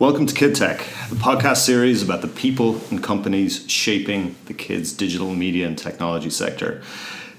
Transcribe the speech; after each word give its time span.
Welcome 0.00 0.24
to 0.24 0.34
Kid 0.34 0.54
Tech, 0.54 0.78
the 1.10 1.16
podcast 1.16 1.58
series 1.58 2.02
about 2.02 2.22
the 2.22 2.26
people 2.26 2.80
and 2.90 3.02
companies 3.02 3.70
shaping 3.70 4.34
the 4.46 4.54
kids' 4.54 4.94
digital 4.94 5.34
media 5.34 5.66
and 5.66 5.76
technology 5.76 6.30
sector. 6.30 6.80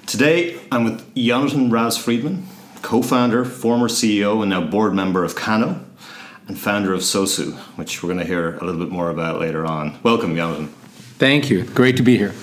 Today, 0.05 0.59
I'm 0.71 0.83
with 0.83 1.15
Jonathan 1.15 1.71
Raz 1.71 1.97
Fridman, 1.97 2.43
co 2.83 3.01
founder, 3.01 3.45
former 3.45 3.87
CEO, 3.87 4.41
and 4.41 4.51
now 4.51 4.61
board 4.61 4.93
member 4.93 5.23
of 5.23 5.35
Kano, 5.35 5.83
and 6.47 6.55
founder 6.55 6.93
of 6.93 6.99
Sosu, 6.99 7.55
which 7.77 8.03
we're 8.03 8.09
going 8.09 8.19
to 8.19 8.25
hear 8.25 8.57
a 8.57 8.63
little 8.63 8.79
bit 8.79 8.91
more 8.91 9.09
about 9.09 9.39
later 9.39 9.65
on. 9.65 9.97
Welcome, 10.03 10.35
Jonathan. 10.35 10.67
Thank 11.17 11.49
you. 11.49 11.63
Great 11.63 11.97
to 11.97 12.03
be 12.03 12.15
here. 12.15 12.35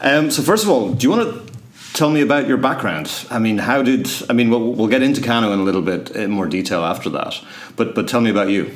Um, 0.00 0.30
so, 0.30 0.42
first 0.42 0.62
of 0.62 0.70
all, 0.70 0.92
do 0.92 1.02
you 1.02 1.10
want 1.10 1.48
to 1.48 1.52
tell 1.92 2.10
me 2.10 2.20
about 2.20 2.46
your 2.46 2.56
background? 2.56 3.26
I 3.30 3.40
mean, 3.40 3.58
how 3.58 3.82
did 3.82 4.08
I 4.28 4.32
mean? 4.32 4.48
We'll, 4.48 4.74
we'll 4.74 4.86
get 4.86 5.02
into 5.02 5.20
Kano 5.20 5.52
in 5.52 5.58
a 5.58 5.64
little 5.64 5.82
bit 5.82 6.10
in 6.12 6.30
more 6.30 6.46
detail 6.46 6.84
after 6.84 7.10
that, 7.10 7.34
but 7.74 7.96
but 7.96 8.06
tell 8.06 8.20
me 8.20 8.30
about 8.30 8.50
you. 8.50 8.72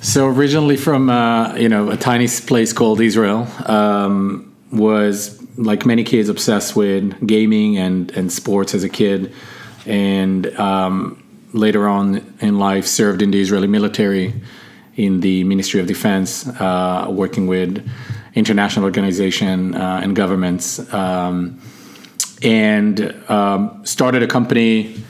So 0.00 0.28
originally 0.28 0.76
from 0.76 1.10
uh, 1.10 1.54
you 1.56 1.68
know 1.68 1.90
a 1.90 1.96
tiny 1.96 2.28
place 2.28 2.72
called 2.72 3.00
Israel, 3.00 3.48
um, 3.66 4.54
was 4.72 5.42
like 5.56 5.86
many 5.86 6.04
kids 6.04 6.28
obsessed 6.28 6.76
with 6.76 7.26
gaming 7.26 7.76
and 7.76 8.10
and 8.12 8.32
sports 8.32 8.74
as 8.74 8.84
a 8.84 8.88
kid, 8.88 9.32
and 9.84 10.46
um, 10.58 11.22
later 11.52 11.88
on 11.88 12.22
in 12.40 12.58
life 12.58 12.86
served 12.86 13.22
in 13.22 13.30
the 13.30 13.40
Israeli 13.40 13.66
military 13.66 14.32
in 14.96 15.20
the 15.20 15.44
Ministry 15.44 15.80
of 15.80 15.86
Defense, 15.86 16.46
uh, 16.46 17.06
working 17.10 17.46
with 17.46 17.86
international 18.34 18.84
organization 18.84 19.74
uh, 19.74 20.00
and 20.02 20.14
governments, 20.14 20.78
um, 20.92 21.60
and 22.42 23.14
um, 23.28 23.84
started 23.84 24.22
a 24.22 24.26
company 24.26 25.02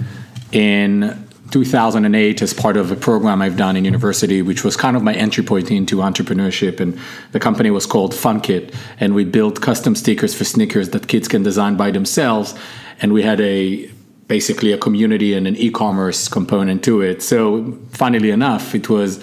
in 0.53 1.26
2008 1.51 2.43
as 2.43 2.53
part 2.53 2.77
of 2.77 2.91
a 2.91 2.97
program 2.97 3.43
I've 3.43 3.57
done 3.57 3.77
in 3.77 3.85
university, 3.85 4.43
which 4.43 4.65
was 4.65 4.77
kind 4.77 4.97
of 4.97 5.03
my 5.03 5.15
entry 5.15 5.45
point 5.45 5.71
into 5.71 5.97
entrepreneurship. 5.97 6.81
And 6.81 6.99
the 7.33 7.41
company 7.41 7.71
was 7.71 7.87
called 7.87 8.13
FunKit, 8.13 8.75
and 9.01 9.15
we 9.15 9.25
built 9.25 9.61
custom 9.61 9.95
stickers 9.95 10.35
for 10.35 10.45
sneakers 10.45 10.91
that 10.91 11.09
kids 11.09 11.29
can 11.29 11.43
design 11.43 11.77
by 11.77 11.91
themselves. 11.91 12.55
And 13.01 13.13
we 13.13 13.23
had 13.23 13.41
a 13.41 13.91
basically 14.29 14.73
a 14.73 14.79
community 14.79 15.35
and 15.35 15.47
an 15.47 15.57
e-commerce 15.57 16.29
component 16.29 16.83
to 16.85 17.01
it. 17.01 17.23
So, 17.23 17.79
funnily 17.91 18.31
enough, 18.31 18.75
it 18.75 18.89
was 18.89 19.23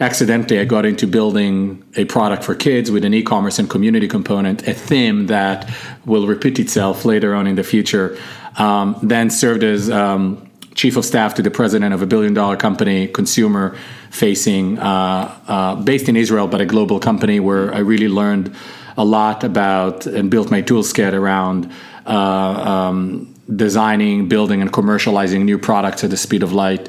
accidentally 0.00 0.58
I 0.58 0.64
got 0.64 0.86
into 0.86 1.06
building 1.06 1.84
a 1.96 2.06
product 2.06 2.42
for 2.42 2.54
kids 2.54 2.90
with 2.90 3.04
an 3.04 3.12
e-commerce 3.12 3.58
and 3.58 3.68
community 3.68 4.08
component, 4.08 4.66
a 4.66 4.72
theme 4.72 5.26
that 5.26 5.70
will 6.06 6.26
repeat 6.26 6.58
itself 6.58 7.04
later 7.04 7.34
on 7.34 7.46
in 7.46 7.56
the 7.56 7.62
future. 7.62 8.18
Um, 8.56 8.96
then 9.02 9.30
served 9.30 9.62
as 9.62 9.90
um, 9.90 10.49
chief 10.74 10.96
of 10.96 11.04
staff 11.04 11.34
to 11.34 11.42
the 11.42 11.50
president 11.50 11.92
of 11.94 12.02
a 12.02 12.06
billion 12.06 12.34
dollar 12.34 12.56
company, 12.56 13.08
consumer 13.08 13.76
facing, 14.10 14.78
uh, 14.78 15.36
uh, 15.46 15.74
based 15.76 16.08
in 16.08 16.16
Israel, 16.16 16.46
but 16.46 16.60
a 16.60 16.66
global 16.66 17.00
company 17.00 17.40
where 17.40 17.74
I 17.74 17.78
really 17.78 18.08
learned 18.08 18.54
a 18.96 19.04
lot 19.04 19.44
about 19.44 20.06
and 20.06 20.30
built 20.30 20.50
my 20.50 20.60
tool 20.60 20.82
set 20.82 21.14
around 21.14 21.72
uh, 22.06 22.10
um, 22.10 23.34
designing, 23.54 24.28
building, 24.28 24.60
and 24.60 24.72
commercializing 24.72 25.44
new 25.44 25.58
products 25.58 26.04
at 26.04 26.10
the 26.10 26.16
speed 26.16 26.42
of 26.42 26.52
light. 26.52 26.88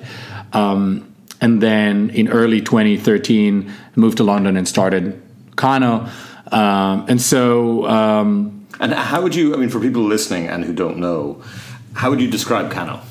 Um, 0.53 1.13
and 1.39 1.61
then 1.61 2.09
in 2.11 2.27
early 2.29 2.61
2013, 2.61 3.71
moved 3.95 4.17
to 4.17 4.23
London 4.23 4.57
and 4.57 4.67
started 4.67 5.21
Kano. 5.55 6.07
Um, 6.51 7.05
and 7.07 7.21
so. 7.21 7.87
Um, 7.87 8.67
and 8.79 8.93
how 8.93 9.21
would 9.21 9.35
you, 9.35 9.53
I 9.53 9.57
mean, 9.57 9.69
for 9.69 9.79
people 9.79 10.03
listening 10.03 10.47
and 10.47 10.65
who 10.65 10.73
don't 10.73 10.97
know, 10.97 11.41
how 11.93 12.09
would 12.09 12.21
you 12.21 12.29
describe 12.29 12.71
Kano? 12.71 13.01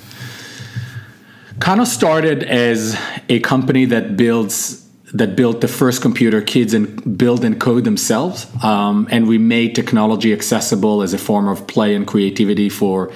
Kano 1.60 1.84
started 1.84 2.42
as 2.42 2.98
a 3.28 3.38
company 3.40 3.84
that 3.84 4.16
builds 4.16 4.88
that 5.12 5.34
built 5.34 5.60
the 5.60 5.68
first 5.68 6.00
computer 6.00 6.40
kids 6.40 6.72
and 6.72 7.18
build 7.18 7.44
and 7.44 7.60
code 7.60 7.84
themselves, 7.84 8.46
um, 8.62 9.08
and 9.10 9.26
we 9.26 9.38
made 9.38 9.74
technology 9.74 10.32
accessible 10.32 11.02
as 11.02 11.12
a 11.12 11.18
form 11.18 11.48
of 11.48 11.66
play 11.66 11.96
and 11.96 12.06
creativity 12.06 12.68
for 12.68 13.12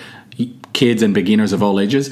kids 0.72 1.02
and 1.02 1.14
beginners 1.14 1.52
of 1.52 1.62
all 1.62 1.78
ages. 1.78 2.10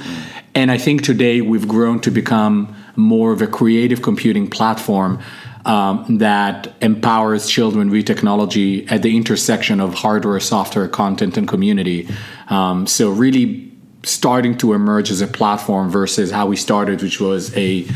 And 0.55 0.71
I 0.71 0.79
think 0.79 1.03
today 1.03 1.41
we've 1.41 1.67
grown 1.67 2.01
to 2.01 2.11
become 2.11 2.75
more 2.95 3.33
of 3.33 3.43
a 3.43 3.47
creative 3.47 4.03
computing 4.03 4.49
platform 4.49 5.21
um, 5.65 6.19
that 6.19 6.73
empowers 6.81 7.49
children 7.49 7.91
with 7.91 8.07
technology 8.07 8.87
at 8.89 9.03
the 9.03 9.17
intersection 9.17 9.81
of 9.81 9.95
hardware, 9.95 10.39
software, 10.41 10.89
content, 10.89 11.37
and 11.37 11.49
community. 11.49 12.09
Um, 12.49 12.87
so 12.87 13.11
really 13.11 13.72
starting 14.05 14.57
to 14.59 14.73
emerge 14.73 15.11
as 15.11 15.21
a 15.21 15.27
platform 15.27 15.91
versus 15.91 16.31
how 16.31 16.47
we 16.47 16.57
started, 16.57 17.03
which 17.03 17.21
was 17.21 17.57
a 17.57 17.87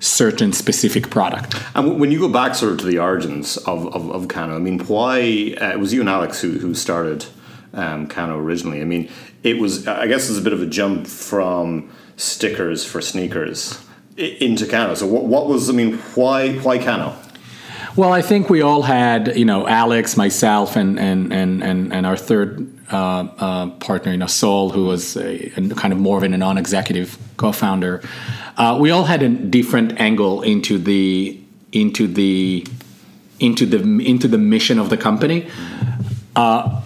certain 0.00 0.52
specific 0.52 1.10
product. 1.10 1.54
And 1.74 1.98
when 1.98 2.10
you 2.10 2.18
go 2.18 2.28
back 2.28 2.54
sort 2.54 2.72
of 2.72 2.78
to 2.78 2.86
the 2.86 2.98
origins 2.98 3.56
of, 3.58 3.94
of, 3.94 4.10
of 4.10 4.28
Kano, 4.28 4.56
I 4.56 4.58
mean, 4.58 4.80
why 4.80 5.54
uh, 5.60 5.70
it 5.70 5.78
was 5.78 5.92
you 5.92 6.00
and 6.00 6.08
Alex 6.08 6.40
who, 6.40 6.58
who 6.58 6.74
started 6.74 7.26
um, 7.72 8.06
Kano 8.06 8.38
originally? 8.38 8.80
I 8.80 8.84
mean, 8.84 9.10
it 9.42 9.58
was, 9.58 9.86
I 9.86 10.06
guess, 10.06 10.28
it's 10.28 10.38
a 10.38 10.42
bit 10.42 10.52
of 10.52 10.62
a 10.62 10.66
jump 10.66 11.06
from 11.06 11.90
stickers 12.16 12.84
for 12.84 13.00
sneakers 13.00 13.82
into 14.16 14.66
Kano. 14.66 14.94
So, 14.94 15.06
what, 15.06 15.24
what 15.24 15.46
was, 15.46 15.68
I 15.68 15.72
mean, 15.72 15.98
why, 16.14 16.54
why 16.56 16.78
Kano? 16.78 17.16
Well, 17.96 18.12
I 18.12 18.22
think 18.22 18.50
we 18.50 18.60
all 18.60 18.82
had, 18.82 19.36
you 19.36 19.44
know, 19.44 19.68
Alex, 19.68 20.16
myself, 20.16 20.74
and 20.74 20.98
and 20.98 21.32
and 21.32 21.62
and, 21.62 21.92
and 21.92 22.04
our 22.04 22.16
third 22.16 22.68
uh, 22.92 22.96
uh, 23.38 23.70
partner, 23.78 24.10
you 24.10 24.18
know, 24.18 24.26
Saul, 24.26 24.70
who 24.70 24.86
was 24.86 25.16
a, 25.16 25.52
a 25.56 25.74
kind 25.76 25.92
of 25.92 26.00
more 26.00 26.16
of 26.16 26.24
a 26.24 26.28
non-executive 26.28 27.16
co-founder. 27.36 28.02
Uh, 28.56 28.78
we 28.80 28.90
all 28.90 29.04
had 29.04 29.22
a 29.22 29.28
different 29.28 30.00
angle 30.00 30.42
into 30.42 30.76
the 30.76 31.40
into 31.70 32.08
the 32.08 32.66
into 33.38 33.64
the 33.64 33.78
into 34.04 34.26
the 34.26 34.38
mission 34.38 34.80
of 34.80 34.90
the 34.90 34.96
company. 34.96 35.48
Uh, 36.34 36.82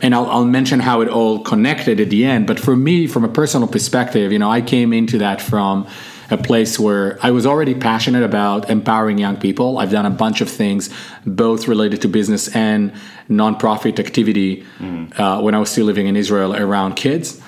and 0.00 0.14
I'll, 0.14 0.26
I'll, 0.26 0.44
mention 0.44 0.80
how 0.80 1.02
it 1.02 1.08
all 1.08 1.44
connected 1.44 2.00
at 2.00 2.10
the 2.10 2.24
end. 2.24 2.46
But 2.46 2.58
for 2.58 2.74
me, 2.74 3.06
from 3.06 3.24
a 3.24 3.28
personal 3.28 3.68
perspective, 3.68 4.32
you 4.32 4.38
know, 4.38 4.50
I 4.50 4.62
came 4.62 4.92
into 4.92 5.18
that 5.18 5.40
from 5.40 5.86
a 6.32 6.38
place 6.38 6.78
where 6.78 7.18
I 7.22 7.30
was 7.30 7.46
already 7.46 7.74
passionate 7.74 8.22
about 8.22 8.70
empowering 8.70 9.18
young 9.18 9.36
people. 9.36 9.78
I've 9.78 9.90
done 9.90 10.06
a 10.06 10.10
bunch 10.10 10.40
of 10.40 10.48
things, 10.48 10.88
both 11.26 11.68
related 11.68 12.00
to 12.02 12.08
business 12.08 12.48
and 12.56 12.92
nonprofit 13.28 13.98
activity 13.98 14.64
mm. 14.78 15.18
uh, 15.18 15.40
when 15.42 15.54
I 15.54 15.58
was 15.58 15.70
still 15.70 15.84
living 15.84 16.06
in 16.06 16.16
Israel 16.16 16.56
around 16.56 16.94
kids. 16.94 17.40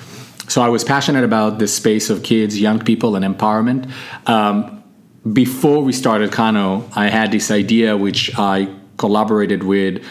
So 0.49 0.61
I 0.61 0.69
was 0.69 0.85
passionate 0.85 1.25
about 1.25 1.59
the 1.59 1.67
space 1.67 2.11
of 2.11 2.23
kids, 2.23 2.61
young 2.61 2.79
people, 2.79 3.17
and 3.17 3.25
empowerment. 3.25 3.91
Um, 4.27 4.85
before 5.33 5.83
we 5.83 5.93
started 5.93 6.31
Kano, 6.31 6.87
I 6.95 7.09
had 7.09 7.33
this 7.33 7.51
idea 7.51 7.97
which 7.97 8.31
I 8.39 8.69
collaborated 8.99 9.63
with 9.63 10.05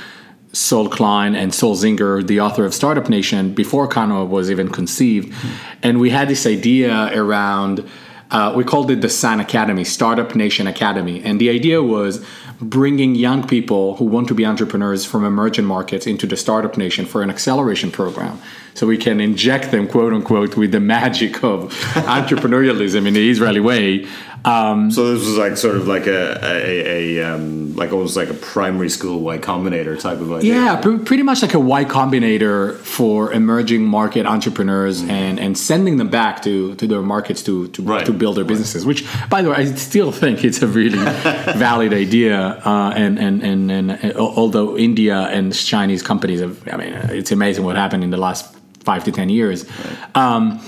Saul 0.51 0.89
Klein 0.89 1.35
and 1.35 1.53
Saul 1.53 1.75
Singer, 1.75 2.23
the 2.23 2.39
author 2.39 2.65
of 2.65 2.73
Startup 2.73 3.07
Nation, 3.09 3.53
before 3.53 3.87
Kano 3.87 4.25
was 4.25 4.49
even 4.49 4.69
conceived. 4.69 5.31
Mm. 5.31 5.49
And 5.83 5.99
we 5.99 6.09
had 6.09 6.27
this 6.27 6.45
idea 6.47 7.11
around 7.13 7.87
uh, 8.33 8.51
we 8.55 8.63
called 8.63 8.89
it 8.89 9.01
the 9.01 9.09
SAN 9.09 9.39
Academy, 9.39 9.83
Startup 9.83 10.35
Nation 10.35 10.65
Academy. 10.65 11.23
And 11.23 11.39
the 11.39 11.51
idea 11.51 11.83
was 11.83 12.25
bringing 12.59 13.13
young 13.13 13.47
people 13.47 13.95
who 13.97 14.05
want 14.05 14.27
to 14.29 14.33
be 14.33 14.43
entrepreneurs 14.43 15.05
from 15.05 15.23
emerging 15.23 15.65
markets 15.65 16.07
into 16.07 16.25
the 16.25 16.35
Startup 16.35 16.75
Nation 16.75 17.05
for 17.05 17.21
an 17.21 17.29
acceleration 17.29 17.91
program. 17.91 18.41
So 18.73 18.87
we 18.87 18.97
can 18.97 19.21
inject 19.21 19.69
them, 19.69 19.87
quote 19.87 20.13
unquote, 20.13 20.57
with 20.57 20.71
the 20.71 20.79
magic 20.79 21.43
of 21.43 21.71
entrepreneurialism 21.93 23.07
in 23.07 23.13
the 23.13 23.29
Israeli 23.29 23.59
way 23.59 24.07
um, 24.45 24.91
so 24.91 25.13
this 25.15 25.25
was 25.25 25.37
like 25.37 25.55
sort 25.55 25.77
of 25.77 25.87
like 25.87 26.05
a, 26.05 26.37
a, 26.43 27.19
a 27.19 27.33
um, 27.33 27.75
like 27.75 27.93
almost 27.93 28.17
like 28.17 28.29
a 28.29 28.33
primary 28.33 28.89
school 28.89 29.21
Y 29.21 29.37
Combinator 29.37 29.99
type 29.99 30.19
of 30.19 30.33
idea. 30.33 30.55
Yeah, 30.55 30.81
pr- 30.81 30.97
pretty 30.97 31.23
much 31.23 31.41
like 31.41 31.53
a 31.53 31.59
Y 31.59 31.85
Combinator 31.85 32.75
for 32.77 33.31
emerging 33.31 33.85
market 33.85 34.25
entrepreneurs 34.25 35.01
mm-hmm. 35.01 35.11
and, 35.11 35.39
and 35.39 35.57
sending 35.57 35.95
them 35.95 36.09
back 36.09 36.41
to, 36.43 36.75
to 36.75 36.87
their 36.87 37.01
markets 37.01 37.41
to 37.43 37.69
to, 37.69 37.81
right. 37.81 38.05
to 38.05 38.11
build 38.11 38.35
their 38.35 38.43
businesses. 38.43 38.83
Right. 38.83 38.89
Which, 38.89 39.29
by 39.29 39.41
the 39.41 39.49
way, 39.51 39.55
I 39.55 39.65
still 39.75 40.11
think 40.11 40.43
it's 40.43 40.61
a 40.61 40.67
really 40.67 40.97
valid 41.55 41.93
idea. 41.93 42.37
Uh, 42.37 42.93
and, 42.95 43.17
and, 43.17 43.41
and 43.43 43.71
and 43.71 43.91
and 43.91 44.17
although 44.17 44.77
India 44.77 45.19
and 45.19 45.53
Chinese 45.53 46.03
companies 46.03 46.41
have, 46.41 46.67
I 46.67 46.75
mean, 46.75 46.93
it's 47.11 47.31
amazing 47.31 47.63
what 47.63 47.77
happened 47.77 48.03
in 48.03 48.09
the 48.09 48.17
last 48.17 48.53
five 48.83 49.05
to 49.05 49.11
ten 49.13 49.29
years. 49.29 49.65
Right. 49.65 50.17
Um, 50.17 50.59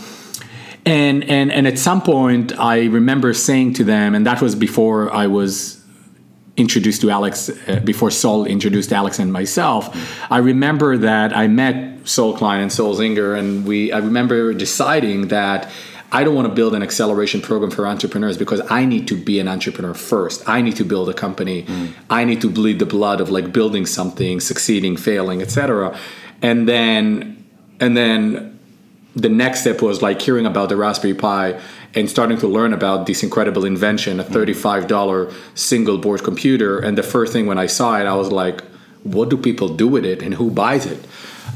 and 0.86 1.24
and 1.30 1.52
and 1.52 1.68
at 1.68 1.78
some 1.80 2.02
point 2.02 2.58
i 2.60 2.86
remember 2.86 3.34
saying 3.34 3.74
to 3.74 3.84
them 3.84 4.16
and 4.16 4.26
that 4.26 4.42
was 4.42 4.56
before 4.56 5.12
i 5.14 5.28
was 5.28 5.84
introduced 6.58 7.02
to 7.02 7.10
alex 7.10 7.50
uh, 7.68 7.80
before 7.84 8.12
saul 8.12 8.46
introduced 8.46 8.94
alex 8.94 9.20
and 9.20 9.34
myself 9.34 9.90
i 10.32 10.38
remember 10.38 10.98
that 10.98 11.36
i 11.36 11.48
met 11.48 12.08
saul 12.08 12.38
klein 12.38 12.62
and 12.62 12.72
saul 12.72 12.96
singer 12.96 13.34
and 13.34 13.66
we 13.66 13.92
i 13.92 13.98
remember 13.98 14.54
deciding 14.54 15.28
that 15.28 15.70
I 16.12 16.24
don't 16.24 16.36
want 16.36 16.48
to 16.48 16.54
build 16.54 16.76
an 16.76 16.84
acceleration 16.84 17.42
program 17.42 17.72
for 17.72 17.86
entrepreneurs 17.86 18.38
because 18.38 18.62
I 18.70 18.86
need 18.86 19.08
to 19.10 19.18
be 19.18 19.40
an 19.40 19.50
entrepreneur 19.50 19.94
first. 19.94 20.48
I 20.48 20.62
need 20.62 20.78
to 20.78 20.86
build 20.86 21.10
a 21.10 21.14
company. 21.14 21.64
Mm. 21.64 21.94
I 22.10 22.24
need 22.24 22.40
to 22.42 22.50
bleed 22.50 22.80
the 22.80 22.86
blood 22.86 23.20
of 23.20 23.30
like 23.30 23.52
building 23.52 23.86
something, 23.86 24.40
succeeding, 24.40 24.96
failing, 24.96 25.42
etc. 25.42 25.98
And 26.42 26.70
then 26.70 27.46
and 27.82 27.98
then 27.98 28.55
the 29.16 29.30
next 29.30 29.62
step 29.62 29.82
was 29.82 30.02
like 30.02 30.22
hearing 30.22 30.46
about 30.46 30.70
the 30.70 30.76
Raspberry 30.76 31.14
Pi 31.14 31.60
and 31.94 32.10
starting 32.10 32.38
to 32.40 32.48
learn 32.48 32.74
about 32.74 33.06
this 33.06 33.24
incredible 33.24 33.64
invention, 33.64 34.20
a 34.20 34.24
$35 34.24 35.34
single 35.56 35.98
board 35.98 36.24
computer. 36.24 36.80
And 36.80 36.98
the 36.98 37.04
first 37.04 37.32
thing 37.32 37.46
when 37.46 37.58
I 37.58 37.68
saw 37.68 37.98
it, 38.00 38.06
I 38.06 38.16
was 38.16 38.32
like, 38.32 38.62
what 39.04 39.30
do 39.30 39.38
people 39.38 39.70
do 39.70 39.88
with 39.88 40.06
it 40.06 40.22
and 40.22 40.34
who 40.34 40.52
buys 40.52 40.86
it? 40.86 41.06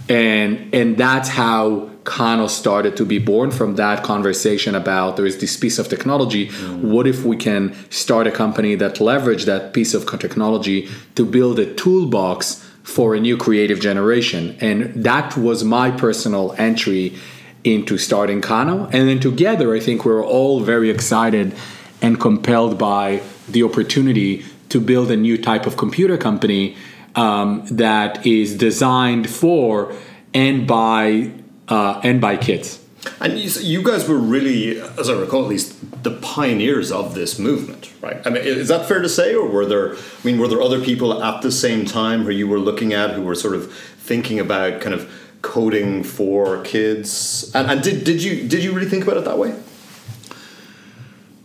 And 0.08 0.74
and 0.74 0.98
that's 0.98 1.30
how 1.30 1.90
Kano 2.04 2.48
started 2.48 2.96
to 2.98 3.06
be 3.06 3.20
born 3.20 3.52
from 3.52 3.76
that 3.76 4.04
conversation 4.04 4.74
about 4.74 5.18
there 5.18 5.26
is 5.26 5.38
this 5.40 5.58
piece 5.58 5.78
of 5.78 5.90
technology. 5.90 6.48
Mm. 6.48 6.82
What 6.82 7.06
if 7.08 7.26
we 7.26 7.36
can 7.36 7.76
start 7.92 8.26
a 8.26 8.32
company 8.32 8.76
that 8.76 9.00
leverage 9.00 9.46
that 9.46 9.74
piece 9.74 9.94
of 9.94 10.06
technology 10.20 10.88
to 11.16 11.26
build 11.26 11.60
a 11.60 11.74
toolbox 11.74 12.66
for 12.84 13.16
a 13.16 13.20
new 13.20 13.36
creative 13.38 13.80
generation? 13.80 14.58
And 14.62 14.94
that 15.04 15.38
was 15.38 15.64
my 15.64 15.92
personal 15.92 16.56
entry 16.58 17.16
into 17.64 17.98
starting 17.98 18.42
Kano. 18.42 18.86
And 18.86 19.08
then 19.08 19.20
together, 19.20 19.74
I 19.76 19.80
think 19.80 20.06
we're 20.06 20.26
all 20.26 20.62
very 20.62 20.90
excited 20.90 21.56
and 22.02 22.20
compelled 22.20 22.78
by 22.78 23.22
the 23.48 23.64
opportunity 23.64 24.46
to 24.70 24.80
build 24.80 25.12
a 25.12 25.18
new 25.18 25.38
type 25.38 25.66
of 25.66 25.78
computer 25.78 26.18
company 26.18 26.78
um, 27.16 27.66
that 27.72 28.26
is 28.26 28.56
designed 28.56 29.30
for 29.30 29.94
and 30.34 30.68
by 30.68 31.32
uh, 31.68 32.00
and 32.04 32.22
by 32.22 32.38
kids. 32.38 32.84
And 33.22 33.40
you 33.40 33.82
guys 33.82 34.08
were 34.08 34.18
really, 34.18 34.80
as 34.80 35.10
I 35.10 35.14
recall, 35.14 35.44
at 35.44 35.50
least 35.50 36.04
the 36.04 36.12
pioneers 36.12 36.92
of 36.92 37.16
this 37.16 37.40
movement, 37.40 37.92
right? 38.02 38.26
I 38.26 38.30
mean, 38.30 38.44
is 38.44 38.68
that 38.68 38.88
fair 38.88 39.02
to 39.02 39.10
say, 39.10 39.34
or 39.34 39.48
were 39.48 39.66
there? 39.66 39.96
I 39.96 40.00
mean, 40.24 40.38
were 40.38 40.48
there 40.48 40.62
other 40.62 40.84
people 40.84 41.24
at 41.24 41.42
the 41.42 41.52
same 41.52 41.86
time 41.86 42.24
who 42.24 42.32
you 42.32 42.48
were 42.48 42.60
looking 42.60 42.94
at 42.94 43.12
who 43.12 43.22
were 43.22 43.36
sort 43.36 43.56
of 43.56 43.74
thinking 43.74 44.40
about 44.40 44.82
kind 44.82 44.94
of 44.94 45.12
coding 45.42 46.04
for 46.04 46.62
kids? 46.64 47.52
And, 47.54 47.70
and 47.70 47.82
did, 47.82 48.04
did 48.04 48.24
you 48.24 48.48
did 48.48 48.64
you 48.64 48.72
really 48.74 48.90
think 48.90 49.04
about 49.04 49.18
it 49.18 49.26
that 49.26 49.38
way? 49.38 49.56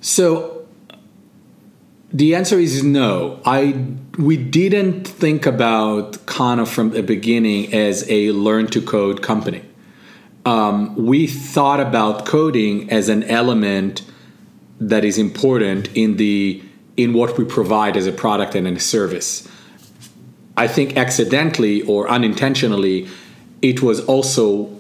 So 0.00 0.67
the 2.12 2.35
answer 2.35 2.58
is 2.58 2.85
no. 2.85 3.41
I 3.44 3.87
we 4.19 4.37
didn't 4.37 5.06
think 5.06 5.46
about 5.46 6.26
Kano 6.26 6.64
from 6.64 6.91
the 6.91 7.02
beginning 7.02 7.75
as 7.75 8.08
a 8.08 8.31
learn 8.31 8.69
to 8.69 8.81
code 8.81 9.23
company. 9.23 9.64
Um, 10.46 10.94
we 10.94 11.26
thought 11.26 11.81
about 11.81 12.26
coding 12.26 12.91
as 12.91 13.08
an 13.08 13.23
element 13.25 14.02
that 14.79 15.05
is 15.05 15.19
important 15.19 15.88
in 15.94 16.17
the 16.17 16.62
in 16.96 17.12
what 17.12 17.37
we 17.38 17.44
provide 17.44 17.96
as 17.96 18.06
a 18.06 18.12
product 18.12 18.55
and 18.55 18.67
a 18.67 18.79
service. 18.79 19.49
I 20.56 20.69
think 20.69 20.96
accidentally 20.96 21.82
or 21.82 22.08
unintentionally, 22.08 23.08
it 23.65 23.83
was 23.83 24.05
also 24.05 24.71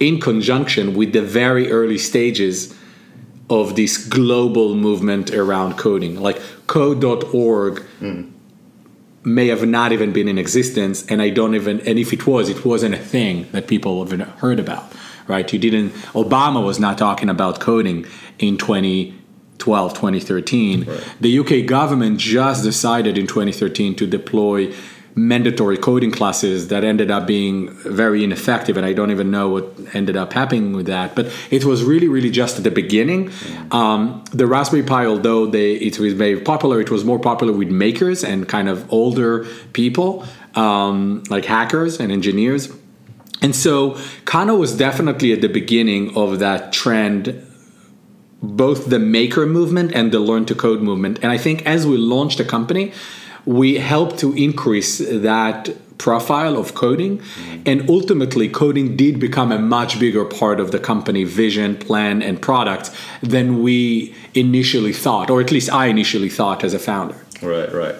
in 0.00 0.18
conjunction 0.20 0.94
with 0.94 1.12
the 1.12 1.22
very 1.22 1.70
early 1.70 1.96
stages 1.96 2.76
of 3.48 3.76
this 3.76 3.96
global 4.08 4.74
movement 4.74 5.30
around 5.30 5.78
coding. 5.78 6.20
Like 6.20 6.42
code.org 6.66 7.84
mm. 8.00 8.30
may 9.24 9.46
have 9.46 9.64
not 9.64 9.92
even 9.92 10.12
been 10.12 10.26
in 10.26 10.38
existence, 10.38 11.06
and 11.06 11.22
I 11.22 11.30
don't 11.30 11.54
even, 11.54 11.80
and 11.86 12.00
if 12.00 12.12
it 12.12 12.26
was, 12.26 12.48
it 12.48 12.64
wasn't 12.64 12.96
a 12.96 12.98
thing 12.98 13.48
that 13.52 13.68
people 13.68 14.04
have 14.04 14.20
heard 14.38 14.58
about, 14.58 14.92
right? 15.28 15.50
You 15.52 15.60
didn't, 15.60 15.92
Obama 16.24 16.64
was 16.64 16.80
not 16.80 16.98
talking 16.98 17.28
about 17.28 17.60
coding 17.60 18.06
in 18.40 18.56
2012, 18.56 19.94
2013. 19.94 20.84
Right. 20.84 21.14
The 21.20 21.38
UK 21.38 21.66
government 21.66 22.18
just 22.18 22.64
decided 22.64 23.16
in 23.16 23.28
2013 23.28 23.94
to 23.96 24.06
deploy 24.08 24.74
mandatory 25.14 25.76
coding 25.76 26.10
classes 26.10 26.68
that 26.68 26.84
ended 26.84 27.10
up 27.10 27.26
being 27.26 27.68
very 27.70 28.22
ineffective 28.22 28.76
and 28.76 28.86
i 28.86 28.92
don't 28.92 29.10
even 29.10 29.30
know 29.30 29.48
what 29.48 29.66
ended 29.94 30.16
up 30.16 30.32
happening 30.32 30.72
with 30.72 30.86
that. 30.86 31.14
But 31.14 31.32
it 31.50 31.64
was 31.64 31.82
really 31.84 32.08
really 32.08 32.30
just 32.30 32.58
at 32.58 32.64
the 32.64 32.70
beginning. 32.70 33.30
Um, 33.70 34.24
the 34.32 34.46
raspberry 34.46 34.82
pi 34.82 35.06
although 35.06 35.46
they 35.46 35.72
it 35.72 35.98
was 35.98 36.14
very 36.14 36.40
popular 36.40 36.80
it 36.80 36.90
was 36.90 37.04
more 37.04 37.18
popular 37.18 37.52
with 37.52 37.68
makers 37.68 38.24
and 38.24 38.48
kind 38.48 38.68
of 38.68 38.90
older 38.92 39.44
people 39.72 40.24
um, 40.54 41.22
like 41.30 41.44
hackers 41.44 42.00
and 42.00 42.10
engineers. 42.12 42.72
And 43.42 43.54
so 43.56 43.98
kano 44.24 44.54
was 44.56 44.76
definitely 44.76 45.32
at 45.32 45.40
the 45.40 45.48
beginning 45.48 46.16
of 46.16 46.38
that 46.38 46.72
trend 46.72 47.46
both 48.42 48.88
the 48.88 48.98
maker 48.98 49.44
movement 49.44 49.92
and 49.92 50.12
the 50.12 50.18
learn 50.18 50.46
to 50.46 50.54
code 50.54 50.82
movement. 50.82 51.18
And 51.22 51.30
i 51.32 51.38
think 51.38 51.64
as 51.66 51.86
we 51.86 51.96
launched 51.96 52.38
the 52.38 52.44
company 52.44 52.92
we 53.46 53.76
helped 53.76 54.18
to 54.18 54.32
increase 54.34 54.98
that 54.98 55.70
profile 56.00 56.56
of 56.56 56.74
coding. 56.74 57.20
And 57.66 57.88
ultimately 57.88 58.48
coding 58.48 58.96
did 58.96 59.20
become 59.20 59.52
a 59.52 59.58
much 59.58 60.00
bigger 60.00 60.24
part 60.24 60.58
of 60.58 60.72
the 60.72 60.78
company 60.78 61.24
vision 61.24 61.76
plan 61.76 62.22
and 62.22 62.40
product 62.40 62.90
than 63.22 63.62
we 63.62 64.14
initially 64.34 64.94
thought 64.94 65.28
or 65.28 65.40
at 65.40 65.50
least 65.50 65.68
i 65.70 65.86
initially 65.86 66.30
thought 66.30 66.64
as 66.64 66.72
a 66.74 66.78
founder. 66.78 67.16
Right 67.42 67.72
right. 67.72 67.96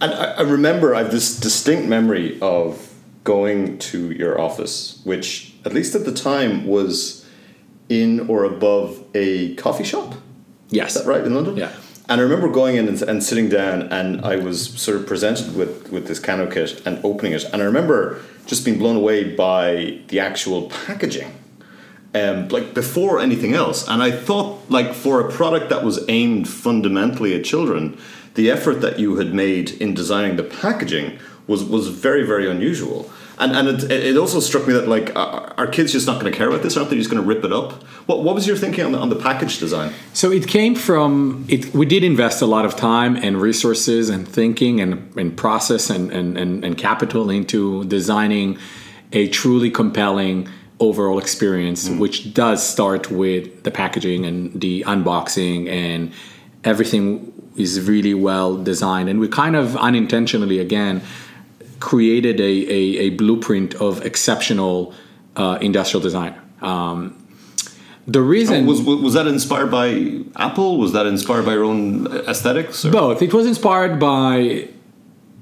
And 0.00 0.12
i, 0.12 0.24
I 0.32 0.42
remember 0.42 0.94
i 0.94 0.98
have 1.02 1.12
this 1.12 1.38
distinct 1.38 1.88
memory 1.88 2.38
of 2.42 2.92
going 3.24 3.78
to 3.90 4.10
your 4.12 4.40
office 4.40 5.00
which 5.04 5.54
at 5.64 5.72
least 5.72 5.94
at 5.94 6.04
the 6.04 6.12
time 6.12 6.66
was 6.66 7.26
in 7.88 8.28
or 8.28 8.44
above 8.44 9.02
a 9.14 9.54
coffee 9.54 9.84
shop. 9.84 10.14
Yes. 10.68 10.94
Is 10.94 11.02
that 11.02 11.08
right 11.08 11.24
in 11.24 11.34
london? 11.34 11.56
Yeah 11.56 11.72
and 12.10 12.20
I 12.20 12.24
remember 12.24 12.48
going 12.48 12.74
in 12.74 12.88
and, 12.88 13.00
and, 13.02 13.22
sitting 13.22 13.48
down, 13.48 13.82
and 13.82 14.20
I 14.22 14.34
was 14.34 14.68
sort 14.80 14.96
of 14.96 15.06
presented 15.06 15.54
with, 15.54 15.92
with 15.92 16.08
this 16.08 16.18
Kano 16.18 16.50
kit 16.50 16.82
and 16.84 16.98
opening 17.04 17.34
it. 17.34 17.44
And 17.44 17.62
I 17.62 17.64
remember 17.64 18.20
just 18.46 18.64
being 18.64 18.80
blown 18.80 18.96
away 18.96 19.32
by 19.36 20.00
the 20.08 20.18
actual 20.18 20.68
packaging, 20.68 21.32
um, 22.12 22.48
like 22.48 22.74
before 22.74 23.20
anything 23.20 23.54
else. 23.54 23.86
And 23.86 24.02
I 24.02 24.10
thought, 24.10 24.68
like, 24.68 24.92
for 24.92 25.20
a 25.20 25.30
product 25.30 25.68
that 25.68 25.84
was 25.84 26.04
aimed 26.08 26.48
fundamentally 26.48 27.32
at 27.38 27.44
children, 27.44 27.96
the 28.34 28.50
effort 28.50 28.80
that 28.80 28.98
you 28.98 29.16
had 29.16 29.32
made 29.32 29.70
in 29.80 29.94
designing 29.94 30.36
the 30.36 30.42
packaging 30.42 31.16
was, 31.46 31.62
was 31.62 31.86
very, 31.86 32.26
very 32.26 32.50
unusual 32.50 33.08
and 33.40 33.56
and 33.56 33.68
it, 33.68 33.90
it 33.90 34.16
also 34.16 34.40
struck 34.40 34.66
me 34.66 34.74
that 34.74 34.86
like 34.86 35.14
our 35.16 35.66
kids 35.66 35.92
just 35.92 36.06
not 36.06 36.20
going 36.20 36.30
to 36.30 36.36
care 36.36 36.48
about 36.48 36.62
this, 36.62 36.76
aren't 36.76 36.90
they? 36.90 36.96
Just 36.96 37.10
going 37.10 37.22
to 37.22 37.26
rip 37.26 37.44
it 37.44 37.52
up. 37.52 37.82
What 38.06 38.22
what 38.22 38.34
was 38.34 38.46
your 38.46 38.56
thinking 38.56 38.84
on 38.84 38.92
the, 38.92 38.98
on 38.98 39.08
the 39.08 39.16
package 39.16 39.58
design? 39.58 39.92
So 40.12 40.30
it 40.30 40.46
came 40.46 40.74
from 40.74 41.46
it. 41.48 41.74
We 41.74 41.86
did 41.86 42.04
invest 42.04 42.42
a 42.42 42.46
lot 42.46 42.64
of 42.64 42.76
time 42.76 43.16
and 43.16 43.40
resources 43.40 44.08
and 44.08 44.28
thinking 44.28 44.80
and, 44.80 45.16
and 45.16 45.36
process 45.36 45.90
and, 45.90 46.12
and, 46.12 46.36
and, 46.36 46.64
and 46.64 46.76
capital 46.76 47.30
into 47.30 47.84
designing 47.84 48.58
a 49.12 49.28
truly 49.28 49.70
compelling 49.70 50.48
overall 50.78 51.18
experience, 51.18 51.88
mm. 51.88 51.98
which 51.98 52.32
does 52.32 52.66
start 52.66 53.10
with 53.10 53.62
the 53.64 53.70
packaging 53.70 54.24
and 54.24 54.60
the 54.60 54.82
unboxing 54.86 55.68
and 55.68 56.12
everything 56.64 57.32
is 57.56 57.80
really 57.88 58.14
well 58.14 58.56
designed. 58.56 59.08
And 59.08 59.20
we 59.20 59.28
kind 59.28 59.56
of 59.56 59.76
unintentionally 59.76 60.58
again 60.58 61.02
created 61.80 62.40
a, 62.40 62.44
a, 62.44 62.98
a 63.06 63.10
blueprint 63.10 63.74
of 63.74 64.04
exceptional 64.04 64.94
uh, 65.36 65.58
industrial 65.60 66.02
design. 66.02 66.34
Um, 66.60 67.16
the 68.06 68.22
reason 68.22 68.66
was 68.66 68.82
was 68.82 69.14
that 69.14 69.26
inspired 69.26 69.70
by 69.70 70.22
Apple? 70.36 70.78
Was 70.78 70.92
that 70.92 71.06
inspired 71.06 71.44
by 71.44 71.52
your 71.52 71.64
own 71.64 72.06
aesthetics? 72.28 72.84
Or? 72.84 72.90
Both. 72.90 73.22
It 73.22 73.32
was 73.32 73.46
inspired 73.46 74.00
by, 74.00 74.68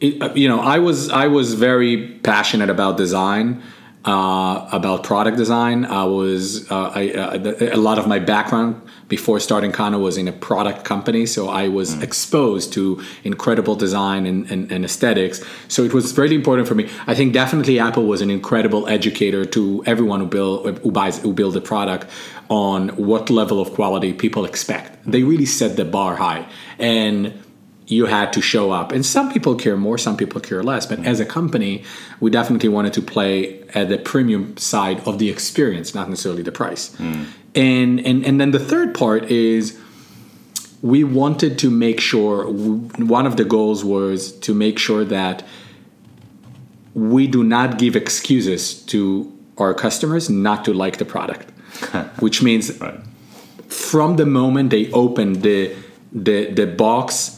you 0.01 0.49
know, 0.49 0.61
I 0.61 0.79
was 0.79 1.09
I 1.11 1.29
was 1.29 1.55
very 1.55 2.09
passionate 2.23 2.69
about 2.69 2.97
design 2.97 3.63
uh, 4.09 4.67
about 4.73 5.05
product 5.05 5.37
design. 5.37 5.85
I 5.85 6.05
was 6.05 6.71
uh, 6.71 6.91
I, 6.95 7.11
uh, 7.11 7.75
a 7.75 7.77
lot 7.77 7.99
of 7.99 8.07
my 8.07 8.19
background 8.19 8.81
before 9.09 9.39
starting 9.39 9.71
Kano 9.71 9.99
was 9.99 10.17
in 10.17 10.27
a 10.29 10.33
product 10.33 10.85
company, 10.85 11.27
so 11.27 11.49
I 11.49 11.69
was 11.69 11.95
mm. 11.95 12.03
exposed 12.03 12.73
to 12.73 13.03
incredible 13.25 13.75
design 13.75 14.25
and, 14.25 14.51
and, 14.51 14.73
and, 14.73 14.85
aesthetics. 14.85 15.45
So 15.69 15.83
it 15.83 15.93
was 15.93 16.17
really 16.17 16.37
important 16.37 16.69
for 16.69 16.75
me. 16.75 16.89
I 17.07 17.15
think 17.15 17.35
definitely 17.35 17.79
Apple 17.79 18.07
was 18.07 18.23
an 18.23 18.31
incredible 18.31 18.89
educator 18.89 19.45
to 19.57 19.83
everyone 19.85 20.21
who 20.21 20.27
build 20.27 20.79
who 20.79 20.91
buys 20.91 21.19
who 21.19 21.35
build 21.35 21.55
a 21.59 21.61
product 21.61 22.07
on 22.49 22.89
what 22.97 23.29
level 23.29 23.61
of 23.61 23.75
quality 23.75 24.15
people 24.15 24.47
expect. 24.47 24.87
They 25.05 25.23
really 25.23 25.47
set 25.47 25.77
the 25.77 25.85
bar 25.85 26.17
high 26.17 26.47
and 26.79 27.35
you 27.89 28.05
had 28.05 28.33
to 28.35 28.43
show 28.43 28.71
up. 28.71 28.93
And 28.93 29.05
some 29.05 29.33
people 29.33 29.55
care 29.55 29.77
more, 29.77 29.97
some 29.99 30.17
people 30.17 30.41
care 30.41 30.63
less. 30.63 30.85
But 30.85 31.05
as 31.07 31.21
a 31.21 31.25
company, 31.25 31.85
we 32.21 32.31
definitely 32.31 32.69
wanted 32.69 32.93
to 32.93 33.03
play 33.03 33.63
at 33.75 33.89
the 33.89 33.99
premium 33.99 34.57
side 34.59 35.01
of 35.07 35.19
the 35.19 35.31
experience, 35.31 35.95
not 35.95 36.09
necessarily 36.09 36.43
the 36.43 36.53
price. 36.53 36.95
Mm. 36.97 37.27
And, 37.55 38.01
and 38.07 38.27
and 38.27 38.41
then 38.41 38.51
the 38.51 38.59
third 38.59 38.95
part 38.95 39.31
is 39.31 39.79
we 40.83 41.03
wanted 41.03 41.59
to 41.59 41.71
make 41.71 41.99
sure 41.99 42.47
one 42.47 43.27
of 43.27 43.37
the 43.37 43.45
goals 43.45 43.85
was 43.85 44.33
to 44.41 44.55
make 44.55 44.79
sure 44.79 45.05
that 45.05 45.45
we 46.95 47.27
do 47.27 47.43
not 47.43 47.79
give 47.79 47.97
excuses 47.97 48.75
to 48.83 49.33
our 49.57 49.75
customers 49.75 50.31
not 50.31 50.65
to 50.65 50.73
like 50.73 50.99
the 50.99 51.05
product 51.05 51.51
which 52.21 52.43
means 52.43 52.79
right. 52.81 53.01
from 53.67 54.17
the 54.17 54.27
moment 54.27 54.71
they 54.71 54.91
open 54.93 55.41
the 55.41 55.75
the 56.13 56.51
the 56.53 56.67
box 56.67 57.38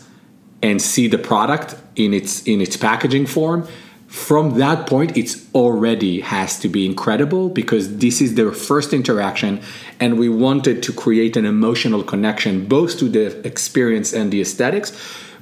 and 0.63 0.81
see 0.81 1.09
the 1.09 1.19
product 1.19 1.77
in 1.97 2.13
its 2.13 2.43
in 2.45 2.61
its 2.61 2.77
packaging 2.77 3.27
form 3.27 3.67
from 4.11 4.59
that 4.59 4.89
point 4.89 5.17
it's 5.17 5.47
already 5.55 6.21
has 6.21 6.59
to 6.59 6.69
be 6.69 6.85
incredible 6.85 7.49
because 7.49 7.99
this 7.99 8.21
is 8.21 8.35
their 8.35 8.51
first 8.51 8.93
interaction 8.93 9.61
and 10.01 10.19
we 10.19 10.29
wanted 10.29 10.83
to 10.83 10.93
create 10.93 11.37
an 11.37 11.45
emotional 11.45 12.03
connection 12.03 12.67
both 12.67 12.99
to 12.99 13.09
the 13.09 13.47
experience 13.47 14.13
and 14.13 14.33
the 14.33 14.41
aesthetics 14.41 14.93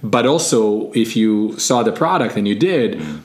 but 0.02 0.26
also 0.26 0.92
if 0.92 1.16
you 1.16 1.58
saw 1.58 1.82
the 1.82 1.92
product 1.92 2.37
and 2.37 2.46
you 2.46 2.54
did 2.54 2.98
mm. 2.98 3.20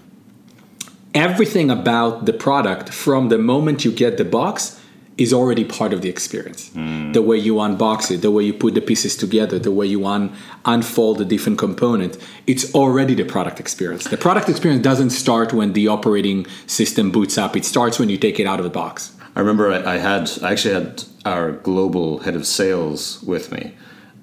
everything 1.13 1.69
about 1.69 2.25
the 2.25 2.33
product 2.33 2.89
from 2.89 3.27
the 3.27 3.38
moment 3.38 3.83
you 3.83 3.91
get 3.91 4.17
the 4.17 4.25
box 4.25 4.79
is 5.17 5.32
already 5.32 5.63
part 5.63 5.93
of 5.93 6.01
the 6.01 6.10
experience. 6.10 6.70
The 7.13 7.22
way 7.22 7.38
you 7.38 7.55
unbox 7.55 8.10
it, 8.10 8.22
the 8.22 8.32
way 8.32 8.43
you 8.43 8.53
put 8.53 8.74
the 8.74 8.82
pieces 8.82 9.15
together, 9.15 9.60
the 9.60 9.72
way 9.72 9.86
you 9.86 10.05
un- 10.08 10.34
unfold 10.65 11.20
the 11.20 11.25
different 11.25 11.60
components, 11.60 12.17
it's 12.48 12.74
already 12.74 13.13
the 13.13 13.24
product 13.24 13.60
experience. 13.60 14.05
The 14.05 14.17
product 14.17 14.50
experience 14.50 14.84
doesn't 14.84 15.12
start 15.12 15.53
when 15.53 15.74
the 15.74 15.88
operating 15.88 16.48
system 16.65 17.12
boots 17.12 17.38
up, 17.38 17.55
it 17.55 17.65
starts 17.65 18.00
when 18.00 18.10
you 18.10 18.17
take 18.17 18.39
it 18.39 18.48
out 18.48 18.60
of 18.60 18.63
the 18.63 18.72
box. 18.72 19.15
I 19.36 19.39
remember 19.39 19.72
I, 19.72 19.96
I 19.96 19.98
had 19.98 20.32
I 20.41 20.51
actually 20.51 20.74
had 20.75 21.03
our 21.25 21.51
global 21.51 22.20
head 22.20 22.36
of 22.36 22.46
sales 22.46 23.22
with 23.24 23.51
me 23.51 23.75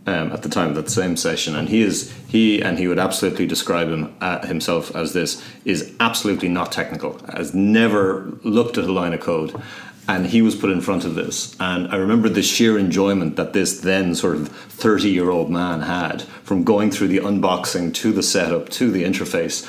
um, 0.07 0.33
at 0.33 0.43
the 0.43 0.49
time 0.49 0.71
of 0.71 0.75
that 0.77 0.91
same 0.91 1.17
session, 1.17 1.57
and 1.57 1.69
he 1.69 1.83
is 1.83 2.13
he 2.29 2.63
and 2.63 2.79
he 2.79 2.87
would 2.89 2.99
absolutely 2.99 3.47
describe 3.47 3.89
him 3.89 4.15
uh, 4.21 4.47
himself 4.47 4.95
as 4.95 5.13
this 5.13 5.43
is 5.65 5.95
absolutely 6.01 6.49
not 6.49 6.73
technical, 6.73 7.19
has 7.35 7.55
never 7.55 8.33
looked 8.45 8.79
at 8.79 8.85
a 8.85 8.93
line 8.93 9.13
of 9.13 9.21
code. 9.21 9.61
And 10.11 10.27
he 10.27 10.43
was 10.43 10.57
put 10.57 10.71
in 10.71 10.81
front 10.81 11.05
of 11.05 11.15
this, 11.15 11.55
and 11.61 11.87
I 11.87 11.95
remember 11.95 12.29
the 12.29 12.43
sheer 12.43 12.77
enjoyment 12.77 13.37
that 13.37 13.53
this 13.53 13.79
then 13.79 14.17
sort 14.17 14.35
of 14.35 14.49
thirty-year-old 14.49 15.51
man 15.51 15.83
had 15.83 16.23
from 16.43 16.65
going 16.65 16.91
through 16.91 17.07
the 17.09 17.19
unboxing 17.19 17.95
to 17.95 18.11
the 18.11 18.23
setup 18.23 18.71
to 18.71 18.91
the 18.91 19.05
interface, 19.05 19.65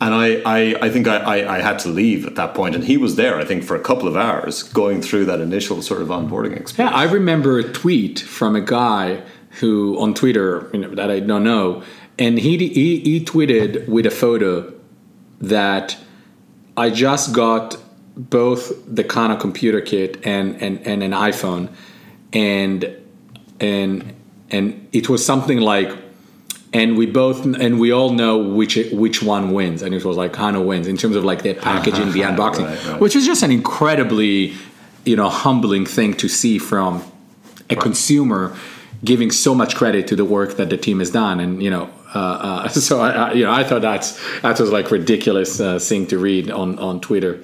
and 0.00 0.12
I, 0.12 0.42
I, 0.44 0.86
I 0.86 0.90
think 0.90 1.06
I, 1.06 1.18
I, 1.18 1.56
I, 1.56 1.60
had 1.60 1.78
to 1.80 1.88
leave 1.88 2.26
at 2.26 2.34
that 2.34 2.54
point, 2.54 2.74
and 2.74 2.82
he 2.82 2.96
was 2.96 3.14
there, 3.14 3.38
I 3.38 3.44
think, 3.44 3.62
for 3.62 3.76
a 3.76 3.80
couple 3.80 4.08
of 4.08 4.16
hours 4.16 4.64
going 4.64 5.00
through 5.00 5.26
that 5.26 5.40
initial 5.40 5.80
sort 5.80 6.02
of 6.02 6.08
onboarding 6.08 6.58
experience. 6.58 6.92
Yeah, 6.92 6.98
I 6.98 7.04
remember 7.04 7.60
a 7.60 7.72
tweet 7.72 8.18
from 8.18 8.56
a 8.56 8.60
guy 8.60 9.22
who 9.60 9.96
on 10.00 10.12
Twitter 10.12 10.68
you 10.72 10.80
know, 10.80 10.94
that 10.96 11.08
I 11.08 11.20
don't 11.20 11.44
know, 11.44 11.84
and 12.18 12.36
he, 12.38 12.58
he 12.68 12.98
he 12.98 13.24
tweeted 13.24 13.88
with 13.88 14.06
a 14.06 14.10
photo 14.10 14.74
that 15.40 15.96
I 16.76 16.90
just 16.90 17.32
got 17.32 17.76
both 18.16 18.72
the 18.86 19.04
Kano 19.04 19.36
computer 19.36 19.80
kit 19.80 20.24
and, 20.24 20.60
and, 20.62 20.86
and 20.86 21.02
an 21.02 21.12
iPhone, 21.12 21.68
and 22.32 22.96
and 23.60 24.14
and 24.50 24.88
it 24.92 25.08
was 25.08 25.24
something 25.24 25.60
like 25.60 25.96
and 26.74 26.98
we 26.98 27.06
both 27.06 27.44
and 27.44 27.78
we 27.78 27.92
all 27.92 28.10
know 28.10 28.36
which 28.36 28.76
which 28.92 29.22
one 29.22 29.52
wins. 29.52 29.80
And 29.80 29.94
it 29.94 30.04
was 30.04 30.16
like 30.16 30.32
Kano 30.32 30.60
wins 30.60 30.88
in 30.88 30.96
terms 30.96 31.16
of 31.16 31.24
like 31.24 31.42
the 31.42 31.54
packaging 31.54 32.12
the 32.12 32.20
unboxing 32.28 32.66
Right, 32.66 32.86
right. 32.86 33.00
which 33.00 33.14
is 33.16 33.24
just 33.24 33.42
an 33.42 33.52
incredibly 33.52 34.54
you 35.04 35.16
know 35.16 35.28
humbling 35.28 35.86
thing 35.86 36.14
to 36.14 36.28
see 36.28 36.58
from 36.58 37.02
a 37.70 37.76
consumer 37.76 38.56
giving 39.04 39.30
so 39.30 39.54
much 39.54 39.76
credit 39.76 40.08
to 40.08 40.16
the 40.16 40.24
work 40.24 40.56
that 40.56 40.70
the 40.70 40.76
team 40.76 40.98
has 40.98 41.10
done. 41.10 41.38
And 41.38 41.62
you 41.62 41.70
know 41.70 41.90
uh, 42.12 42.18
uh, 42.18 42.68
so 42.88 43.00
I, 43.00 43.10
I, 43.10 43.32
you 43.34 43.44
know 43.44 43.52
I 43.52 43.62
thought 43.62 43.82
that's 43.82 44.18
that 44.40 44.58
was 44.58 44.72
like 44.72 44.90
ridiculous 44.90 45.60
uh, 45.60 45.78
thing 45.78 46.08
to 46.08 46.18
read 46.18 46.50
on 46.50 46.78
on 46.80 47.00
Twitter 47.00 47.34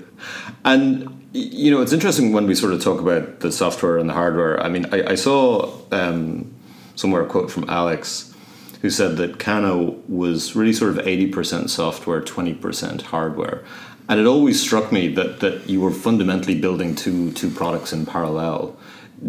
And 0.64 1.16
you 1.32 1.70
know, 1.70 1.80
it's 1.80 1.92
interesting 1.92 2.32
when 2.32 2.46
we 2.46 2.54
sort 2.54 2.72
of 2.72 2.82
talk 2.82 3.00
about 3.00 3.40
the 3.40 3.52
software 3.52 3.98
and 3.98 4.08
the 4.08 4.14
hardware. 4.14 4.60
I 4.60 4.68
mean, 4.68 4.86
I, 4.92 5.12
I 5.12 5.14
saw 5.14 5.72
um, 5.92 6.52
somewhere 6.96 7.22
a 7.22 7.26
quote 7.26 7.50
from 7.50 7.68
Alex 7.68 8.34
who 8.82 8.90
said 8.90 9.16
that 9.18 9.38
Kano 9.38 10.02
was 10.08 10.56
really 10.56 10.72
sort 10.72 10.90
of 10.90 11.06
eighty 11.06 11.26
percent 11.26 11.70
software, 11.70 12.20
twenty 12.20 12.54
percent 12.54 13.02
hardware. 13.02 13.64
And 14.08 14.18
it 14.18 14.26
always 14.26 14.60
struck 14.60 14.90
me 14.90 15.06
that, 15.14 15.38
that 15.38 15.70
you 15.70 15.80
were 15.80 15.92
fundamentally 15.92 16.60
building 16.60 16.96
two 16.96 17.30
two 17.32 17.50
products 17.50 17.92
in 17.92 18.06
parallel. 18.06 18.76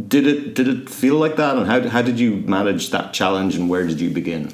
Did 0.07 0.25
it 0.25 0.55
did 0.55 0.67
it 0.67 0.89
feel 0.89 1.15
like 1.15 1.36
that? 1.36 1.55
And 1.57 1.67
how, 1.67 1.88
how 1.88 2.01
did 2.01 2.19
you 2.19 2.38
manage 2.38 2.89
that 2.89 3.13
challenge? 3.13 3.55
And 3.55 3.69
where 3.69 3.86
did 3.86 4.01
you 4.01 4.10
begin? 4.10 4.51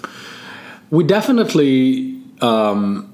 We 0.89 1.05
definitely. 1.05 2.21
Um, 2.41 3.13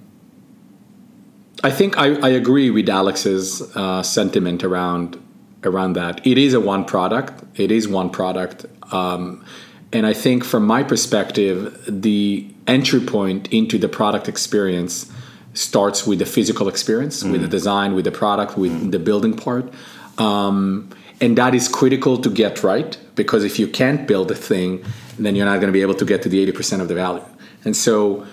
I 1.64 1.72
think 1.72 1.98
I, 1.98 2.16
I 2.20 2.30
agree 2.30 2.70
with 2.70 2.90
Alex's 2.90 3.62
uh, 3.76 4.04
sentiment 4.04 4.64
around 4.64 5.20
around 5.64 5.94
that. 5.94 6.26
It 6.28 6.38
is 6.38 6.54
a 6.54 6.60
one 6.60 6.84
product. 6.84 7.42
It 7.58 7.72
is 7.72 7.88
one 7.88 8.10
product, 8.10 8.66
um, 8.92 9.46
and 9.94 10.06
I 10.06 10.14
think 10.14 10.44
from 10.44 10.68
my 10.68 10.84
perspective, 10.84 11.84
the 11.88 12.54
entry 12.68 13.00
point 13.00 13.52
into 13.54 13.78
the 13.78 13.88
product 13.88 14.28
experience 14.28 15.10
starts 15.54 16.06
with 16.06 16.20
the 16.20 16.26
physical 16.26 16.68
experience, 16.68 17.24
with 17.24 17.42
the 17.42 17.48
design, 17.48 17.94
with 17.94 18.06
the 18.06 18.12
product, 18.12 18.58
with 18.58 18.92
the 18.92 19.00
building 19.00 19.36
part. 19.36 19.72
Um, 20.18 20.90
and 21.22 21.38
that 21.38 21.54
is 21.54 21.68
critical 21.68 22.18
to 22.18 22.30
get 22.30 22.64
right 22.64 22.98
because 23.16 23.44
if 23.44 23.60
you 23.60 23.68
can't 23.68 24.08
build 24.08 24.32
a 24.32 24.36
thing, 24.36 24.84
then 25.20 25.36
you're 25.36 25.46
not 25.46 25.58
going 25.58 25.68
to 25.68 25.74
be 25.74 25.82
able 25.82 25.94
to 25.96 26.06
get 26.06 26.24
to 26.24 26.30
the 26.30 26.46
80% 26.52 26.82
of 26.82 26.88
the 26.88 26.96
value. 26.96 27.24
And 27.64 27.78
so, 27.78 28.26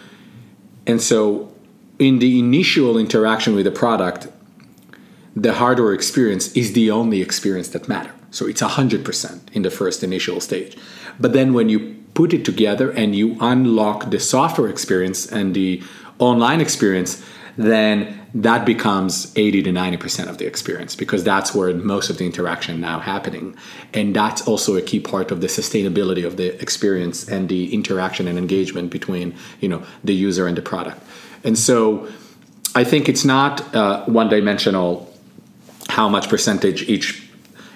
and 0.86 1.00
so, 1.00 1.49
in 2.00 2.18
the 2.18 2.38
initial 2.38 2.98
interaction 2.98 3.54
with 3.54 3.66
the 3.66 3.70
product, 3.70 4.26
the 5.36 5.52
hardware 5.52 5.92
experience 5.92 6.52
is 6.56 6.72
the 6.72 6.90
only 6.90 7.20
experience 7.20 7.68
that 7.68 7.88
matter. 7.88 8.10
So 8.30 8.46
it's 8.46 8.62
100% 8.62 9.52
in 9.52 9.62
the 9.62 9.70
first 9.70 10.02
initial 10.02 10.40
stage. 10.40 10.76
But 11.20 11.34
then 11.34 11.52
when 11.52 11.68
you 11.68 11.96
put 12.14 12.32
it 12.32 12.44
together 12.44 12.90
and 12.90 13.14
you 13.14 13.36
unlock 13.40 14.10
the 14.10 14.18
software 14.18 14.68
experience 14.68 15.30
and 15.30 15.54
the 15.54 15.82
online 16.18 16.60
experience, 16.60 17.22
then 17.56 18.16
that 18.32 18.64
becomes 18.64 19.32
80 19.36 19.64
to 19.64 19.70
90% 19.70 20.28
of 20.28 20.38
the 20.38 20.46
experience 20.46 20.94
because 20.96 21.22
that's 21.24 21.54
where 21.54 21.74
most 21.74 22.08
of 22.08 22.18
the 22.18 22.24
interaction 22.24 22.80
now 22.80 23.00
happening. 23.00 23.56
And 23.92 24.16
that's 24.16 24.46
also 24.46 24.76
a 24.76 24.82
key 24.82 25.00
part 25.00 25.30
of 25.30 25.40
the 25.40 25.48
sustainability 25.48 26.24
of 26.24 26.36
the 26.36 26.60
experience 26.62 27.28
and 27.28 27.48
the 27.48 27.74
interaction 27.74 28.26
and 28.28 28.38
engagement 28.38 28.90
between, 28.90 29.34
you 29.60 29.68
know, 29.68 29.82
the 30.04 30.14
user 30.14 30.46
and 30.46 30.56
the 30.56 30.62
product. 30.62 31.02
And 31.44 31.58
so 31.58 32.08
I 32.74 32.84
think 32.84 33.08
it's 33.08 33.24
not 33.24 33.74
uh, 33.74 34.04
one 34.04 34.28
dimensional 34.28 35.12
how 35.88 36.08
much 36.08 36.28
percentage 36.28 36.88
each 36.88 37.28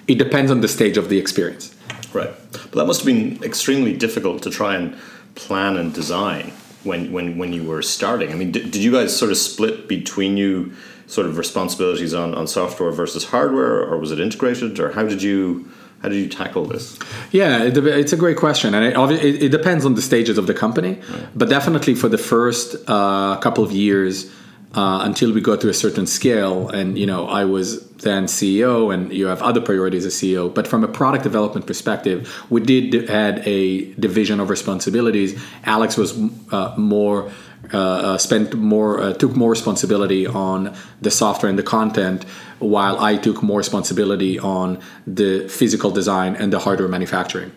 it 0.07 0.17
depends 0.17 0.51
on 0.51 0.61
the 0.61 0.67
stage 0.67 0.97
of 0.97 1.09
the 1.09 1.17
experience 1.17 1.75
Right. 2.15 2.31
But 2.53 2.71
that 2.71 2.85
must 2.85 3.01
have 3.01 3.05
been 3.05 3.43
extremely 3.43 3.95
difficult 3.95 4.41
to 4.43 4.49
try 4.49 4.75
and 4.75 4.97
plan 5.35 5.75
and 5.75 5.93
design 5.93 6.53
when, 6.85 7.11
when, 7.11 7.37
when 7.37 7.51
you 7.51 7.63
were 7.63 7.81
starting. 7.81 8.31
I 8.31 8.35
mean, 8.35 8.51
did, 8.51 8.71
did 8.71 8.81
you 8.81 8.91
guys 8.91 9.15
sort 9.15 9.31
of 9.31 9.37
split 9.37 9.89
between 9.89 10.37
you 10.37 10.71
sort 11.07 11.27
of 11.27 11.37
responsibilities 11.37 12.13
on, 12.13 12.33
on 12.33 12.47
software 12.47 12.91
versus 12.91 13.25
hardware, 13.25 13.83
or 13.83 13.97
was 13.99 14.11
it 14.11 14.19
integrated, 14.19 14.79
or 14.79 14.93
how 14.93 15.03
did 15.03 15.21
you 15.21 15.69
how 16.05 16.09
did 16.09 16.17
you 16.17 16.29
tackle 16.29 16.65
this? 16.65 16.99
yeah 17.31 17.63
it, 17.63 17.75
it's 17.77 18.13
a 18.13 18.17
great 18.17 18.37
question 18.37 18.75
and 18.75 18.85
it, 18.85 18.95
it, 19.23 19.43
it 19.45 19.49
depends 19.49 19.83
on 19.85 19.95
the 19.95 20.03
stages 20.03 20.37
of 20.37 20.45
the 20.45 20.53
company 20.53 21.01
but 21.35 21.49
definitely 21.49 21.95
for 21.95 22.09
the 22.09 22.17
first 22.19 22.75
uh, 22.87 23.37
couple 23.37 23.63
of 23.63 23.71
years 23.71 24.31
uh, 24.75 24.99
until 25.01 25.33
we 25.33 25.41
got 25.41 25.59
to 25.61 25.69
a 25.69 25.73
certain 25.73 26.05
scale 26.05 26.69
and 26.69 26.99
you 26.99 27.07
know 27.07 27.25
i 27.27 27.43
was 27.43 27.67
then 28.07 28.25
ceo 28.25 28.93
and 28.93 29.11
you 29.11 29.25
have 29.25 29.41
other 29.41 29.61
priorities 29.61 30.05
as 30.05 30.13
ceo 30.13 30.53
but 30.53 30.67
from 30.67 30.83
a 30.83 30.87
product 30.87 31.23
development 31.23 31.65
perspective 31.65 32.17
we 32.51 32.61
did 32.61 33.09
had 33.09 33.39
a 33.47 33.91
division 33.95 34.39
of 34.39 34.51
responsibilities 34.51 35.31
alex 35.63 35.97
was 35.97 36.11
uh, 36.51 36.75
more 36.77 37.31
uh, 37.73 37.77
uh, 37.77 38.17
spent 38.17 38.53
more 38.55 39.01
uh, 39.01 39.13
took 39.13 39.35
more 39.35 39.49
responsibility 39.49 40.25
on 40.27 40.75
the 41.01 41.11
software 41.11 41.49
and 41.49 41.59
the 41.59 41.63
content 41.63 42.23
while 42.59 42.99
i 42.99 43.17
took 43.17 43.41
more 43.43 43.57
responsibility 43.57 44.39
on 44.39 44.79
the 45.05 45.47
physical 45.49 45.91
design 45.91 46.35
and 46.35 46.51
the 46.53 46.59
hardware 46.59 46.87
manufacturing 46.89 47.51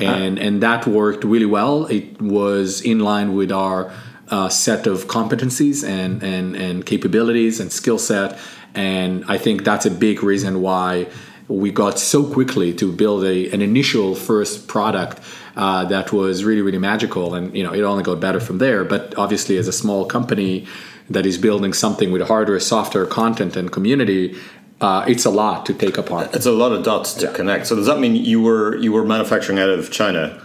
and 0.00 0.38
and 0.38 0.62
that 0.62 0.86
worked 0.86 1.24
really 1.24 1.46
well 1.46 1.86
it 1.86 2.20
was 2.20 2.80
in 2.80 2.98
line 3.00 3.34
with 3.34 3.50
our 3.50 3.92
uh, 4.28 4.48
set 4.48 4.86
of 4.86 5.06
competencies 5.06 5.86
and, 5.86 6.22
and, 6.22 6.56
and 6.56 6.86
capabilities 6.86 7.60
and 7.60 7.70
skill 7.72 7.98
set. 7.98 8.38
And 8.74 9.24
I 9.28 9.38
think 9.38 9.64
that's 9.64 9.86
a 9.86 9.90
big 9.90 10.22
reason 10.22 10.62
why 10.62 11.06
we 11.46 11.70
got 11.70 11.98
so 11.98 12.24
quickly 12.24 12.72
to 12.74 12.90
build 12.90 13.24
a, 13.24 13.50
an 13.50 13.60
initial 13.60 14.14
first 14.14 14.66
product 14.66 15.20
uh, 15.56 15.84
that 15.86 16.12
was 16.12 16.44
really, 16.44 16.62
really 16.62 16.78
magical. 16.78 17.34
And, 17.34 17.56
you 17.56 17.62
know, 17.62 17.72
it 17.72 17.82
only 17.82 18.02
got 18.02 18.20
better 18.20 18.40
from 18.40 18.58
there. 18.58 18.84
But 18.84 19.16
obviously, 19.16 19.56
as 19.56 19.68
a 19.68 19.72
small 19.72 20.04
company 20.04 20.66
that 21.10 21.26
is 21.26 21.38
building 21.38 21.72
something 21.72 22.10
with 22.12 22.22
hardware, 22.22 22.60
software, 22.60 23.06
content, 23.06 23.56
and 23.56 23.70
community, 23.70 24.36
uh, 24.80 25.04
it's 25.06 25.24
a 25.24 25.30
lot 25.30 25.66
to 25.66 25.74
take 25.74 25.98
upon. 25.98 26.28
It's 26.32 26.46
a 26.46 26.52
lot 26.52 26.72
of 26.72 26.82
dots 26.82 27.14
to 27.14 27.32
connect. 27.32 27.66
So 27.66 27.76
does 27.76 27.86
that 27.86 28.00
mean 28.00 28.16
you 28.16 28.42
were 28.42 28.76
you 28.76 28.92
were 28.92 29.04
manufacturing 29.04 29.58
out 29.58 29.68
of 29.68 29.90
China? 29.90 30.40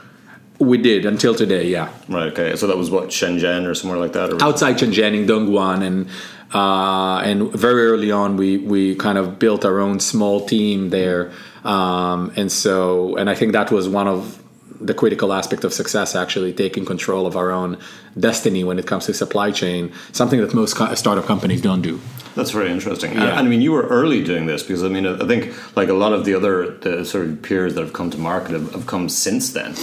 We 0.59 0.77
did 0.77 1.05
until 1.05 1.33
today, 1.33 1.67
yeah. 1.67 1.89
Right. 2.09 2.27
Okay. 2.31 2.55
So 2.55 2.67
that 2.67 2.77
was 2.77 2.91
what 2.91 3.09
Shenzhen 3.09 3.65
or 3.65 3.73
somewhere 3.73 3.97
like 3.97 4.13
that. 4.13 4.33
Or 4.33 4.43
outside 4.43 4.77
Shenzhen 4.77 5.15
in 5.15 5.25
Dongguan 5.25 5.83
and 5.83 6.09
uh, 6.53 7.19
and 7.19 7.51
very 7.53 7.85
early 7.87 8.11
on 8.11 8.37
we 8.37 8.57
we 8.57 8.95
kind 8.95 9.17
of 9.17 9.39
built 9.39 9.65
our 9.65 9.79
own 9.79 9.99
small 9.99 10.45
team 10.45 10.89
there 10.89 11.31
um, 11.63 12.31
and 12.35 12.51
so 12.51 13.15
and 13.17 13.29
I 13.29 13.35
think 13.35 13.53
that 13.53 13.71
was 13.71 13.87
one 13.87 14.07
of 14.07 14.38
the 14.79 14.93
critical 14.93 15.33
aspect 15.33 15.63
of 15.63 15.73
success, 15.73 16.15
actually 16.15 16.53
taking 16.53 16.85
control 16.85 17.25
of 17.27 17.35
our 17.35 17.51
own 17.51 17.77
destiny 18.17 18.63
when 18.63 18.79
it 18.79 18.87
comes 18.87 19.05
to 19.05 19.13
supply 19.13 19.51
chain, 19.51 19.91
something 20.11 20.39
that 20.39 20.53
most 20.53 20.75
startup 20.97 21.25
companies 21.25 21.61
don't 21.61 21.81
do. 21.81 21.99
That's 22.35 22.51
very 22.51 22.71
interesting. 22.71 23.13
Yeah. 23.13 23.23
And, 23.23 23.39
I 23.39 23.43
mean, 23.43 23.61
you 23.61 23.71
were 23.71 23.87
early 23.87 24.23
doing 24.23 24.45
this 24.45 24.63
because 24.63 24.83
I 24.83 24.87
mean, 24.87 25.05
I 25.05 25.25
think 25.27 25.53
like 25.75 25.89
a 25.89 25.93
lot 25.93 26.13
of 26.13 26.25
the 26.25 26.33
other 26.33 26.71
the 26.77 27.03
sort 27.03 27.27
of 27.27 27.41
peers 27.41 27.75
that 27.75 27.81
have 27.81 27.93
come 27.93 28.09
to 28.11 28.17
market 28.17 28.51
have, 28.51 28.71
have 28.73 28.87
come 28.87 29.09
since 29.09 29.53
then. 29.53 29.75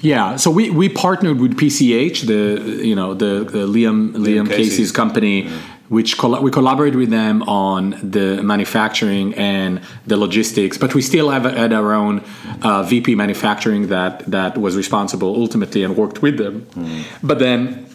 Yeah, 0.00 0.34
so 0.34 0.50
we, 0.50 0.68
we 0.68 0.88
partnered 0.88 1.40
with 1.40 1.56
PCH, 1.56 2.26
the 2.26 2.84
you 2.84 2.96
know 2.96 3.14
the, 3.14 3.44
the 3.44 3.66
Liam 3.68 4.12
Liam, 4.12 4.26
Liam 4.26 4.48
Casey's, 4.48 4.70
Casey's 4.70 4.92
company, 4.92 5.44
mm-hmm 5.44 5.71
which 5.92 6.18
we 6.22 6.50
collaborate 6.50 6.94
with 6.94 7.10
them 7.10 7.42
on 7.42 7.90
the 8.02 8.42
manufacturing 8.42 9.34
and 9.34 9.78
the 10.06 10.16
logistics, 10.16 10.78
but 10.78 10.94
we 10.94 11.02
still 11.02 11.28
have 11.28 11.44
had 11.44 11.70
our 11.70 11.92
own 11.92 12.24
uh, 12.62 12.82
VP 12.82 13.14
manufacturing 13.14 13.88
that 13.88 14.20
that 14.20 14.56
was 14.56 14.74
responsible 14.74 15.36
ultimately 15.36 15.82
and 15.82 15.94
worked 15.94 16.22
with 16.22 16.38
them. 16.38 16.62
Mm. 16.62 17.04
But 17.22 17.40
then 17.40 17.86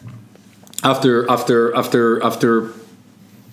after 0.83 1.27
after 1.27 1.75
after 1.75 2.23
after 2.23 2.71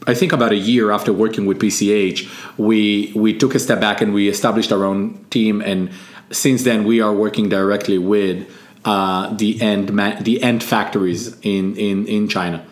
I 0.06 0.12
think 0.12 0.34
about 0.34 0.52
a 0.52 0.60
year 0.72 0.90
after 0.90 1.10
working 1.10 1.46
with 1.46 1.58
PCH, 1.58 2.28
we 2.58 3.12
we 3.16 3.32
took 3.32 3.54
a 3.54 3.58
step 3.58 3.80
back 3.80 4.02
and 4.02 4.12
we 4.12 4.28
established 4.28 4.70
our 4.72 4.84
own 4.84 5.24
team, 5.30 5.62
and 5.62 5.88
since 6.30 6.64
then 6.64 6.84
we 6.84 7.00
are 7.00 7.14
working 7.14 7.48
directly 7.48 7.96
with 7.96 8.46
uh, 8.84 9.34
the 9.34 9.58
end 9.62 9.88
the 10.22 10.42
end 10.42 10.62
factories 10.62 11.34
in 11.40 11.76
in 11.76 12.06
in 12.06 12.28
China. 12.28 12.62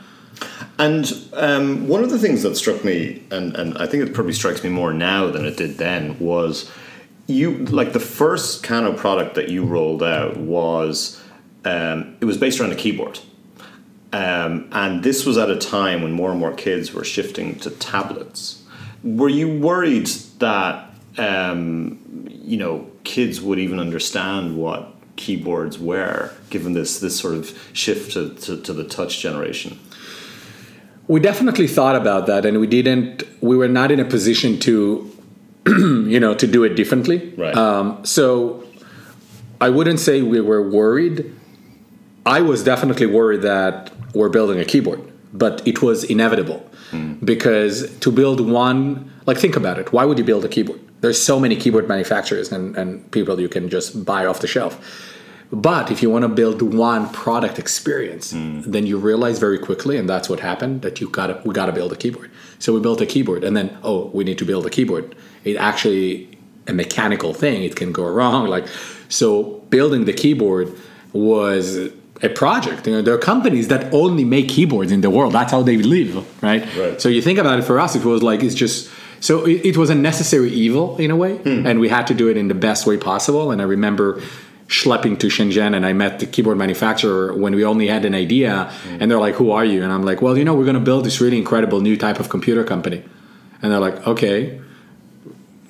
And 0.82 1.28
um, 1.34 1.86
one 1.86 2.02
of 2.02 2.10
the 2.10 2.18
things 2.18 2.42
that 2.42 2.56
struck 2.56 2.84
me, 2.84 3.22
and, 3.30 3.54
and 3.54 3.78
I 3.78 3.86
think 3.86 4.02
it 4.02 4.12
probably 4.12 4.32
strikes 4.32 4.64
me 4.64 4.70
more 4.70 4.92
now 4.92 5.30
than 5.30 5.44
it 5.44 5.56
did 5.56 5.78
then, 5.78 6.18
was 6.18 6.68
you 7.28 7.58
like 7.66 7.92
the 7.92 8.00
first 8.00 8.64
Kano 8.64 8.92
product 8.92 9.36
that 9.36 9.48
you 9.48 9.64
rolled 9.64 10.02
out 10.02 10.38
was 10.38 11.22
um, 11.64 12.16
it 12.20 12.24
was 12.24 12.36
based 12.36 12.58
around 12.58 12.72
a 12.72 12.74
keyboard. 12.74 13.20
Um, 14.12 14.68
and 14.72 15.04
this 15.04 15.24
was 15.24 15.38
at 15.38 15.50
a 15.50 15.56
time 15.56 16.02
when 16.02 16.10
more 16.10 16.32
and 16.32 16.40
more 16.40 16.52
kids 16.52 16.92
were 16.92 17.04
shifting 17.04 17.60
to 17.60 17.70
tablets. 17.70 18.64
Were 19.04 19.28
you 19.28 19.60
worried 19.60 20.08
that 20.40 20.90
um, 21.16 22.26
you 22.28 22.56
know 22.56 22.90
kids 23.04 23.40
would 23.40 23.60
even 23.60 23.78
understand 23.78 24.56
what 24.56 24.92
keyboards 25.14 25.78
were, 25.78 26.32
given 26.50 26.72
this 26.72 26.98
this 26.98 27.16
sort 27.16 27.34
of 27.34 27.56
shift 27.72 28.14
to, 28.14 28.34
to, 28.34 28.60
to 28.62 28.72
the 28.72 28.84
touch 28.84 29.20
generation? 29.20 29.78
We 31.08 31.20
definitely 31.20 31.66
thought 31.66 31.96
about 31.96 32.26
that 32.26 32.46
and 32.46 32.60
we 32.60 32.66
didn't 32.66 33.24
we 33.40 33.56
were 33.56 33.68
not 33.68 33.90
in 33.90 34.00
a 34.00 34.04
position 34.04 34.58
to 34.60 35.10
you 35.66 36.20
know 36.20 36.34
to 36.34 36.46
do 36.46 36.64
it 36.64 36.74
differently. 36.74 37.34
Right. 37.36 37.56
Um, 37.56 38.04
so 38.04 38.64
i 39.60 39.68
wouldn't 39.68 40.00
say 40.00 40.22
we 40.22 40.40
were 40.40 40.68
worried. 40.68 41.34
I 42.24 42.40
was 42.40 42.62
definitely 42.62 43.06
worried 43.06 43.42
that 43.42 43.90
we're 44.14 44.28
building 44.28 44.58
a 44.58 44.64
keyboard 44.64 45.12
but 45.32 45.66
it 45.66 45.82
was 45.82 46.04
inevitable. 46.04 46.68
Mm. 46.90 47.24
because 47.24 47.90
to 48.00 48.12
build 48.12 48.38
one 48.40 49.10
like 49.24 49.38
think 49.38 49.56
about 49.56 49.78
it. 49.78 49.92
Why 49.94 50.04
would 50.04 50.18
you 50.18 50.24
build 50.24 50.44
a 50.44 50.48
keyboard? 50.48 50.80
There's 51.00 51.20
so 51.20 51.40
many 51.40 51.56
keyboard 51.56 51.88
manufacturers 51.88 52.52
and, 52.52 52.76
and 52.76 53.10
people 53.12 53.40
you 53.40 53.48
can 53.48 53.70
just 53.70 54.04
buy 54.04 54.26
off 54.26 54.40
the 54.40 54.46
shelf 54.46 54.78
but 55.52 55.90
if 55.90 56.02
you 56.02 56.08
want 56.08 56.22
to 56.22 56.28
build 56.28 56.62
one 56.62 57.10
product 57.10 57.58
experience, 57.58 58.32
mm. 58.32 58.64
then 58.64 58.86
you 58.86 58.96
realize 58.96 59.38
very 59.38 59.58
quickly, 59.58 59.98
and 59.98 60.08
that's 60.08 60.30
what 60.30 60.40
happened, 60.40 60.80
that 60.80 60.98
you 60.98 61.10
gotta 61.10 61.42
we 61.44 61.52
gotta 61.52 61.72
build 61.72 61.92
a 61.92 61.96
keyboard. 61.96 62.30
So 62.58 62.72
we 62.72 62.80
built 62.80 63.02
a 63.02 63.06
keyboard, 63.06 63.44
and 63.44 63.54
then 63.54 63.76
oh, 63.82 64.06
we 64.14 64.24
need 64.24 64.38
to 64.38 64.46
build 64.46 64.64
a 64.64 64.70
keyboard. 64.70 65.14
It 65.44 65.56
actually 65.56 66.38
a 66.66 66.72
mechanical 66.72 67.34
thing; 67.34 67.64
it 67.64 67.76
can 67.76 67.92
go 67.92 68.06
wrong. 68.06 68.46
Like 68.46 68.66
so, 69.10 69.60
building 69.68 70.06
the 70.06 70.14
keyboard 70.14 70.74
was 71.12 71.90
a 72.22 72.28
project. 72.30 72.86
You 72.86 72.94
know, 72.94 73.02
there 73.02 73.12
are 73.12 73.18
companies 73.18 73.68
that 73.68 73.92
only 73.92 74.24
make 74.24 74.48
keyboards 74.48 74.90
in 74.90 75.02
the 75.02 75.10
world. 75.10 75.34
That's 75.34 75.52
how 75.52 75.62
they 75.62 75.76
live, 75.76 76.42
right? 76.42 76.64
right. 76.76 76.98
So 76.98 77.10
you 77.10 77.20
think 77.20 77.38
about 77.38 77.58
it. 77.58 77.62
For 77.62 77.78
us, 77.78 77.94
it 77.94 78.04
was 78.06 78.22
like 78.22 78.42
it's 78.42 78.54
just. 78.54 78.90
So 79.20 79.46
it, 79.46 79.64
it 79.64 79.76
was 79.76 79.88
a 79.88 79.94
necessary 79.94 80.50
evil 80.50 80.96
in 80.96 81.12
a 81.12 81.16
way, 81.16 81.36
hmm. 81.36 81.64
and 81.64 81.78
we 81.78 81.88
had 81.88 82.08
to 82.08 82.14
do 82.14 82.28
it 82.28 82.36
in 82.36 82.48
the 82.48 82.54
best 82.54 82.88
way 82.88 82.96
possible. 82.96 83.52
And 83.52 83.62
I 83.62 83.64
remember 83.66 84.20
schlepping 84.72 85.18
to 85.20 85.26
Shenzhen 85.26 85.76
and 85.76 85.84
I 85.84 85.92
met 85.92 86.18
the 86.18 86.26
keyboard 86.26 86.56
manufacturer 86.56 87.34
when 87.34 87.54
we 87.54 87.64
only 87.64 87.88
had 87.88 88.04
an 88.04 88.14
idea 88.14 88.72
and 88.98 89.10
they're 89.10 89.20
like, 89.20 89.34
Who 89.34 89.50
are 89.50 89.64
you? 89.64 89.82
And 89.82 89.92
I'm 89.92 90.02
like, 90.02 90.22
Well, 90.22 90.36
you 90.36 90.44
know, 90.44 90.54
we're 90.54 90.64
going 90.64 90.74
to 90.74 90.80
build 90.80 91.04
this 91.04 91.20
really 91.20 91.38
incredible 91.38 91.80
new 91.80 91.96
type 91.96 92.18
of 92.18 92.28
computer 92.30 92.64
company. 92.64 93.04
And 93.60 93.70
they're 93.70 93.80
like, 93.80 94.06
Okay, 94.06 94.60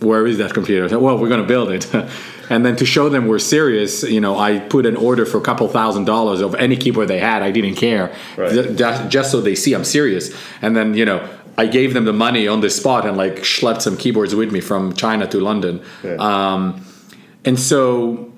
where 0.03 0.27
is 0.27 0.39
that 0.39 0.55
computer? 0.55 0.89
Said, 0.89 1.01
well, 1.01 1.19
we're 1.19 1.29
going 1.29 1.43
to 1.43 1.47
build 1.47 1.71
it. 1.71 1.93
and 2.51 2.65
then 2.65 2.77
to 2.77 2.85
show 2.85 3.09
them 3.09 3.27
we're 3.29 3.39
serious, 3.39 4.03
you 4.03 4.21
know, 4.21 4.37
I 4.37 4.59
put 4.59 4.87
an 4.87 4.97
order 4.97 5.25
for 5.25 5.39
a 5.39 5.41
couple 5.41 5.69
thousand 5.69 6.05
dollars 6.05 6.41
of 6.41 6.55
any 6.57 6.77
keyboard 6.77 7.09
they 7.09 7.21
had. 7.21 7.43
I 7.43 7.51
didn't 7.51 7.77
care, 7.77 8.15
right. 8.37 8.77
just, 8.77 9.09
just 9.09 9.31
so 9.31 9.41
they 9.41 9.55
see 9.55 9.75
I'm 9.75 9.85
serious. 9.85 10.35
And 10.61 10.77
then, 10.77 10.95
you 10.95 11.05
know, 11.05 11.29
I 11.57 11.67
gave 11.67 11.95
them 11.95 12.05
the 12.05 12.13
money 12.13 12.49
on 12.49 12.61
the 12.61 12.71
spot 12.71 13.07
and 13.07 13.17
like 13.17 13.37
schlepped 13.37 13.83
some 13.83 13.97
keyboards 13.97 14.35
with 14.35 14.53
me 14.53 14.61
from 14.61 14.95
China 14.95 15.27
to 15.29 15.39
London. 15.39 15.83
Yeah. 16.03 16.17
Um, 16.17 16.85
and 17.45 17.59
so 17.59 18.32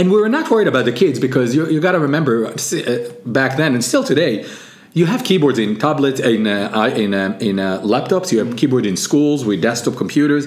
and 0.00 0.10
we 0.10 0.18
were 0.18 0.30
not 0.30 0.50
worried 0.50 0.66
about 0.66 0.86
the 0.86 0.92
kids 0.92 1.20
because 1.20 1.54
you, 1.54 1.68
you 1.68 1.78
got 1.78 1.92
to 1.92 2.00
remember 2.00 2.46
uh, 2.46 2.52
back 3.26 3.58
then 3.58 3.74
and 3.74 3.84
still 3.84 4.02
today 4.02 4.46
you 4.94 5.04
have 5.06 5.22
keyboards 5.24 5.58
in 5.58 5.78
tablets 5.78 6.18
in 6.18 6.46
uh, 6.46 6.92
in 6.96 7.14
uh, 7.14 7.38
in 7.40 7.60
uh, 7.60 7.80
laptops 7.82 8.32
you 8.32 8.38
have 8.38 8.56
keyboard 8.56 8.86
in 8.86 8.96
schools 8.96 9.44
with 9.44 9.60
desktop 9.62 9.96
computers. 9.96 10.46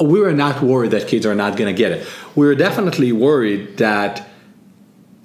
We 0.00 0.18
were 0.18 0.32
not 0.32 0.62
worried 0.62 0.90
that 0.90 1.06
kids 1.06 1.24
are 1.26 1.34
not 1.34 1.56
going 1.56 1.72
to 1.72 1.78
get 1.78 1.92
it. 1.92 2.08
We 2.34 2.46
were 2.46 2.56
definitely 2.56 3.12
worried 3.12 3.76
that 3.76 4.28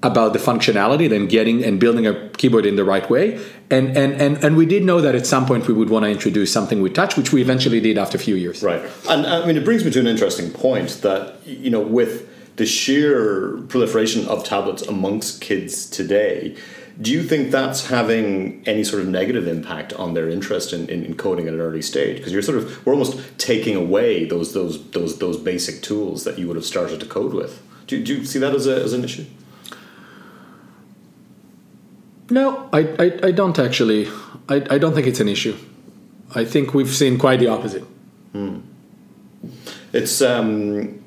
about 0.03 0.33
the 0.33 0.39
functionality 0.39 1.09
then 1.09 1.27
getting 1.27 1.63
and 1.63 1.79
building 1.79 2.05
a 2.05 2.29
keyboard 2.29 2.65
in 2.65 2.75
the 2.75 2.83
right 2.83 3.09
way. 3.09 3.43
And 3.71 3.97
and 3.97 4.21
and, 4.21 4.43
and 4.43 4.55
we 4.55 4.67
did 4.67 4.83
know 4.83 5.01
that 5.01 5.15
at 5.15 5.25
some 5.25 5.47
point 5.47 5.67
we 5.67 5.73
would 5.73 5.89
want 5.89 6.03
to 6.05 6.11
introduce 6.11 6.53
something 6.53 6.79
with 6.83 6.93
touch 6.93 7.17
which 7.17 7.33
we 7.33 7.41
eventually 7.41 7.79
did 7.79 7.97
after 7.97 8.17
a 8.17 8.21
few 8.21 8.35
years. 8.35 8.61
Right. 8.61 8.83
And 9.09 9.25
i 9.25 9.45
mean 9.47 9.57
it 9.57 9.65
brings 9.65 9.83
me 9.83 9.89
to 9.89 9.99
an 9.99 10.07
interesting 10.07 10.51
point 10.51 10.89
that 11.01 11.21
you 11.47 11.71
know 11.71 11.81
with 11.81 12.28
the 12.59 12.65
sheer 12.65 13.57
proliferation 13.69 14.27
of 14.27 14.43
tablets 14.43 14.81
amongst 14.81 15.39
kids 15.39 15.89
today, 15.89 16.57
do 16.99 17.09
you 17.09 17.23
think 17.23 17.51
that's 17.51 17.87
having 17.87 18.61
any 18.65 18.83
sort 18.83 19.01
of 19.01 19.07
negative 19.07 19.47
impact 19.47 19.93
on 19.93 20.13
their 20.13 20.27
interest 20.29 20.73
in, 20.73 20.89
in, 20.89 21.05
in 21.05 21.15
coding 21.15 21.47
at 21.47 21.53
an 21.53 21.61
early 21.61 21.81
stage? 21.81 22.17
Because 22.17 22.33
you're 22.33 22.41
sort 22.41 22.57
of 22.57 22.85
we're 22.85 22.91
almost 22.91 23.17
taking 23.37 23.77
away 23.77 24.25
those 24.25 24.53
those 24.53 24.91
those 24.91 25.19
those 25.19 25.37
basic 25.37 25.81
tools 25.81 26.25
that 26.25 26.37
you 26.37 26.47
would 26.47 26.57
have 26.57 26.65
started 26.65 26.99
to 26.99 27.05
code 27.05 27.33
with. 27.33 27.63
Do, 27.87 28.03
do 28.03 28.17
you 28.17 28.25
see 28.25 28.39
that 28.39 28.53
as, 28.53 28.67
a, 28.67 28.75
as 28.83 28.91
an 28.91 29.05
issue? 29.05 29.25
No, 32.29 32.69
I, 32.73 32.81
I, 32.99 33.19
I 33.29 33.31
don't 33.31 33.57
actually. 33.57 34.09
I, 34.49 34.55
I 34.69 34.77
don't 34.77 34.93
think 34.93 35.07
it's 35.07 35.21
an 35.21 35.29
issue. 35.29 35.55
I 36.35 36.43
think 36.43 36.73
we've 36.73 36.89
seen 36.89 37.17
quite 37.17 37.39
the 37.39 37.47
opposite. 37.47 37.85
Hmm. 38.33 38.59
It's 39.93 40.21
um, 40.21 40.99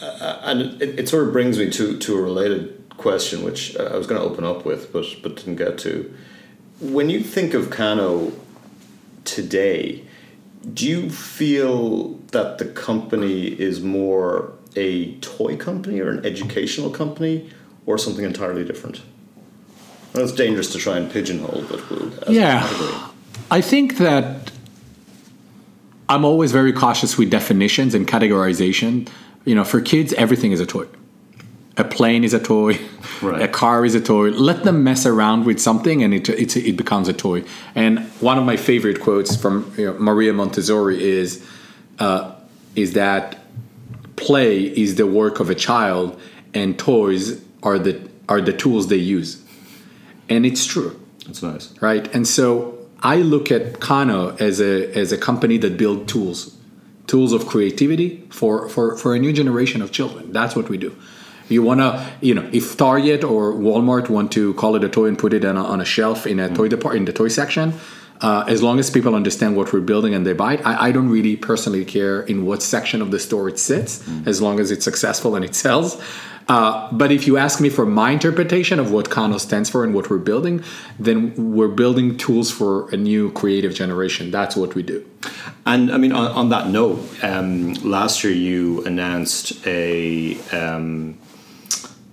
uh, 0.00 0.40
and 0.42 0.82
it, 0.82 1.00
it, 1.00 1.08
sort 1.08 1.26
of 1.26 1.32
brings 1.32 1.58
me 1.58 1.70
to, 1.70 1.98
to 1.98 2.18
a 2.18 2.20
related 2.20 2.84
question, 2.96 3.42
which 3.42 3.76
I 3.76 3.96
was 3.96 4.06
going 4.06 4.20
to 4.20 4.26
open 4.26 4.44
up 4.44 4.64
with, 4.64 4.92
but 4.92 5.06
but 5.22 5.36
didn't 5.36 5.56
get 5.56 5.78
to. 5.78 6.14
When 6.80 7.08
you 7.08 7.20
think 7.20 7.54
of 7.54 7.70
Kano 7.70 8.32
today, 9.24 10.04
do 10.72 10.86
you 10.86 11.10
feel 11.10 12.14
that 12.32 12.58
the 12.58 12.66
company 12.66 13.46
is 13.46 13.80
more 13.80 14.52
a 14.74 15.14
toy 15.16 15.56
company 15.56 16.00
or 16.00 16.10
an 16.10 16.26
educational 16.26 16.90
company 16.90 17.50
or 17.86 17.96
something 17.96 18.24
entirely 18.24 18.64
different? 18.64 19.00
Well, 20.12 20.24
it's 20.24 20.32
dangerous 20.32 20.72
to 20.72 20.78
try 20.78 20.98
and 20.98 21.10
pigeonhole, 21.10 21.64
but 21.68 22.30
yeah, 22.30 23.10
I 23.50 23.60
think 23.60 23.98
that 23.98 24.50
I'm 26.08 26.24
always 26.24 26.52
very 26.52 26.72
cautious 26.72 27.18
with 27.18 27.30
definitions 27.30 27.94
and 27.94 28.06
categorization 28.06 29.08
you 29.46 29.54
know, 29.54 29.64
for 29.64 29.80
kids, 29.80 30.12
everything 30.14 30.52
is 30.52 30.60
a 30.60 30.66
toy. 30.66 30.86
A 31.78 31.84
plane 31.84 32.24
is 32.24 32.34
a 32.34 32.40
toy. 32.40 32.78
Right. 33.22 33.40
A 33.40 33.48
car 33.48 33.84
is 33.84 33.94
a 33.94 34.00
toy. 34.00 34.30
Let 34.30 34.64
them 34.64 34.84
mess 34.84 35.06
around 35.06 35.46
with 35.46 35.58
something, 35.60 36.02
and 36.02 36.12
it 36.12 36.28
it, 36.28 36.56
it 36.56 36.76
becomes 36.76 37.08
a 37.08 37.12
toy. 37.12 37.44
And 37.74 38.00
one 38.20 38.38
of 38.38 38.44
my 38.44 38.56
favorite 38.56 39.00
quotes 39.00 39.36
from 39.36 39.72
you 39.78 39.86
know, 39.86 39.98
Maria 39.98 40.32
Montessori 40.32 41.02
is 41.02 41.46
uh, 41.98 42.34
is 42.74 42.92
that 42.94 43.38
play 44.16 44.64
is 44.64 44.96
the 44.96 45.06
work 45.06 45.38
of 45.40 45.48
a 45.48 45.54
child, 45.54 46.20
and 46.52 46.78
toys 46.78 47.42
are 47.62 47.78
the 47.78 48.06
are 48.28 48.40
the 48.40 48.52
tools 48.52 48.88
they 48.88 48.96
use. 48.96 49.42
And 50.28 50.44
it's 50.44 50.66
true. 50.66 51.00
That's 51.26 51.42
nice, 51.42 51.72
right? 51.80 52.12
And 52.14 52.26
so 52.26 52.76
I 53.00 53.16
look 53.16 53.50
at 53.52 53.80
Kano 53.80 54.36
as 54.36 54.60
a 54.60 54.92
as 54.96 55.12
a 55.12 55.18
company 55.18 55.58
that 55.58 55.76
build 55.76 56.08
tools 56.08 56.55
tools 57.06 57.32
of 57.32 57.46
creativity 57.46 58.24
for, 58.30 58.68
for, 58.68 58.96
for 58.96 59.14
a 59.14 59.18
new 59.18 59.32
generation 59.32 59.82
of 59.82 59.92
children. 59.92 60.32
That's 60.32 60.56
what 60.56 60.68
we 60.68 60.76
do. 60.78 60.96
You 61.48 61.62
want 61.62 61.80
to, 61.80 62.04
you 62.20 62.34
know, 62.34 62.48
if 62.52 62.76
Target 62.76 63.22
or 63.22 63.52
Walmart 63.52 64.08
want 64.08 64.32
to 64.32 64.54
call 64.54 64.74
it 64.74 64.82
a 64.82 64.88
toy 64.88 65.06
and 65.06 65.18
put 65.18 65.32
it 65.32 65.44
on 65.44 65.56
a, 65.56 65.64
on 65.64 65.80
a 65.80 65.84
shelf 65.84 66.26
in 66.26 66.40
a 66.40 66.48
mm. 66.48 66.56
toy 66.56 66.68
depart 66.68 66.96
in 66.96 67.04
the 67.04 67.12
toy 67.12 67.28
section, 67.28 67.74
uh, 68.20 68.44
as 68.48 68.62
long 68.62 68.78
as 68.78 68.90
people 68.90 69.14
understand 69.14 69.56
what 69.56 69.72
we're 69.72 69.80
building 69.80 70.14
and 70.14 70.26
they 70.26 70.32
buy 70.32 70.54
it, 70.54 70.66
I, 70.66 70.88
I, 70.88 70.92
don't 70.92 71.10
really 71.10 71.36
personally 71.36 71.84
care 71.84 72.22
in 72.22 72.46
what 72.46 72.62
section 72.62 73.02
of 73.02 73.10
the 73.10 73.18
store 73.18 73.48
it 73.48 73.58
sits, 73.58 74.02
mm. 74.02 74.26
as 74.26 74.40
long 74.40 74.58
as 74.58 74.70
it's 74.70 74.84
successful 74.84 75.36
and 75.36 75.44
it 75.44 75.54
sells. 75.54 76.02
Uh, 76.48 76.88
but 76.92 77.10
if 77.10 77.26
you 77.26 77.36
ask 77.36 77.60
me 77.60 77.68
for 77.68 77.84
my 77.84 78.12
interpretation 78.12 78.78
of 78.78 78.92
what 78.92 79.10
Kano 79.10 79.38
stands 79.38 79.68
for 79.68 79.82
and 79.82 79.92
what 79.94 80.08
we're 80.08 80.18
building, 80.18 80.62
then 80.98 81.34
we're 81.54 81.68
building 81.68 82.16
tools 82.16 82.50
for 82.50 82.88
a 82.90 82.96
new 82.96 83.32
creative 83.32 83.74
generation. 83.74 84.30
That's 84.30 84.54
what 84.54 84.74
we 84.74 84.82
do. 84.82 85.04
And 85.64 85.90
I 85.90 85.96
mean, 85.96 86.12
on, 86.12 86.30
on 86.30 86.48
that 86.50 86.68
note, 86.68 87.00
um, 87.22 87.74
last 87.74 88.22
year 88.22 88.32
you 88.32 88.84
announced 88.84 89.66
a 89.66 90.38
um, 90.52 91.18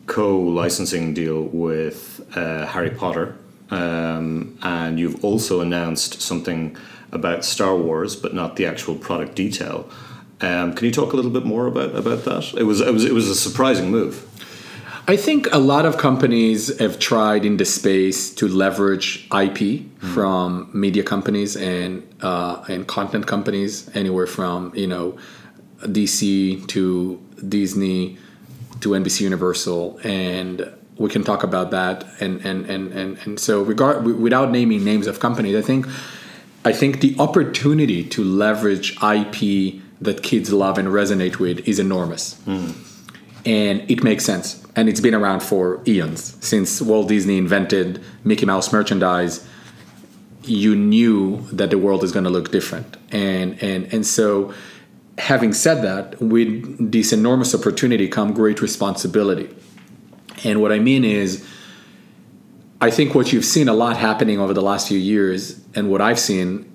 co-licensing 0.08 1.14
deal 1.14 1.44
with 1.44 2.26
uh, 2.36 2.66
Harry 2.66 2.90
Potter, 2.90 3.36
um, 3.70 4.58
and 4.64 5.00
you've 5.00 5.24
also 5.24 5.62
announced 5.62 6.22
something 6.22 6.76
about 7.12 7.46
Star 7.46 7.76
Wars, 7.78 8.16
but 8.16 8.34
not 8.34 8.56
the 8.56 8.66
actual 8.66 8.96
product 8.96 9.36
detail. 9.36 9.88
Um, 10.44 10.74
can 10.74 10.86
you 10.86 10.92
talk 10.92 11.14
a 11.14 11.16
little 11.16 11.32
bit 11.32 11.46
more 11.46 11.68
about, 11.68 11.96
about 11.96 12.26
that? 12.26 12.54
It 12.58 12.64
was 12.64 12.82
it 12.82 12.92
was 12.92 13.06
it 13.06 13.14
was 13.14 13.30
a 13.30 13.36
surprising 13.36 13.90
move. 13.90 14.28
I 15.08 15.16
think 15.16 15.48
a 15.54 15.58
lot 15.58 15.86
of 15.86 15.98
companies 15.98 16.78
have 16.80 17.00
tried 17.00 17.46
in 17.46 17.58
this 17.58 17.74
space 17.74 18.34
to 18.36 18.48
leverage 18.50 19.26
IP 19.26 19.60
mm. 19.60 20.14
from 20.14 20.70
media 20.74 21.04
companies 21.04 21.56
and 21.56 22.04
uh, 22.22 22.62
and 22.68 22.86
content 22.88 23.26
companies, 23.26 23.90
anywhere 23.96 24.28
from 24.28 24.74
you 24.76 24.88
know 24.88 25.18
DC 25.80 26.68
to 26.68 27.22
Disney 27.48 28.18
to 28.82 28.90
NBC 28.90 29.22
Universal, 29.22 29.98
and 30.04 30.70
we 30.98 31.10
can 31.10 31.24
talk 31.24 31.44
about 31.44 31.72
that. 31.72 32.04
And 32.20 32.42
and 32.46 32.66
and 32.66 32.92
and, 32.92 33.18
and 33.24 33.40
so 33.40 33.64
regard 33.64 34.04
without 34.06 34.52
naming 34.52 34.84
names 34.84 35.08
of 35.08 35.22
companies, 35.22 35.56
I 35.56 35.62
think 35.62 35.88
I 36.66 36.74
think 36.74 37.00
the 37.00 37.16
opportunity 37.18 38.04
to 38.10 38.24
leverage 38.26 38.98
IP 39.02 39.83
that 40.04 40.24
kids 40.24 40.52
love 40.52 40.78
and 40.78 40.88
resonate 40.90 41.40
with 41.40 41.68
is 41.68 41.80
enormous. 41.80 42.36
Mm. 42.46 42.76
And 43.46 43.92
it 43.92 44.04
makes 44.04 44.24
sense. 44.24 44.66
And 44.76 44.90
it's 44.90 45.02
been 45.02 45.14
around 45.14 45.42
for 45.42 45.82
eons. 45.86 46.38
Since 46.46 46.82
Walt 46.82 47.10
Disney 47.10 47.38
invented 47.38 48.04
Mickey 48.24 48.46
Mouse 48.46 48.72
merchandise, 48.72 49.46
you 50.44 50.76
knew 50.76 51.42
that 51.52 51.70
the 51.70 51.78
world 51.78 52.04
is 52.04 52.12
going 52.12 52.26
to 52.26 52.30
look 52.30 52.52
different. 52.52 52.98
And, 53.12 53.62
and, 53.62 53.94
and 53.94 54.06
so, 54.06 54.54
having 55.18 55.54
said 55.54 55.84
that, 55.84 56.20
with 56.22 56.92
this 56.92 57.14
enormous 57.14 57.54
opportunity 57.54 58.08
come 58.08 58.34
great 58.34 58.62
responsibility. 58.62 59.54
And 60.44 60.62
what 60.62 60.72
I 60.72 60.80
mean 60.80 61.06
is, 61.06 61.48
I 62.82 62.92
think 62.92 63.16
what 63.16 63.32
you've 63.32 63.46
seen 63.46 63.70
a 63.70 63.74
lot 63.74 63.96
happening 63.96 64.40
over 64.40 64.54
the 64.54 64.62
last 64.62 64.88
few 64.88 64.98
years, 64.98 65.62
and 65.76 65.90
what 65.90 66.02
I've 66.02 66.20
seen 66.20 66.70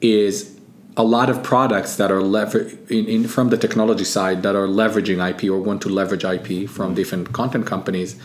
is 0.00 0.59
a 0.96 1.04
lot 1.04 1.30
of 1.30 1.42
products 1.42 1.96
that 1.96 2.10
are 2.10 2.22
lever- 2.22 2.70
in, 2.88 3.06
in, 3.06 3.28
from 3.28 3.50
the 3.50 3.56
technology 3.56 4.04
side 4.04 4.42
that 4.42 4.56
are 4.56 4.66
leveraging 4.66 5.18
IP 5.28 5.50
or 5.50 5.60
want 5.60 5.82
to 5.82 5.88
leverage 5.88 6.24
IP 6.24 6.68
from 6.68 6.94
different 6.94 7.32
content 7.32 7.66
companies. 7.66 8.16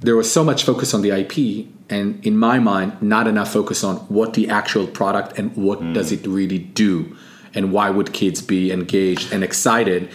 There 0.00 0.14
was 0.14 0.30
so 0.30 0.44
much 0.44 0.64
focus 0.64 0.94
on 0.94 1.02
the 1.02 1.10
IP, 1.10 1.66
and 1.88 2.24
in 2.24 2.36
my 2.36 2.58
mind, 2.58 3.00
not 3.02 3.26
enough 3.26 3.52
focus 3.52 3.82
on 3.82 3.96
what 4.08 4.34
the 4.34 4.48
actual 4.48 4.86
product 4.86 5.38
and 5.38 5.56
what 5.56 5.80
mm. 5.80 5.94
does 5.94 6.12
it 6.12 6.26
really 6.26 6.58
do, 6.58 7.16
and 7.54 7.72
why 7.72 7.90
would 7.90 8.12
kids 8.12 8.42
be 8.42 8.70
engaged 8.70 9.32
and 9.32 9.42
excited. 9.42 10.08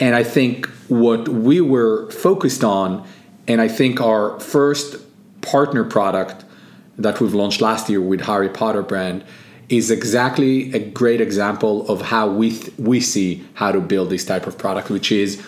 And 0.00 0.14
I 0.14 0.24
think 0.24 0.66
what 0.88 1.28
we 1.28 1.60
were 1.60 2.10
focused 2.10 2.64
on, 2.64 3.06
and 3.46 3.60
I 3.60 3.68
think 3.68 4.00
our 4.00 4.38
first 4.40 4.96
partner 5.40 5.84
product 5.84 6.44
that 6.98 7.20
we've 7.20 7.32
launched 7.32 7.60
last 7.62 7.88
year 7.88 8.00
with 8.00 8.22
Harry 8.22 8.48
Potter 8.48 8.82
brand 8.82 9.24
is 9.70 9.90
exactly 9.90 10.72
a 10.74 10.80
great 10.80 11.20
example 11.20 11.88
of 11.88 12.02
how 12.02 12.28
we 12.28 12.50
th- 12.50 12.76
we 12.76 13.00
see 13.00 13.42
how 13.54 13.70
to 13.72 13.80
build 13.80 14.10
this 14.10 14.24
type 14.24 14.46
of 14.46 14.58
product, 14.58 14.90
which 14.90 15.10
is 15.12 15.40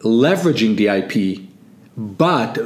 leveraging 0.00 0.76
the 0.76 0.86
IP, 0.86 1.40
but 1.96 2.58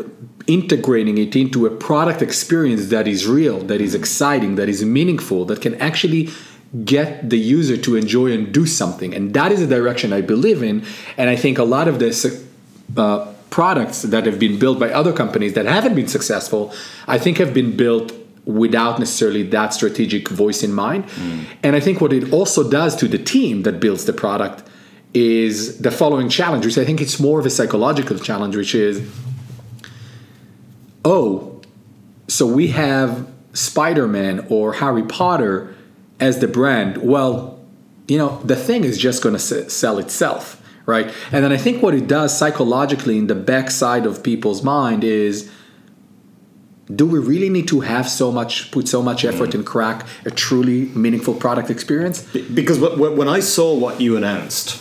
integrating 0.46 1.18
it 1.18 1.34
into 1.36 1.66
a 1.66 1.70
product 1.70 2.20
experience 2.20 2.88
that 2.88 3.08
is 3.08 3.26
real, 3.26 3.60
that 3.60 3.80
is 3.80 3.94
exciting, 3.94 4.56
that 4.56 4.68
is 4.68 4.84
meaningful, 4.84 5.44
that 5.44 5.60
can 5.62 5.74
actually 5.76 6.28
get 6.84 7.30
the 7.30 7.38
user 7.38 7.76
to 7.76 7.94
enjoy 7.94 8.32
and 8.32 8.52
do 8.52 8.66
something. 8.66 9.14
And 9.14 9.32
that 9.34 9.52
is 9.52 9.60
the 9.60 9.66
direction 9.66 10.12
I 10.12 10.20
believe 10.20 10.62
in. 10.62 10.84
And 11.16 11.30
I 11.30 11.36
think 11.36 11.58
a 11.58 11.64
lot 11.64 11.86
of 11.86 12.00
the 12.00 12.10
uh, 12.96 13.32
products 13.50 14.02
that 14.02 14.26
have 14.26 14.40
been 14.40 14.58
built 14.58 14.80
by 14.80 14.90
other 14.90 15.12
companies 15.12 15.52
that 15.54 15.66
haven't 15.66 15.94
been 15.94 16.08
successful, 16.08 16.74
I 17.06 17.18
think 17.18 17.38
have 17.38 17.54
been 17.54 17.76
built 17.76 18.12
without 18.46 18.98
necessarily 18.98 19.42
that 19.42 19.72
strategic 19.72 20.28
voice 20.28 20.62
in 20.62 20.72
mind. 20.72 21.06
Mm. 21.06 21.46
And 21.62 21.76
I 21.76 21.80
think 21.80 22.00
what 22.00 22.12
it 22.12 22.32
also 22.32 22.68
does 22.68 22.94
to 22.96 23.08
the 23.08 23.18
team 23.18 23.62
that 23.62 23.80
builds 23.80 24.04
the 24.04 24.12
product 24.12 24.68
is 25.14 25.78
the 25.78 25.90
following 25.90 26.28
challenge, 26.28 26.66
which 26.66 26.76
I 26.76 26.84
think 26.84 27.00
it's 27.00 27.18
more 27.20 27.40
of 27.40 27.46
a 27.46 27.50
psychological 27.50 28.18
challenge, 28.18 28.56
which 28.56 28.74
is 28.74 29.08
oh, 31.04 31.60
so 32.28 32.46
we 32.46 32.68
have 32.68 33.28
Spider 33.52 34.08
Man 34.08 34.46
or 34.48 34.74
Harry 34.74 35.02
Potter 35.04 35.74
as 36.20 36.40
the 36.40 36.48
brand. 36.48 36.98
Well, 36.98 37.60
you 38.08 38.18
know, 38.18 38.40
the 38.42 38.56
thing 38.56 38.84
is 38.84 38.98
just 38.98 39.22
going 39.22 39.36
to 39.36 39.70
sell 39.70 39.98
itself, 39.98 40.62
right? 40.86 41.06
And 41.32 41.44
then 41.44 41.52
I 41.52 41.56
think 41.56 41.82
what 41.82 41.94
it 41.94 42.06
does 42.06 42.36
psychologically 42.36 43.18
in 43.18 43.26
the 43.28 43.34
backside 43.34 44.06
of 44.06 44.22
people's 44.22 44.62
mind 44.62 45.04
is 45.04 45.50
do 46.92 47.06
we 47.06 47.18
really 47.18 47.48
need 47.48 47.68
to 47.68 47.80
have 47.80 48.08
so 48.08 48.30
much 48.30 48.70
put 48.70 48.88
so 48.88 49.02
much 49.02 49.24
effort 49.24 49.50
mm. 49.50 49.54
and 49.54 49.66
crack 49.66 50.06
a 50.24 50.30
truly 50.30 50.86
meaningful 50.86 51.34
product 51.34 51.70
experience? 51.70 52.22
Because 52.54 52.78
when 52.78 53.28
i 53.28 53.40
saw 53.40 53.74
what 53.74 54.00
you 54.00 54.16
announced 54.16 54.80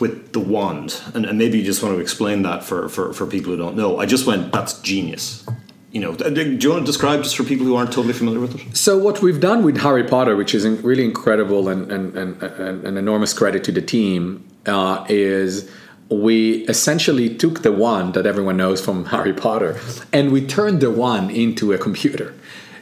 with 0.00 0.32
the 0.32 0.40
wand 0.40 1.00
and, 1.14 1.26
maybe 1.36 1.58
you 1.58 1.64
just 1.64 1.82
want 1.82 1.94
to 1.94 2.00
explain 2.00 2.42
that 2.42 2.64
for, 2.64 2.88
for, 2.88 3.12
for 3.12 3.26
people 3.26 3.52
who 3.52 3.58
don't 3.58 3.76
know 3.76 3.98
i 3.98 4.06
just 4.06 4.26
went 4.26 4.52
that's 4.52 4.80
genius. 4.80 5.44
You 5.92 6.00
know 6.00 6.14
do 6.14 6.42
you 6.42 6.70
want 6.70 6.86
to 6.86 6.86
describe 6.86 7.22
just 7.22 7.36
for 7.36 7.44
people 7.44 7.66
who 7.66 7.74
aren't 7.74 7.92
totally 7.92 8.14
familiar 8.14 8.40
with 8.40 8.54
it? 8.54 8.76
So 8.76 8.96
what 8.96 9.20
we've 9.20 9.40
done 9.40 9.62
with 9.64 9.76
harry 9.78 10.04
potter 10.04 10.36
which 10.36 10.54
is 10.54 10.66
really 10.66 11.04
incredible 11.04 11.68
and, 11.68 11.90
and, 11.92 12.16
and, 12.16 12.42
and 12.42 12.84
an 12.86 12.96
enormous 12.96 13.34
credit 13.34 13.64
to 13.64 13.72
the 13.72 13.82
team 13.82 14.46
uh, 14.66 15.04
is 15.08 15.70
we 16.10 16.64
essentially 16.66 17.34
took 17.34 17.62
the 17.62 17.72
wand 17.72 18.14
that 18.14 18.26
everyone 18.26 18.56
knows 18.56 18.84
from 18.84 19.04
Harry 19.06 19.32
Potter 19.32 19.80
and 20.12 20.32
we 20.32 20.44
turned 20.46 20.80
the 20.80 20.90
wand 20.90 21.30
into 21.30 21.72
a 21.72 21.78
computer, 21.78 22.34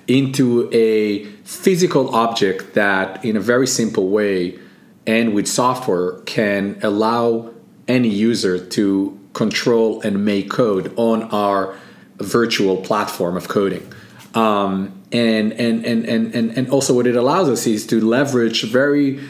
into 0.06 0.70
a 0.72 1.24
physical 1.44 2.14
object 2.14 2.74
that, 2.74 3.24
in 3.24 3.36
a 3.36 3.40
very 3.40 3.66
simple 3.66 4.08
way 4.08 4.58
and 5.06 5.34
with 5.34 5.46
software, 5.46 6.12
can 6.20 6.78
allow 6.82 7.52
any 7.86 8.08
user 8.08 8.58
to 8.58 9.18
control 9.32 10.00
and 10.02 10.24
make 10.24 10.50
code 10.50 10.92
on 10.96 11.22
our 11.24 11.76
virtual 12.18 12.78
platform 12.78 13.36
of 13.36 13.48
coding. 13.48 13.90
Um, 14.34 15.02
and, 15.12 15.52
and, 15.54 15.84
and, 15.86 16.04
and, 16.04 16.34
and 16.34 16.68
also, 16.70 16.94
what 16.94 17.06
it 17.06 17.16
allows 17.16 17.48
us 17.48 17.66
is 17.66 17.86
to 17.86 18.00
leverage 18.00 18.64
very 18.64 19.20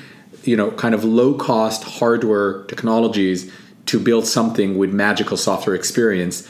you 0.44 0.56
know 0.56 0.70
kind 0.72 0.94
of 0.94 1.04
low 1.04 1.34
cost 1.34 1.84
hardware 1.84 2.64
technologies 2.64 3.52
to 3.88 3.98
build 3.98 4.26
something 4.26 4.78
with 4.78 4.92
magical 4.92 5.36
software 5.36 5.74
experience 5.74 6.48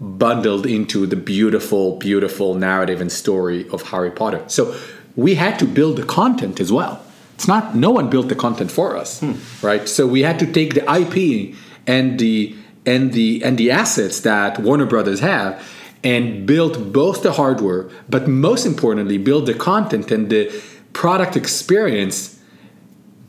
bundled 0.00 0.66
into 0.66 1.06
the 1.06 1.16
beautiful, 1.16 1.96
beautiful 1.96 2.54
narrative 2.54 3.00
and 3.00 3.10
story 3.10 3.68
of 3.70 3.82
Harry 3.90 4.10
Potter. 4.10 4.42
So 4.46 4.76
we 5.16 5.34
had 5.34 5.58
to 5.58 5.66
build 5.66 5.96
the 5.96 6.04
content 6.04 6.60
as 6.60 6.70
well. 6.70 7.02
It's 7.34 7.48
not 7.48 7.74
no 7.74 7.90
one 7.90 8.08
built 8.08 8.28
the 8.28 8.34
content 8.34 8.70
for 8.70 8.96
us, 8.96 9.20
hmm. 9.20 9.34
right? 9.62 9.88
So 9.88 10.06
we 10.06 10.22
had 10.22 10.38
to 10.38 10.46
take 10.46 10.74
the 10.74 10.84
IP 10.90 11.54
and 11.86 12.18
the 12.18 12.56
and 12.86 13.12
the 13.12 13.42
and 13.44 13.58
the 13.58 13.70
assets 13.70 14.20
that 14.20 14.58
Warner 14.60 14.86
Brothers 14.86 15.20
have 15.20 15.62
and 16.04 16.46
build 16.46 16.92
both 16.92 17.22
the 17.22 17.32
hardware, 17.32 17.88
but 18.08 18.28
most 18.28 18.64
importantly, 18.64 19.18
build 19.18 19.46
the 19.46 19.54
content 19.54 20.10
and 20.10 20.30
the 20.30 20.62
product 20.92 21.36
experience 21.36 22.35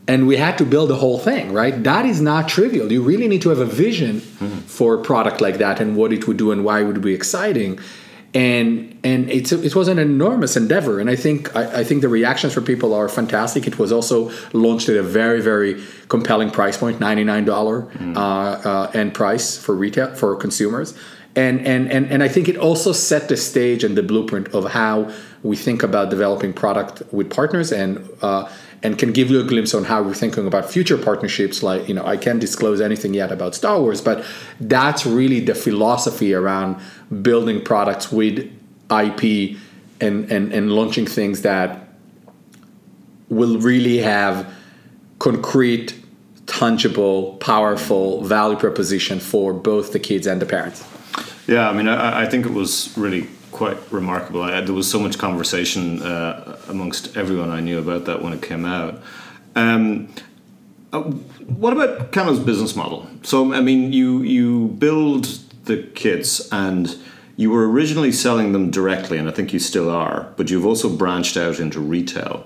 and 0.08 0.28
we 0.28 0.38
had 0.38 0.58
to 0.58 0.66
build 0.66 0.90
the 0.90 0.96
whole 0.96 1.20
thing 1.20 1.54
right 1.54 1.84
that 1.84 2.06
is 2.06 2.22
not 2.22 2.48
trivial 2.48 2.92
you 2.92 3.02
really 3.02 3.28
need 3.28 3.42
to 3.42 3.50
have 3.50 3.60
a 3.60 3.66
vision 3.66 4.22
mm-hmm. 4.22 4.60
for 4.60 4.96
a 4.96 5.02
product 5.02 5.42
like 5.42 5.58
that 5.58 5.80
and 5.80 5.96
what 5.96 6.14
it 6.14 6.28
would 6.28 6.38
do 6.38 6.52
and 6.52 6.64
why 6.64 6.82
it 6.82 6.86
would 6.86 7.02
be 7.02 7.14
exciting 7.14 7.80
and 8.34 9.00
and 9.04 9.30
it's 9.30 9.52
it 9.52 9.76
was 9.76 9.88
an 9.88 10.00
enormous 10.00 10.58
endeavor 10.58 11.00
and 11.00 11.10
i 11.10 11.16
think 11.16 11.56
I, 11.56 11.80
I, 11.80 11.84
think 11.84 12.02
the 12.02 12.10
reactions 12.10 12.54
for 12.54 12.62
people 12.62 12.94
are 12.94 13.08
fantastic 13.08 13.66
it 13.68 13.80
was 13.80 13.92
also 13.92 14.32
launched 14.54 14.90
at 14.90 14.98
a 14.98 15.04
very 15.04 15.42
very 15.42 15.82
compelling 16.10 16.52
price 16.52 16.78
point 16.78 17.00
$99 17.00 17.46
mm-hmm. 17.46 18.18
uh, 18.18 18.22
uh, 18.22 19.10
price 19.12 19.58
for 19.58 19.74
retail 19.76 20.14
for 20.14 20.36
consumers 20.36 20.94
and, 21.36 21.66
and 21.66 21.90
and 21.92 22.12
and 22.12 22.22
i 22.22 22.28
think 22.28 22.50
it 22.50 22.58
also 22.58 22.92
set 22.92 23.30
the 23.30 23.38
stage 23.38 23.84
and 23.84 23.98
the 23.98 24.04
blueprint 24.04 24.50
of 24.50 24.72
how 24.72 25.10
we 25.44 25.56
think 25.56 25.82
about 25.82 26.10
developing 26.10 26.52
product 26.52 27.02
with 27.12 27.30
partners 27.30 27.72
and 27.72 28.10
uh, 28.22 28.50
and 28.84 28.98
can 28.98 29.12
give 29.12 29.30
you 29.30 29.40
a 29.40 29.44
glimpse 29.44 29.74
on 29.74 29.86
how 29.86 30.04
we're 30.04 30.14
thinking 30.14 30.46
about 30.46 30.70
future 30.70 30.98
partnerships. 30.98 31.64
Like, 31.64 31.88
you 31.88 31.94
know, 31.94 32.06
I 32.06 32.18
can't 32.18 32.40
disclose 32.40 32.80
anything 32.80 33.14
yet 33.14 33.32
about 33.32 33.56
Star 33.56 33.82
Wars, 33.82 34.02
but 34.02 34.24
that's 34.60 35.06
really 35.06 35.40
the 35.40 35.56
philosophy 35.56 36.34
around 36.34 36.80
building 37.22 37.64
products 37.64 38.12
with 38.12 38.40
IP 38.92 39.58
and, 40.00 40.32
and, 40.32 40.54
and 40.54 40.72
launching 40.72 41.08
things 41.08 41.42
that 41.42 41.88
will 43.30 43.60
really 43.60 43.98
have 43.98 44.54
concrete, 45.20 46.00
tangible, 46.46 47.34
powerful 47.38 48.24
value 48.24 48.58
proposition 48.58 49.20
for 49.20 49.54
both 49.54 49.92
the 49.92 50.00
kids 50.00 50.28
and 50.28 50.42
the 50.42 50.46
parents. 50.46 50.86
Yeah, 51.48 51.70
I 51.70 51.74
mean, 51.74 51.88
I, 51.88 52.24
I 52.24 52.26
think 52.28 52.46
it 52.46 52.54
was 52.54 52.96
really 52.98 53.28
quite 53.58 53.78
remarkable. 53.92 54.44
I, 54.44 54.62
there 54.62 54.76
was 54.76 54.90
so 54.90 55.00
much 55.00 55.18
conversation 55.18 56.02
uh, 56.04 56.58
amongst 56.70 57.18
everyone 57.18 57.50
I 57.50 57.60
knew 57.60 57.80
about 57.80 58.06
that 58.06 58.22
when 58.22 58.32
it 58.32 58.42
came 58.42 58.66
out. 58.66 59.02
Um, 59.56 60.10
uh, 60.94 61.02
what 61.02 61.74
about 61.74 62.12
Kano's 62.12 62.40
business 62.40 62.76
model? 62.76 63.08
So, 63.24 63.54
I 63.54 63.62
mean, 63.62 63.92
you 63.92 64.22
you 64.22 64.68
build 64.68 65.26
the 65.66 65.84
kits 65.96 66.48
and 66.52 66.96
you 67.36 67.50
were 67.50 67.70
originally 67.70 68.12
selling 68.12 68.52
them 68.54 68.70
directly, 68.70 69.18
and 69.18 69.28
I 69.28 69.32
think 69.32 69.54
you 69.54 69.60
still 69.60 69.90
are, 69.90 70.32
but 70.38 70.50
you've 70.50 70.66
also 70.66 70.90
branched 70.90 71.36
out 71.36 71.60
into 71.60 71.80
retail. 71.80 72.46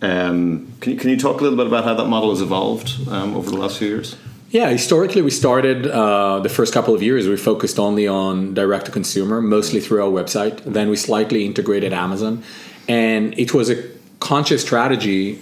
Um, 0.00 0.72
can, 0.80 0.92
you, 0.92 0.98
can 0.98 1.10
you 1.10 1.18
talk 1.18 1.40
a 1.40 1.42
little 1.42 1.58
bit 1.58 1.66
about 1.66 1.84
how 1.84 1.94
that 1.94 2.06
model 2.06 2.30
has 2.30 2.40
evolved 2.40 3.08
um, 3.08 3.36
over 3.36 3.50
the 3.50 3.56
last 3.56 3.78
few 3.78 3.88
years? 3.88 4.16
Yeah, 4.50 4.70
historically, 4.70 5.20
we 5.20 5.30
started 5.30 5.86
uh, 5.86 6.40
the 6.40 6.48
first 6.48 6.72
couple 6.72 6.94
of 6.94 7.02
years, 7.02 7.28
we 7.28 7.36
focused 7.36 7.78
only 7.78 8.08
on 8.08 8.54
direct 8.54 8.86
to 8.86 8.90
consumer, 8.90 9.42
mostly 9.42 9.78
through 9.78 10.02
our 10.02 10.10
website. 10.10 10.64
Then 10.64 10.88
we 10.88 10.96
slightly 10.96 11.44
integrated 11.44 11.92
Amazon. 11.92 12.42
And 12.88 13.38
it 13.38 13.52
was 13.52 13.68
a 13.68 13.84
conscious 14.20 14.62
strategy 14.62 15.38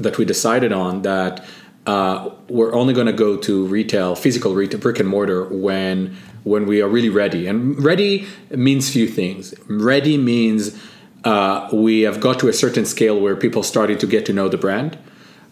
that 0.00 0.18
we 0.18 0.24
decided 0.24 0.72
on 0.72 1.02
that 1.02 1.44
uh, 1.86 2.30
we're 2.48 2.74
only 2.74 2.92
going 2.92 3.06
to 3.06 3.12
go 3.12 3.36
to 3.36 3.66
retail, 3.66 4.16
physical 4.16 4.52
retail, 4.52 4.80
brick 4.80 4.98
and 4.98 5.08
mortar 5.08 5.44
when 5.44 6.16
when 6.42 6.66
we 6.66 6.82
are 6.82 6.88
really 6.88 7.08
ready. 7.10 7.46
And 7.46 7.82
ready 7.82 8.26
means 8.50 8.90
few 8.90 9.06
things. 9.06 9.54
Ready 9.68 10.16
means 10.16 10.76
uh, 11.24 11.68
we 11.72 12.00
have 12.00 12.20
got 12.20 12.40
to 12.40 12.48
a 12.48 12.52
certain 12.52 12.84
scale 12.84 13.20
where 13.20 13.36
people 13.36 13.62
started 13.62 14.00
to 14.00 14.06
get 14.06 14.26
to 14.26 14.32
know 14.32 14.48
the 14.48 14.58
brand. 14.58 14.98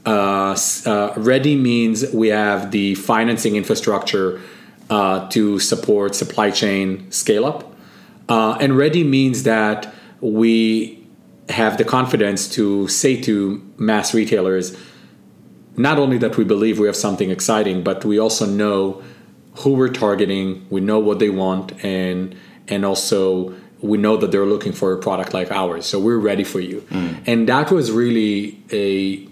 Uh, 0.07 0.57
uh, 0.87 1.13
ready 1.17 1.57
means 1.57 2.11
we 2.13 2.29
have 2.29 2.71
the 2.71 2.95
financing 2.95 3.57
infrastructure 3.57 4.41
uh, 4.89 5.29
to 5.29 5.59
support 5.59 6.15
supply 6.15 6.51
chain 6.51 7.11
scale 7.11 7.45
up. 7.45 7.75
Uh, 8.29 8.57
and 8.61 8.77
ready 8.77 9.03
means 9.05 9.43
that 9.43 9.93
we 10.21 11.05
have 11.49 11.77
the 11.77 11.85
confidence 11.85 12.49
to 12.49 12.89
say 12.89 13.21
to 13.21 13.63
mass 13.77 14.15
retailers 14.15 14.77
not 15.77 15.99
only 15.99 16.19
that 16.19 16.37
we 16.37 16.45
believe 16.45 16.79
we 16.79 16.87
have 16.87 16.97
something 16.97 17.31
exciting, 17.31 17.83
but 17.83 18.05
we 18.05 18.19
also 18.19 18.47
know 18.47 19.03
who 19.57 19.75
we're 19.75 19.89
targeting, 19.89 20.67
we 20.71 20.81
know 20.81 20.99
what 20.99 21.19
they 21.19 21.31
want, 21.31 21.73
and 21.85 22.35
and 22.69 22.85
also 22.85 23.55
we 23.81 23.99
know 23.99 24.17
that 24.17 24.33
they're 24.33 24.47
looking 24.47 24.73
for 24.73 24.93
a 24.93 24.99
product 24.99 25.35
like 25.35 25.51
ours. 25.53 25.87
So 25.87 26.01
we're 26.01 26.19
ready 26.19 26.45
for 26.45 26.61
you. 26.61 26.81
Mm. 26.91 27.23
And 27.27 27.49
that 27.49 27.71
was 27.71 27.93
really 27.93 28.59
a 28.73 29.29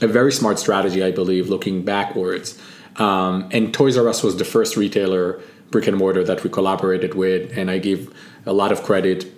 a 0.00 0.06
very 0.06 0.32
smart 0.32 0.58
strategy, 0.58 1.02
I 1.02 1.10
believe, 1.10 1.48
looking 1.48 1.82
backwards. 1.82 2.58
Um, 2.96 3.48
and 3.52 3.72
Toys 3.72 3.96
R 3.96 4.08
Us 4.08 4.22
was 4.22 4.36
the 4.36 4.44
first 4.44 4.76
retailer, 4.76 5.40
brick 5.70 5.86
and 5.86 5.96
mortar, 5.96 6.24
that 6.24 6.42
we 6.44 6.50
collaborated 6.50 7.14
with, 7.14 7.56
and 7.56 7.70
I 7.70 7.78
give 7.78 8.12
a 8.46 8.52
lot 8.52 8.72
of 8.72 8.82
credit 8.82 9.32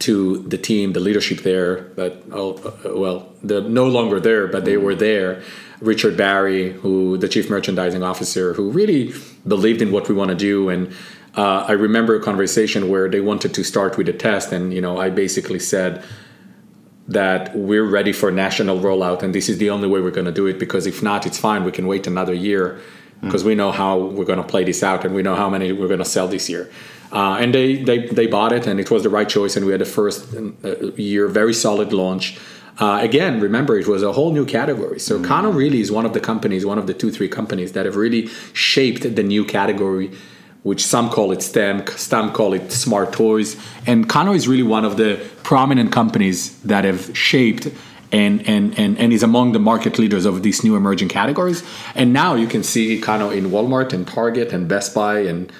to 0.00 0.38
the 0.38 0.58
team, 0.58 0.92
the 0.92 1.00
leadership 1.00 1.40
there. 1.40 1.88
That 1.96 2.22
oh, 2.32 2.52
well, 2.84 3.32
they're 3.42 3.62
no 3.62 3.86
longer 3.86 4.20
there, 4.20 4.46
but 4.46 4.64
they 4.64 4.76
were 4.76 4.94
there. 4.94 5.42
Richard 5.80 6.16
Barry, 6.16 6.72
who 6.72 7.18
the 7.18 7.28
chief 7.28 7.50
merchandising 7.50 8.02
officer, 8.02 8.54
who 8.54 8.70
really 8.70 9.12
believed 9.46 9.82
in 9.82 9.92
what 9.92 10.08
we 10.08 10.14
want 10.14 10.30
to 10.30 10.36
do, 10.36 10.68
and 10.68 10.92
uh, 11.36 11.64
I 11.68 11.72
remember 11.72 12.14
a 12.14 12.22
conversation 12.22 12.88
where 12.88 13.08
they 13.08 13.20
wanted 13.20 13.54
to 13.54 13.64
start 13.64 13.96
with 13.98 14.08
a 14.08 14.12
test, 14.12 14.52
and 14.52 14.72
you 14.72 14.80
know, 14.80 14.98
I 14.98 15.10
basically 15.10 15.58
said 15.58 16.04
that 17.08 17.54
we're 17.54 17.84
ready 17.84 18.12
for 18.12 18.30
national 18.30 18.78
rollout, 18.78 19.22
and 19.22 19.34
this 19.34 19.48
is 19.48 19.58
the 19.58 19.70
only 19.70 19.88
way 19.88 20.00
we're 20.00 20.10
going 20.10 20.26
to 20.26 20.32
do 20.32 20.46
it. 20.46 20.58
Because 20.58 20.86
if 20.86 21.02
not, 21.02 21.26
it's 21.26 21.38
fine. 21.38 21.64
We 21.64 21.72
can 21.72 21.86
wait 21.86 22.06
another 22.06 22.34
year 22.34 22.80
because 23.20 23.42
mm. 23.42 23.46
we 23.46 23.54
know 23.54 23.72
how 23.72 23.98
we're 23.98 24.24
going 24.24 24.38
to 24.38 24.46
play 24.46 24.64
this 24.64 24.82
out, 24.82 25.04
and 25.04 25.14
we 25.14 25.22
know 25.22 25.34
how 25.34 25.50
many 25.50 25.72
we're 25.72 25.88
going 25.88 25.98
to 25.98 26.04
sell 26.04 26.28
this 26.28 26.48
year. 26.48 26.70
Uh, 27.12 27.36
and 27.38 27.54
they, 27.54 27.82
they 27.82 28.06
they 28.06 28.26
bought 28.26 28.52
it, 28.52 28.66
and 28.66 28.80
it 28.80 28.90
was 28.90 29.02
the 29.02 29.10
right 29.10 29.28
choice. 29.28 29.56
And 29.56 29.66
we 29.66 29.72
had 29.72 29.80
the 29.80 29.86
first 29.86 30.34
uh, 30.34 30.92
year 30.96 31.28
very 31.28 31.54
solid 31.54 31.92
launch. 31.92 32.38
Uh, 32.78 32.98
again, 33.00 33.38
remember 33.38 33.78
it 33.78 33.86
was 33.86 34.02
a 34.02 34.12
whole 34.12 34.32
new 34.32 34.44
category. 34.44 34.98
So 34.98 35.18
mm. 35.18 35.24
Kano 35.24 35.50
really 35.50 35.80
is 35.80 35.92
one 35.92 36.06
of 36.06 36.12
the 36.12 36.20
companies, 36.20 36.66
one 36.66 36.78
of 36.78 36.86
the 36.86 36.94
two 36.94 37.12
three 37.12 37.28
companies 37.28 37.72
that 37.72 37.84
have 37.84 37.96
really 37.96 38.28
shaped 38.52 39.14
the 39.14 39.22
new 39.22 39.44
category 39.44 40.10
which 40.64 40.84
some 40.84 41.10
call 41.10 41.30
it 41.30 41.42
STEM, 41.42 41.86
some 41.88 42.32
call 42.32 42.54
it 42.54 42.72
smart 42.72 43.12
toys. 43.12 43.56
And 43.86 44.08
Kano 44.08 44.32
is 44.32 44.48
really 44.48 44.62
one 44.62 44.84
of 44.84 44.96
the 44.96 45.24
prominent 45.42 45.92
companies 45.92 46.58
that 46.62 46.84
have 46.84 47.16
shaped 47.16 47.68
and, 48.10 48.46
and, 48.48 48.78
and, 48.78 48.98
and 48.98 49.12
is 49.12 49.22
among 49.22 49.52
the 49.52 49.58
market 49.58 49.98
leaders 49.98 50.24
of 50.24 50.42
these 50.42 50.64
new 50.64 50.74
emerging 50.74 51.08
categories. 51.08 51.62
And 51.94 52.12
now 52.12 52.34
you 52.34 52.46
can 52.46 52.62
see 52.62 52.98
Kano 52.98 53.28
in 53.30 53.50
Walmart 53.50 53.92
and 53.92 54.08
Target 54.08 54.52
and 54.52 54.66
Best 54.66 54.94
Buy 54.94 55.20
and 55.20 55.52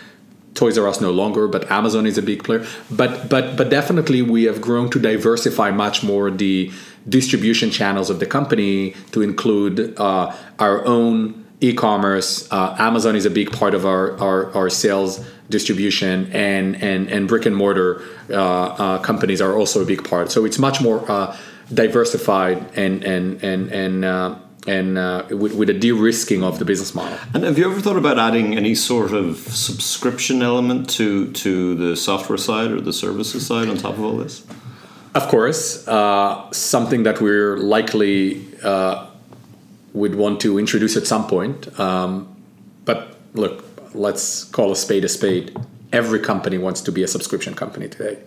Toys 0.55 0.79
R 0.79 0.88
Us 0.88 1.01
no 1.01 1.11
longer, 1.11 1.49
but 1.49 1.71
Amazon 1.71 2.07
is 2.07 2.17
a 2.17 2.23
big 2.23 2.45
player. 2.45 2.64
But 2.90 3.29
but 3.29 3.57
but 3.57 3.71
definitely 3.71 4.23
we 4.23 4.45
have 4.45 4.61
grown 4.61 4.88
to 4.90 5.01
diversify 5.01 5.73
much 5.73 6.05
more 6.05 6.31
the 6.31 6.71
distribution 7.09 7.71
channels 7.71 8.09
of 8.09 8.21
the 8.21 8.27
company 8.27 8.95
to 9.11 9.21
include 9.21 9.99
uh, 9.99 10.35
our 10.61 10.87
own 10.87 11.43
e-commerce. 11.68 12.48
Uh, 12.50 12.77
Amazon 12.79 13.16
is 13.16 13.27
a 13.27 13.31
big 13.31 13.50
part 13.50 13.74
of 13.74 13.85
our, 13.87 14.18
our, 14.20 14.55
our 14.55 14.70
sales 14.70 15.20
distribution, 15.50 16.31
and 16.33 16.83
and 16.83 17.09
and 17.11 17.29
brick 17.29 17.46
and 17.46 17.57
mortar 17.57 18.03
uh, 18.31 18.35
uh, 18.35 18.98
companies 18.98 19.40
are 19.40 19.55
also 19.55 19.83
a 19.83 19.87
big 19.87 20.03
part. 20.09 20.33
So 20.33 20.44
it's 20.44 20.59
much 20.59 20.81
more 20.81 21.05
uh, 21.11 21.37
diversified 21.72 22.59
and 22.77 23.05
and 23.05 23.42
and 23.42 23.72
and. 23.72 24.05
Uh, 24.05 24.38
and 24.66 24.96
uh, 24.96 25.27
with, 25.29 25.53
with 25.53 25.68
a 25.68 25.74
de-risking 25.74 26.42
of 26.42 26.59
the 26.59 26.64
business 26.64 26.94
model. 26.94 27.18
And 27.35 27.44
have 27.44 27.59
you 27.59 27.70
ever 27.70 27.83
thought 27.83 27.98
about 27.98 28.18
adding 28.18 28.57
any 28.57 28.74
sort 28.74 29.12
of 29.12 29.37
subscription 29.37 30.40
element 30.40 30.88
to 30.96 31.31
to 31.44 31.74
the 31.74 31.94
software 31.94 32.38
side 32.38 32.70
or 32.70 32.81
the 32.81 32.92
services 32.92 33.46
side 33.46 33.68
on 33.68 33.77
top 33.77 33.98
of 33.98 34.03
all 34.03 34.16
this? 34.16 34.42
Of 35.14 35.29
course, 35.29 35.85
something 36.53 37.05
that 37.05 37.20
we're 37.20 37.59
likely 37.59 38.40
would 39.94 40.16
want 40.16 40.40
to 40.40 40.59
introduce 40.59 40.96
at 40.96 41.07
some 41.07 41.26
point. 41.26 41.78
Um, 41.80 42.37
but 42.85 43.16
look, 43.33 43.64
let's 43.94 44.44
call 44.44 44.70
a 44.72 44.76
spade 44.76 45.04
a 45.04 45.09
spade. 45.09 45.57
Every 45.92 46.18
company 46.18 46.59
wants 46.59 46.83
to 46.83 46.92
be 46.92 47.02
a 47.02 47.09
subscription 47.09 47.54
company 47.54 47.88
today. 47.88 48.18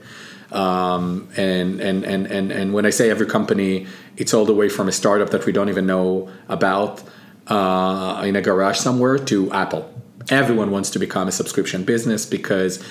Um, 0.52 1.28
and, 1.36 1.82
and, 1.82 2.06
and, 2.06 2.26
and, 2.26 2.52
and 2.52 2.74
when 2.74 2.86
I 2.86 2.90
say 2.90 3.10
every 3.10 3.28
company, 3.28 3.86
it's 4.16 4.34
all 4.34 4.46
the 4.46 4.54
way 4.54 4.70
from 4.70 4.88
a 4.88 4.94
startup 4.94 5.30
that 5.32 5.46
we 5.46 5.52
don't 5.52 5.68
even 5.68 5.86
know 5.86 6.30
about 6.48 7.04
uh, 7.48 8.24
in 8.26 8.38
a 8.38 8.42
garage 8.42 8.78
somewhere 8.78 9.18
to 9.18 9.52
Apple. 9.52 9.94
Everyone 10.30 10.72
wants 10.72 10.90
to 10.92 11.00
become 11.00 11.28
a 11.28 11.34
subscription 11.34 11.84
business 11.84 12.26
because 12.26 12.84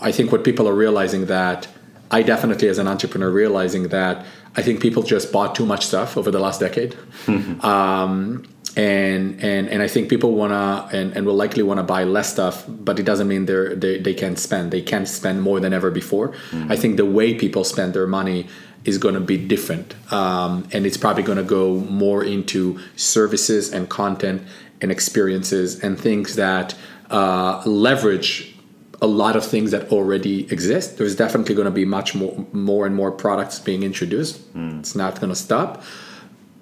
I 0.00 0.10
think 0.10 0.32
what 0.32 0.42
people 0.42 0.68
are 0.68 0.74
realizing 0.74 1.26
that 1.26 1.68
I 2.10 2.22
definitely, 2.22 2.68
as 2.68 2.78
an 2.78 2.88
entrepreneur, 2.88 3.30
realizing 3.30 3.88
that 3.88 4.24
I 4.56 4.62
think 4.62 4.80
people 4.80 5.02
just 5.02 5.32
bought 5.32 5.54
too 5.54 5.66
much 5.66 5.86
stuff 5.86 6.16
over 6.16 6.30
the 6.30 6.40
last 6.40 6.60
decade. 6.60 6.92
Mm-hmm. 7.26 7.66
Um, 7.66 8.44
and 8.76 9.42
and 9.42 9.68
and 9.70 9.82
I 9.82 9.88
think 9.88 10.10
people 10.10 10.34
wanna 10.34 10.86
and, 10.92 11.16
and 11.16 11.24
will 11.24 11.34
likely 11.34 11.62
wanna 11.62 11.82
buy 11.82 12.04
less 12.04 12.30
stuff, 12.30 12.64
but 12.68 12.98
it 12.98 13.04
doesn't 13.04 13.26
mean 13.26 13.46
they're 13.46 13.74
they, 13.74 13.98
they 13.98 14.12
can't 14.12 14.38
spend. 14.38 14.70
They 14.70 14.82
can 14.82 15.06
spend 15.06 15.42
more 15.42 15.60
than 15.60 15.72
ever 15.72 15.90
before. 15.90 16.28
Mm-hmm. 16.28 16.70
I 16.70 16.76
think 16.76 16.98
the 16.98 17.06
way 17.06 17.34
people 17.34 17.64
spend 17.64 17.94
their 17.94 18.06
money 18.06 18.48
is 18.84 18.98
going 18.98 19.14
to 19.14 19.20
be 19.20 19.38
different, 19.38 19.94
um, 20.12 20.68
and 20.72 20.84
it's 20.84 20.98
probably 20.98 21.22
going 21.22 21.38
to 21.38 21.44
go 21.44 21.76
more 21.80 22.22
into 22.22 22.78
services 22.96 23.72
and 23.72 23.88
content 23.88 24.42
and 24.82 24.92
experiences 24.92 25.80
and 25.82 25.98
things 25.98 26.36
that 26.36 26.74
uh, 27.10 27.62
leverage 27.64 28.55
a 29.02 29.06
lot 29.06 29.36
of 29.36 29.44
things 29.44 29.70
that 29.72 29.90
already 29.90 30.50
exist. 30.50 30.98
There's 30.98 31.16
definitely 31.16 31.54
going 31.54 31.66
to 31.66 31.70
be 31.70 31.84
much 31.84 32.14
more, 32.14 32.46
more 32.52 32.86
and 32.86 32.94
more 32.94 33.12
products 33.12 33.58
being 33.58 33.82
introduced. 33.82 34.54
Mm. 34.54 34.80
It's 34.80 34.94
not 34.94 35.16
going 35.20 35.28
to 35.30 35.36
stop, 35.36 35.82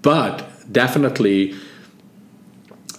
but 0.03 0.51
definitely 0.71 1.55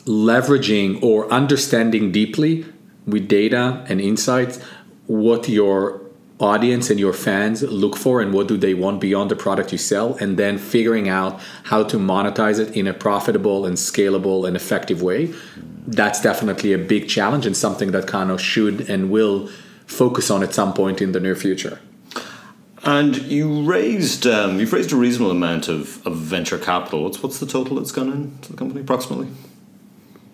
leveraging 0.06 1.02
or 1.04 1.32
understanding 1.32 2.12
deeply 2.12 2.66
with 3.06 3.28
data 3.28 3.86
and 3.90 4.00
insights 4.00 4.60
what 5.08 5.50
your 5.50 6.02
audience 6.40 6.90
and 6.90 7.00
your 7.00 7.14
fans 7.14 7.64
look 7.64 7.96
for 7.96 8.22
and 8.22 8.34
what 8.34 8.48
do 8.48 8.58
they 8.58 8.74
want 8.74 9.00
beyond 9.00 9.32
the 9.32 9.36
product 9.36 9.72
you 9.72 9.78
sell 9.78 10.16
and 10.16 10.38
then 10.38 10.58
figuring 10.58 11.08
out 11.08 11.40
how 11.64 11.82
to 11.82 11.98
monetize 11.98 12.60
it 12.60 12.76
in 12.76 12.88
a 12.88 12.94
profitable 12.94 13.66
and 13.66 13.78
scalable 13.78 14.46
and 14.46 14.56
effective 14.56 15.02
way 15.02 15.34
that's 15.88 16.22
definitely 16.22 16.74
a 16.74 16.78
big 16.78 17.08
challenge 17.08 17.46
and 17.46 17.56
something 17.56 17.92
that 17.92 18.08
Kano 18.08 18.38
should 18.38 18.90
and 18.90 19.10
will 19.10 19.50
focus 19.86 20.32
on 20.32 20.44
at 20.44 20.54
some 20.54 20.74
point 20.74 21.02
in 21.02 21.12
the 21.12 21.20
near 21.20 21.36
future. 21.36 21.80
And 22.84 23.18
you 23.24 23.64
raised 23.64 24.28
um, 24.28 24.60
you've 24.60 24.74
raised 24.74 24.92
a 24.92 24.96
reasonable 24.96 25.32
amount 25.32 25.68
of, 25.68 26.06
of 26.06 26.18
venture 26.18 26.60
capital. 26.60 27.04
What's 27.04 27.22
what's 27.24 27.40
the 27.40 27.48
total 27.48 27.78
that's 27.78 27.92
gone 27.92 28.12
into 28.12 28.52
the 28.52 28.58
company 28.58 28.82
approximately? 28.82 29.30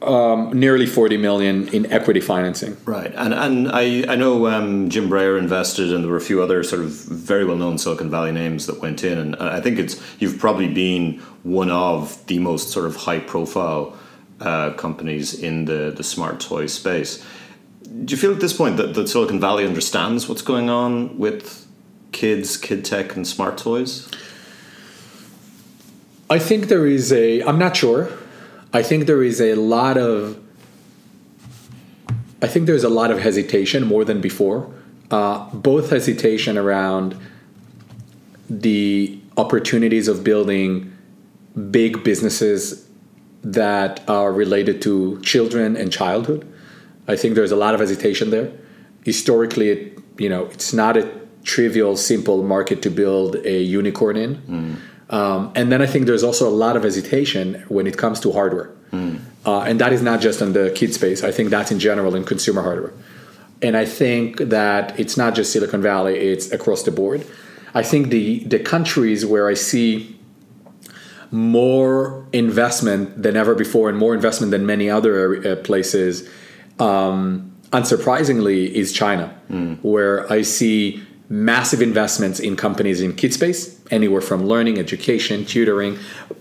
um, 0.01 0.57
nearly 0.57 0.85
40 0.85 1.17
million 1.17 1.67
in 1.69 1.91
equity 1.91 2.19
financing. 2.19 2.77
Right, 2.85 3.13
and 3.15 3.33
and 3.33 3.71
I 3.71 4.05
I 4.07 4.15
know 4.15 4.47
um, 4.47 4.89
Jim 4.89 5.09
Breyer 5.09 5.37
invested, 5.37 5.93
and 5.93 6.03
there 6.03 6.11
were 6.11 6.17
a 6.17 6.21
few 6.21 6.41
other 6.41 6.63
sort 6.63 6.81
of 6.81 6.89
very 6.89 7.45
well 7.45 7.57
known 7.57 7.77
Silicon 7.77 8.09
Valley 8.09 8.31
names 8.31 8.65
that 8.67 8.81
went 8.81 9.03
in, 9.03 9.17
and 9.17 9.35
I 9.35 9.61
think 9.61 9.79
it's 9.79 10.01
you've 10.19 10.39
probably 10.39 10.73
been 10.73 11.19
one 11.43 11.69
of 11.69 12.25
the 12.27 12.39
most 12.39 12.69
sort 12.69 12.85
of 12.85 12.95
high 12.95 13.19
profile 13.19 13.95
uh, 14.41 14.73
companies 14.73 15.33
in 15.33 15.65
the 15.65 15.93
the 15.95 16.03
smart 16.03 16.39
toy 16.39 16.65
space. 16.67 17.23
Do 17.83 18.11
you 18.13 18.17
feel 18.17 18.31
at 18.31 18.39
this 18.39 18.53
point 18.53 18.77
that, 18.77 18.93
that 18.93 19.09
Silicon 19.09 19.39
Valley 19.39 19.65
understands 19.65 20.29
what's 20.29 20.41
going 20.41 20.69
on 20.69 21.17
with 21.17 21.67
kids, 22.11 22.57
kid 22.57 22.85
tech, 22.85 23.15
and 23.15 23.27
smart 23.27 23.57
toys? 23.57 24.09
I 26.29 26.39
think 26.39 26.67
there 26.67 26.87
is 26.87 27.11
a. 27.11 27.41
I'm 27.43 27.59
not 27.59 27.75
sure. 27.75 28.09
I 28.73 28.83
think 28.83 29.05
there 29.05 29.23
is 29.23 29.41
a 29.41 29.55
lot 29.55 29.97
of. 29.97 30.39
I 32.41 32.47
think 32.47 32.65
there's 32.65 32.83
a 32.83 32.89
lot 32.89 33.11
of 33.11 33.19
hesitation 33.19 33.85
more 33.85 34.05
than 34.05 34.21
before. 34.21 34.73
Uh, 35.11 35.49
both 35.53 35.89
hesitation 35.89 36.57
around 36.57 37.17
the 38.49 39.19
opportunities 39.37 40.07
of 40.07 40.23
building 40.23 40.91
big 41.69 42.03
businesses 42.03 42.87
that 43.43 44.07
are 44.07 44.31
related 44.31 44.81
to 44.83 45.19
children 45.21 45.75
and 45.75 45.91
childhood. 45.91 46.47
I 47.07 47.15
think 47.15 47.35
there's 47.35 47.51
a 47.51 47.55
lot 47.55 47.73
of 47.73 47.79
hesitation 47.79 48.29
there. 48.29 48.51
Historically, 49.03 49.69
it, 49.69 49.99
you 50.17 50.29
know, 50.29 50.45
it's 50.45 50.73
not 50.73 50.97
a 50.97 51.11
trivial, 51.43 51.97
simple 51.97 52.43
market 52.43 52.81
to 52.83 52.89
build 52.91 53.35
a 53.37 53.61
unicorn 53.61 54.15
in. 54.15 54.35
Mm 54.35 54.75
um, 55.11 55.51
and 55.55 55.71
then 55.71 55.81
I 55.81 55.87
think 55.87 56.05
there's 56.05 56.23
also 56.23 56.47
a 56.47 56.55
lot 56.65 56.77
of 56.77 56.83
hesitation 56.83 57.65
when 57.67 57.85
it 57.85 57.97
comes 57.97 58.19
to 58.21 58.31
hardware. 58.31 58.73
Mm. 58.91 59.19
Uh, 59.45 59.61
and 59.61 59.79
that 59.81 59.91
is 59.91 60.01
not 60.01 60.21
just 60.21 60.41
in 60.41 60.53
the 60.53 60.71
kid 60.73 60.93
space. 60.93 61.23
I 61.23 61.31
think 61.31 61.49
that's 61.49 61.71
in 61.71 61.79
general 61.79 62.15
in 62.15 62.23
consumer 62.23 62.61
hardware. 62.61 62.93
And 63.61 63.75
I 63.75 63.85
think 63.85 64.37
that 64.37 64.97
it's 64.99 65.17
not 65.17 65.35
just 65.35 65.51
Silicon 65.51 65.81
Valley, 65.81 66.17
it's 66.17 66.51
across 66.51 66.83
the 66.83 66.91
board. 66.91 67.25
I 67.73 67.83
think 67.83 68.09
the, 68.09 68.43
the 68.45 68.59
countries 68.59 69.25
where 69.25 69.47
I 69.49 69.53
see 69.53 70.17
more 71.31 72.25
investment 72.33 73.21
than 73.21 73.37
ever 73.37 73.55
before 73.55 73.89
and 73.89 73.97
more 73.97 74.13
investment 74.13 74.51
than 74.51 74.65
many 74.65 74.89
other 74.89 75.47
uh, 75.47 75.55
places, 75.57 76.29
um, 76.79 77.51
unsurprisingly, 77.71 78.69
is 78.69 78.91
China, 78.91 79.33
mm. 79.49 79.77
where 79.81 80.31
I 80.31 80.41
see 80.41 81.01
massive 81.29 81.81
investments 81.81 82.41
in 82.41 82.57
companies 82.57 82.99
in 82.99 83.15
kid 83.15 83.33
space, 83.33 83.79
anywhere 83.89 84.19
from 84.19 84.45
learning, 84.45 84.77
education, 84.77 85.45
tutoring, 85.45 85.97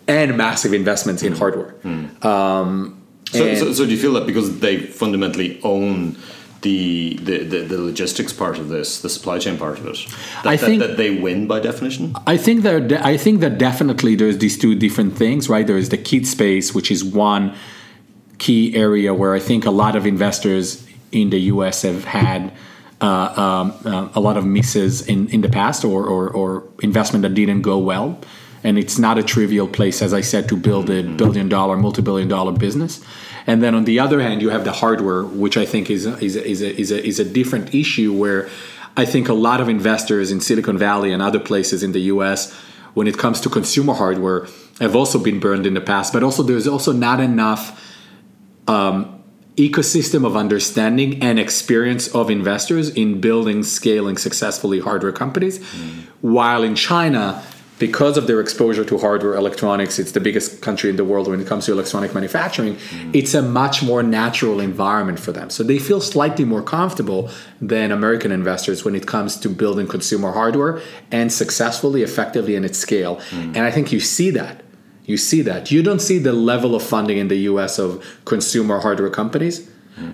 and 0.09 0.37
massive 0.37 0.75
investments 0.75 1.23
in 1.23 1.33
hardware. 1.33 1.73
Mm. 1.85 2.25
Um, 2.25 2.97
so, 3.31 3.55
so, 3.55 3.73
so, 3.73 3.85
do 3.85 3.93
you 3.93 3.99
feel 3.99 4.15
that 4.15 4.27
because 4.27 4.59
they 4.59 4.79
fundamentally 4.79 5.61
own 5.63 6.17
the, 6.63 7.19
the, 7.23 7.45
the, 7.45 7.59
the, 7.61 7.79
logistics 7.79 8.33
part 8.33 8.59
of 8.59 8.69
this, 8.69 9.01
the 9.01 9.09
supply 9.09 9.39
chain 9.39 9.57
part 9.57 9.79
of 9.79 9.87
it, 9.87 9.97
that, 10.43 10.47
I 10.47 10.57
think, 10.57 10.81
that, 10.81 10.89
that 10.89 10.97
they 10.97 11.19
win 11.19 11.47
by 11.47 11.61
definition? 11.61 12.15
I 12.27 12.37
think 12.37 12.63
that 12.63 12.93
I 12.93 13.17
think 13.17 13.41
that 13.41 13.59
definitely 13.59 14.15
there's 14.15 14.39
these 14.39 14.59
two 14.59 14.75
different 14.75 15.17
things, 15.17 15.49
right? 15.49 15.67
There 15.67 15.79
is 15.79 15.89
the 15.89 15.99
kid 15.99 16.27
space, 16.27 16.75
which 16.75 16.91
is 16.91 17.03
one 17.03 17.55
key 18.39 18.75
area 18.75 19.15
where 19.15 19.35
I 19.35 19.41
think 19.41 19.65
a 19.65 19.71
lot 19.71 19.97
of 19.97 20.07
investors 20.07 20.87
in 21.13 21.31
the 21.31 21.39
US 21.53 21.83
have 21.83 22.05
had 22.05 22.53
uh, 23.01 23.07
um, 23.07 23.73
uh, 23.87 24.09
a 24.15 24.21
lot 24.21 24.37
of 24.37 24.45
misses 24.45 25.07
in, 25.07 25.29
in 25.31 25.41
the 25.41 25.49
past 25.49 25.85
or, 25.85 26.07
or, 26.07 26.29
or, 26.29 26.69
investment 26.83 27.23
that 27.23 27.33
didn't 27.33 27.63
go 27.63 27.79
well. 27.79 28.19
And 28.63 28.79
it's 28.79 28.99
not 28.99 29.17
a 29.17 29.23
trivial 29.23 29.67
place, 29.67 30.03
as 30.03 30.13
I 30.13 30.21
said, 30.21 30.51
to 30.51 30.57
build 30.57 30.91
a 30.91 31.03
billion 31.03 31.49
dollar, 31.49 31.79
multi 31.79 32.03
billion 32.03 32.29
dollar 32.29 32.53
business. 32.53 33.03
And 33.47 33.63
then 33.63 33.75
on 33.75 33.85
the 33.85 33.99
other 33.99 34.21
hand, 34.21 34.43
you 34.43 34.51
have 34.51 34.65
the 34.65 34.73
hardware, 34.73 35.25
which 35.25 35.57
I 35.57 35.65
think 35.65 35.91
is, 35.91 36.07
is, 36.07 36.37
is, 36.37 36.63
a, 36.63 36.81
is, 36.81 36.91
a, 36.93 37.07
is 37.07 37.19
a 37.19 37.25
different 37.25 37.75
issue 37.75 38.13
where 38.13 38.49
I 38.97 39.05
think 39.05 39.29
a 39.29 39.35
lot 39.35 39.61
of 39.61 39.69
investors 39.69 40.31
in 40.31 40.41
Silicon 40.41 40.77
Valley 40.77 41.13
and 41.13 41.23
other 41.23 41.41
places 41.41 41.83
in 41.83 41.93
the 41.93 42.01
US, 42.13 42.53
when 42.95 43.07
it 43.07 43.19
comes 43.19 43.41
to 43.43 43.49
consumer 43.49 43.95
hardware, 43.95 44.47
have 44.81 44.97
also 44.97 45.19
been 45.19 45.41
burned 45.41 45.67
in 45.67 45.75
the 45.75 45.81
past. 45.81 46.13
But 46.13 46.23
also, 46.23 46.43
there's 46.43 46.67
also 46.67 46.93
not 46.93 47.21
enough. 47.21 47.87
Um, 48.69 49.17
ecosystem 49.57 50.25
of 50.25 50.37
understanding 50.37 51.23
and 51.23 51.39
experience 51.39 52.09
of 52.15 52.31
investors 52.31 52.89
in 52.89 53.21
building, 53.21 53.63
scaling 53.63 54.17
successfully 54.17 54.81
hardware 54.81 55.13
companies. 55.13 55.59
Mm. 55.59 56.05
While 56.23 56.63
in 56.63 56.75
China, 56.75 57.43
because 57.81 58.17
of 58.17 58.29
their 58.29 58.41
exposure 58.41 58.85
to 58.85 58.99
hardware 58.99 59.35
electronics, 59.35 59.99
it's 59.99 60.13
the 60.13 60.21
biggest 60.21 60.63
country 60.63 60.89
in 60.91 60.97
the 60.97 61.05
world 61.05 61.27
when 61.27 61.41
it 61.41 61.47
comes 61.49 61.67
to 61.67 61.73
electronic 61.73 62.15
manufacturing. 62.15 62.77
Mm. 62.77 63.17
It's 63.17 63.35
a 63.35 63.43
much 63.43 63.83
more 63.83 64.03
natural 64.05 64.61
environment 64.61 65.19
for 65.19 65.33
them. 65.33 65.51
So 65.51 65.65
they 65.65 65.81
feel 65.81 66.01
slightly 66.01 66.45
more 66.45 66.63
comfortable 66.63 67.31
than 67.61 67.91
American 67.91 68.31
investors 68.31 68.85
when 68.85 68.95
it 68.95 69.07
comes 69.09 69.37
to 69.39 69.49
building 69.49 69.89
consumer 69.89 70.31
hardware 70.31 70.81
and 71.11 71.33
successfully, 71.33 72.03
effectively, 72.03 72.55
and 72.55 72.65
at 72.65 72.77
scale. 72.77 73.17
Mm. 73.31 73.57
And 73.57 73.61
I 73.61 73.73
think 73.73 73.91
you 73.91 73.99
see 73.99 74.31
that 74.31 74.63
you 75.11 75.17
see 75.17 75.43
that. 75.43 75.71
You 75.71 75.83
don't 75.83 76.01
see 76.01 76.19
the 76.19 76.33
level 76.33 76.75
of 76.75 76.83
funding 76.83 77.19
in 77.19 77.29
the 77.29 77.39
US 77.51 77.79
of 77.79 78.05
consumer 78.25 78.79
hardware 78.81 79.11
companies. 79.11 79.69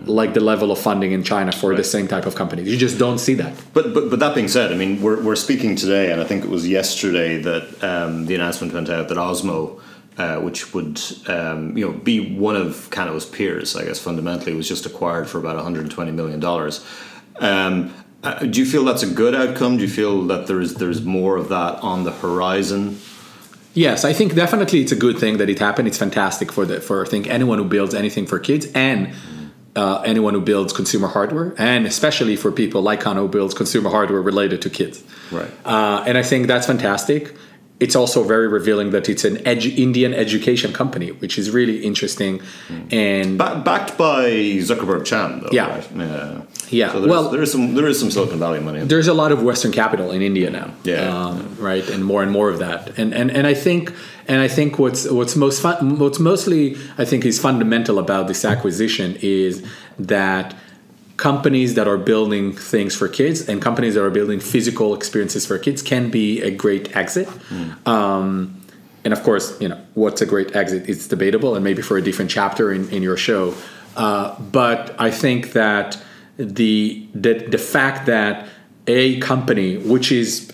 Like 0.06 0.34
the 0.34 0.40
level 0.40 0.70
of 0.70 0.78
funding 0.78 1.12
in 1.12 1.22
China 1.22 1.52
for 1.52 1.70
right. 1.70 1.76
the 1.76 1.84
same 1.84 2.08
type 2.08 2.26
of 2.26 2.34
companies. 2.34 2.68
You 2.68 2.76
just 2.76 2.98
don't 2.98 3.18
see 3.18 3.34
that. 3.34 3.54
But, 3.72 3.94
but 3.94 4.10
but 4.10 4.18
that 4.20 4.34
being 4.34 4.48
said, 4.48 4.72
I 4.72 4.76
mean, 4.76 5.00
we're, 5.00 5.22
we're 5.22 5.36
speaking 5.36 5.76
today, 5.76 6.10
and 6.12 6.20
I 6.20 6.24
think 6.24 6.44
it 6.44 6.50
was 6.50 6.68
yesterday 6.68 7.40
that 7.42 7.84
um, 7.84 8.26
the 8.26 8.34
announcement 8.34 8.72
went 8.72 8.88
out 8.88 9.08
that 9.08 9.18
Osmo, 9.18 9.80
uh, 10.18 10.40
which 10.40 10.74
would 10.74 11.00
um, 11.28 11.76
you 11.76 11.86
know 11.86 11.92
be 11.92 12.34
one 12.36 12.56
of 12.56 12.90
Canada's 12.90 13.26
peers, 13.26 13.76
I 13.76 13.84
guess 13.84 13.98
fundamentally, 13.98 14.54
was 14.54 14.68
just 14.68 14.86
acquired 14.86 15.28
for 15.28 15.38
about 15.38 15.56
120 15.56 16.12
million 16.12 16.40
dollars. 16.40 16.84
Um, 17.38 17.94
uh, 18.22 18.40
do 18.40 18.58
you 18.58 18.66
feel 18.66 18.84
that's 18.84 19.02
a 19.02 19.10
good 19.10 19.34
outcome? 19.34 19.76
Do 19.76 19.82
you 19.82 19.88
feel 19.88 20.22
that 20.24 20.46
there's 20.46 20.74
there's 20.74 21.02
more 21.02 21.36
of 21.36 21.48
that 21.50 21.80
on 21.80 22.04
the 22.04 22.12
horizon? 22.12 22.98
Yes, 23.74 24.06
I 24.06 24.14
think 24.14 24.34
definitely 24.34 24.80
it's 24.80 24.92
a 24.92 24.96
good 24.96 25.18
thing 25.18 25.36
that 25.36 25.50
it 25.50 25.58
happened. 25.58 25.86
It's 25.86 25.98
fantastic 25.98 26.50
for 26.50 26.64
the 26.64 26.80
for 26.80 27.04
I 27.04 27.08
think 27.08 27.28
anyone 27.28 27.58
who 27.58 27.64
builds 27.64 27.94
anything 27.94 28.26
for 28.26 28.38
kids 28.38 28.66
and 28.74 29.12
uh, 29.76 30.02
anyone 30.04 30.34
who 30.34 30.40
builds 30.40 30.72
consumer 30.72 31.08
hardware, 31.08 31.54
and 31.58 31.86
especially 31.86 32.36
for 32.36 32.50
people 32.50 32.82
like 32.82 33.00
Kano 33.00 33.22
who 33.22 33.28
builds 33.28 33.54
consumer 33.54 33.90
hardware 33.90 34.22
related 34.22 34.62
to 34.62 34.70
kids. 34.70 35.04
Right. 35.30 35.50
Uh, 35.64 36.04
and 36.06 36.18
I 36.18 36.22
think 36.22 36.46
that's 36.46 36.66
fantastic 36.66 37.36
it's 37.78 37.94
also 37.94 38.24
very 38.24 38.48
revealing 38.48 38.90
that 38.90 39.08
it's 39.08 39.24
an 39.24 39.36
edu- 39.38 39.76
Indian 39.76 40.14
education 40.14 40.72
company, 40.72 41.12
which 41.12 41.38
is 41.38 41.50
really 41.50 41.84
interesting. 41.84 42.40
Mm. 42.68 42.92
And 42.92 43.38
ba- 43.38 43.60
backed 43.64 43.98
by 43.98 44.30
Zuckerberg 44.64 45.04
Chan, 45.04 45.40
though. 45.40 45.50
Yeah, 45.52 45.68
right? 45.68 45.88
yeah. 45.94 46.42
yeah. 46.70 46.92
So 46.92 47.06
well, 47.06 47.28
there 47.28 47.42
is 47.42 47.52
some 47.52 47.74
there 47.74 47.86
is 47.86 48.00
some 48.00 48.10
Silicon 48.10 48.38
Valley 48.38 48.60
money. 48.60 48.80
there's 48.84 49.08
a 49.08 49.14
lot 49.14 49.30
of 49.30 49.42
Western 49.42 49.72
capital 49.72 50.10
in 50.10 50.22
India 50.22 50.48
now. 50.48 50.72
Yeah, 50.84 51.26
um, 51.26 51.38
yeah. 51.38 51.64
right, 51.64 51.88
and 51.90 52.04
more 52.04 52.22
and 52.22 52.32
more 52.32 52.48
of 52.48 52.60
that. 52.60 52.98
And 52.98 53.12
and 53.12 53.30
and 53.30 53.46
I 53.46 53.52
think 53.54 53.92
and 54.28 54.40
I 54.40 54.48
think 54.48 54.78
what's 54.78 55.08
what's 55.10 55.36
most 55.36 55.62
fun, 55.62 55.98
what's 55.98 56.18
mostly 56.18 56.76
I 56.98 57.04
think 57.04 57.24
is 57.24 57.38
fundamental 57.38 57.98
about 57.98 58.28
this 58.28 58.44
acquisition 58.44 59.16
is 59.20 59.64
that 59.98 60.54
companies 61.16 61.74
that 61.74 61.88
are 61.88 61.96
building 61.96 62.52
things 62.52 62.94
for 62.94 63.08
kids 63.08 63.48
and 63.48 63.62
companies 63.62 63.94
that 63.94 64.04
are 64.04 64.10
building 64.10 64.40
physical 64.40 64.94
experiences 64.94 65.46
for 65.46 65.58
kids 65.58 65.82
can 65.82 66.10
be 66.10 66.42
a 66.42 66.50
great 66.50 66.94
exit. 66.94 67.28
Mm. 67.48 67.86
Um, 67.86 68.60
and 69.04 69.12
of 69.12 69.22
course, 69.22 69.58
you 69.60 69.68
know 69.68 69.80
what's 69.94 70.20
a 70.20 70.26
great 70.26 70.54
exit? 70.56 70.88
It's 70.88 71.06
debatable, 71.06 71.54
and 71.54 71.64
maybe 71.64 71.80
for 71.80 71.96
a 71.96 72.02
different 72.02 72.30
chapter 72.30 72.72
in, 72.72 72.88
in 72.90 73.02
your 73.02 73.16
show. 73.16 73.54
Uh, 73.96 74.38
but 74.40 74.94
I 74.98 75.10
think 75.10 75.52
that 75.52 75.98
the, 76.36 77.06
the 77.14 77.34
the 77.34 77.58
fact 77.58 78.06
that 78.06 78.48
a 78.86 79.18
company, 79.20 79.78
which 79.78 80.12
is, 80.12 80.52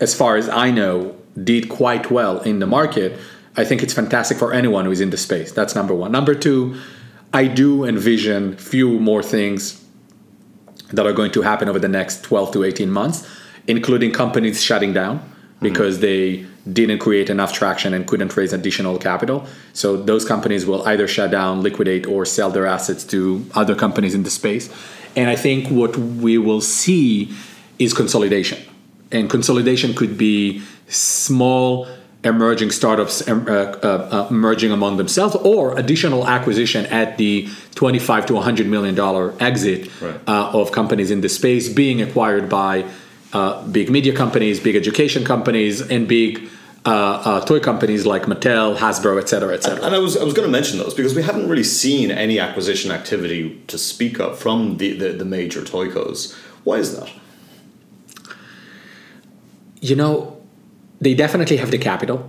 as 0.00 0.14
far 0.14 0.36
as 0.36 0.48
I 0.48 0.70
know, 0.70 1.16
did 1.42 1.68
quite 1.68 2.10
well 2.10 2.40
in 2.40 2.58
the 2.58 2.66
market, 2.66 3.18
I 3.56 3.64
think 3.64 3.82
it's 3.82 3.92
fantastic 3.92 4.38
for 4.38 4.52
anyone 4.52 4.84
who 4.84 4.90
is 4.90 5.00
in 5.00 5.10
the 5.10 5.16
space. 5.16 5.52
That's 5.52 5.74
number 5.74 5.94
one. 5.94 6.12
Number 6.12 6.34
two 6.34 6.76
I 7.32 7.46
do 7.46 7.84
envision 7.84 8.56
few 8.56 8.98
more 8.98 9.22
things 9.22 9.84
that 10.88 11.06
are 11.06 11.12
going 11.12 11.30
to 11.32 11.42
happen 11.42 11.68
over 11.68 11.78
the 11.78 11.88
next 11.88 12.24
12 12.24 12.52
to 12.54 12.64
18 12.64 12.90
months, 12.90 13.28
including 13.68 14.10
companies 14.10 14.60
shutting 14.60 14.92
down 14.92 15.22
because 15.60 15.98
mm-hmm. 15.98 16.02
they 16.02 16.46
didn't 16.72 16.98
create 16.98 17.30
enough 17.30 17.52
traction 17.52 17.94
and 17.94 18.06
couldn't 18.06 18.36
raise 18.36 18.52
additional 18.52 18.98
capital. 18.98 19.46
So 19.72 19.96
those 19.96 20.24
companies 20.24 20.66
will 20.66 20.86
either 20.88 21.06
shut 21.06 21.30
down, 21.30 21.62
liquidate, 21.62 22.06
or 22.06 22.24
sell 22.24 22.50
their 22.50 22.66
assets 22.66 23.04
to 23.04 23.46
other 23.54 23.76
companies 23.76 24.14
in 24.14 24.24
the 24.24 24.30
space. 24.30 24.68
And 25.14 25.30
I 25.30 25.36
think 25.36 25.68
what 25.68 25.96
we 25.96 26.38
will 26.38 26.60
see 26.60 27.32
is 27.78 27.92
consolidation. 27.92 28.58
And 29.12 29.28
consolidation 29.28 29.94
could 29.94 30.16
be 30.16 30.62
small 30.88 31.88
emerging 32.22 32.70
startups 32.70 33.26
uh, 33.26 33.34
uh, 33.34 34.26
uh, 34.28 34.32
merging 34.32 34.72
among 34.72 34.98
themselves 34.98 35.34
or 35.36 35.78
additional 35.78 36.28
acquisition 36.28 36.84
at 36.86 37.16
the 37.16 37.48
25 37.76 38.26
to 38.26 38.34
100 38.34 38.66
million 38.66 38.94
dollar 38.94 39.34
exit 39.40 39.88
right. 40.02 40.20
uh, 40.26 40.50
of 40.52 40.70
companies 40.70 41.10
in 41.10 41.22
the 41.22 41.30
space 41.30 41.68
being 41.68 42.02
acquired 42.02 42.48
by 42.48 42.84
uh, 43.32 43.66
big 43.68 43.88
media 43.88 44.14
companies 44.14 44.60
big 44.60 44.76
education 44.76 45.24
companies 45.24 45.80
and 45.80 46.06
big 46.08 46.46
uh, 46.84 47.22
uh, 47.24 47.44
toy 47.44 47.60
companies 47.60 48.06
like 48.06 48.22
Mattel, 48.22 48.74
Hasbro, 48.74 49.20
et 49.20 49.28
cetera, 49.28 49.52
et 49.52 49.62
cetera. 49.62 49.84
And 49.84 49.94
I 49.94 49.98
was 49.98 50.16
I 50.16 50.24
was 50.24 50.32
going 50.32 50.48
to 50.48 50.52
mention 50.52 50.78
those 50.78 50.94
because 50.94 51.14
we 51.14 51.22
haven't 51.22 51.46
really 51.46 51.62
seen 51.64 52.10
any 52.10 52.38
acquisition 52.38 52.90
activity 52.90 53.62
to 53.66 53.76
speak 53.76 54.18
of 54.18 54.38
from 54.38 54.78
the, 54.78 54.96
the, 54.96 55.12
the 55.12 55.26
major 55.26 55.60
toycos. 55.60 56.34
Why 56.64 56.76
is 56.76 56.98
that? 56.98 57.10
You 59.80 59.96
know, 59.96 60.40
they 61.00 61.14
definitely 61.14 61.56
have 61.56 61.70
the 61.70 61.78
capital, 61.78 62.28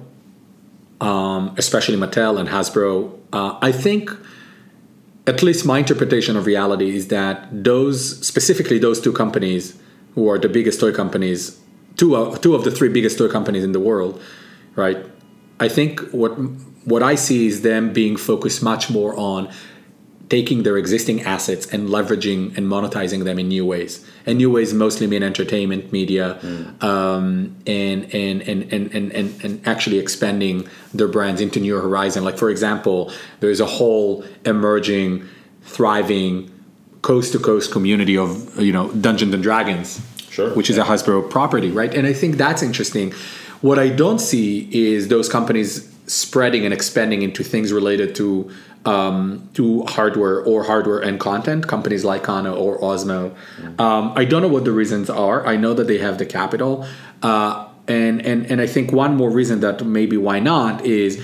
um, 0.99 1.54
especially 1.58 1.97
Mattel 1.97 2.39
and 2.39 2.49
Hasbro. 2.49 3.18
Uh, 3.34 3.58
I 3.62 3.72
think, 3.72 4.10
at 5.28 5.43
least 5.43 5.66
my 5.66 5.80
interpretation 5.80 6.38
of 6.38 6.45
reality 6.45 6.95
is 6.95 7.10
that 7.10 7.47
those, 7.52 8.26
specifically 8.26 8.80
those 8.80 9.02
two 9.02 9.14
companies, 9.14 9.78
who 10.16 10.30
are 10.30 10.38
the 10.38 10.49
biggest 10.49 10.80
toy 10.80 10.91
companies, 10.91 11.60
two 11.95 12.16
of, 12.16 12.41
two 12.41 12.56
of 12.56 12.64
the 12.64 12.72
three 12.72 12.89
biggest 12.89 13.18
toy 13.18 13.28
companies 13.28 13.64
in 13.64 13.72
the 13.72 13.80
world, 13.80 14.22
right? 14.76 15.06
I 15.60 15.68
think 15.68 15.99
what 16.12 16.32
what 16.86 17.04
I 17.04 17.16
see 17.16 17.45
is 17.45 17.62
them 17.62 17.93
being 17.93 18.18
focused 18.18 18.64
much 18.64 18.89
more 18.89 19.16
on 19.16 19.52
taking 20.32 20.63
their 20.63 20.77
existing 20.77 21.21
assets 21.23 21.65
and 21.73 21.89
leveraging 21.89 22.57
and 22.57 22.65
monetizing 22.65 23.25
them 23.25 23.38
in 23.38 23.49
new 23.49 23.65
ways. 23.65 24.01
And 24.25 24.38
new 24.38 24.49
ways 24.49 24.73
mostly 24.73 25.05
mean 25.05 25.23
entertainment, 25.23 25.91
media, 25.91 26.39
mm. 26.41 26.82
um, 26.82 27.53
and, 27.67 28.05
and, 28.13 28.41
and, 28.43 28.63
and, 28.71 28.95
and, 28.95 29.11
and, 29.11 29.43
and 29.43 29.67
actually 29.67 29.99
expanding 29.99 30.69
their 30.93 31.09
brands 31.09 31.41
into 31.41 31.59
new 31.59 31.75
horizon. 31.75 32.23
Like 32.23 32.38
for 32.38 32.49
example, 32.49 33.11
there's 33.41 33.59
a 33.59 33.65
whole 33.65 34.23
emerging, 34.45 35.27
thriving, 35.63 36.49
coast 37.01 37.34
to 37.34 37.39
coast 37.39 37.73
community 37.73 38.17
of 38.17 38.57
you 38.57 38.71
know 38.71 38.89
Dungeons 38.93 39.34
and 39.34 39.43
Dragons, 39.43 39.99
sure, 40.29 40.53
which 40.55 40.69
is 40.69 40.77
a 40.77 40.84
Hasbro 40.84 41.29
property, 41.29 41.71
right? 41.71 41.93
And 41.93 42.07
I 42.07 42.13
think 42.13 42.38
that's 42.38 42.63
interesting. 42.63 43.11
What 43.59 43.77
I 43.79 43.89
don't 43.89 44.19
see 44.19 44.69
is 44.71 45.09
those 45.09 45.27
companies 45.27 45.91
spreading 46.07 46.63
and 46.65 46.73
expanding 46.73 47.21
into 47.21 47.43
things 47.43 47.71
related 47.73 48.15
to 48.15 48.51
um, 48.86 49.49
to 49.53 49.84
hardware 49.84 50.43
or 50.43 50.63
hardware 50.63 50.99
and 50.99 51.19
content, 51.19 51.67
companies 51.67 52.03
like 52.03 52.23
Kano 52.23 52.55
or 52.55 52.79
Osmo. 52.79 53.36
Mm-hmm. 53.57 53.82
Um, 53.82 54.13
I 54.15 54.25
don't 54.25 54.41
know 54.41 54.47
what 54.47 54.65
the 54.65 54.71
reasons 54.71 55.09
are. 55.09 55.45
I 55.45 55.55
know 55.55 55.73
that 55.73 55.88
they 55.88 55.99
have 55.99 56.17
the 56.17 56.25
capital. 56.25 56.86
Uh, 57.21 57.67
and, 57.88 58.25
and, 58.25 58.45
and 58.45 58.61
I 58.61 58.67
think 58.67 58.91
one 58.91 59.15
more 59.15 59.29
reason 59.29 59.59
that 59.61 59.86
maybe 59.86 60.17
why 60.17 60.39
not 60.39 60.86
is 60.86 61.23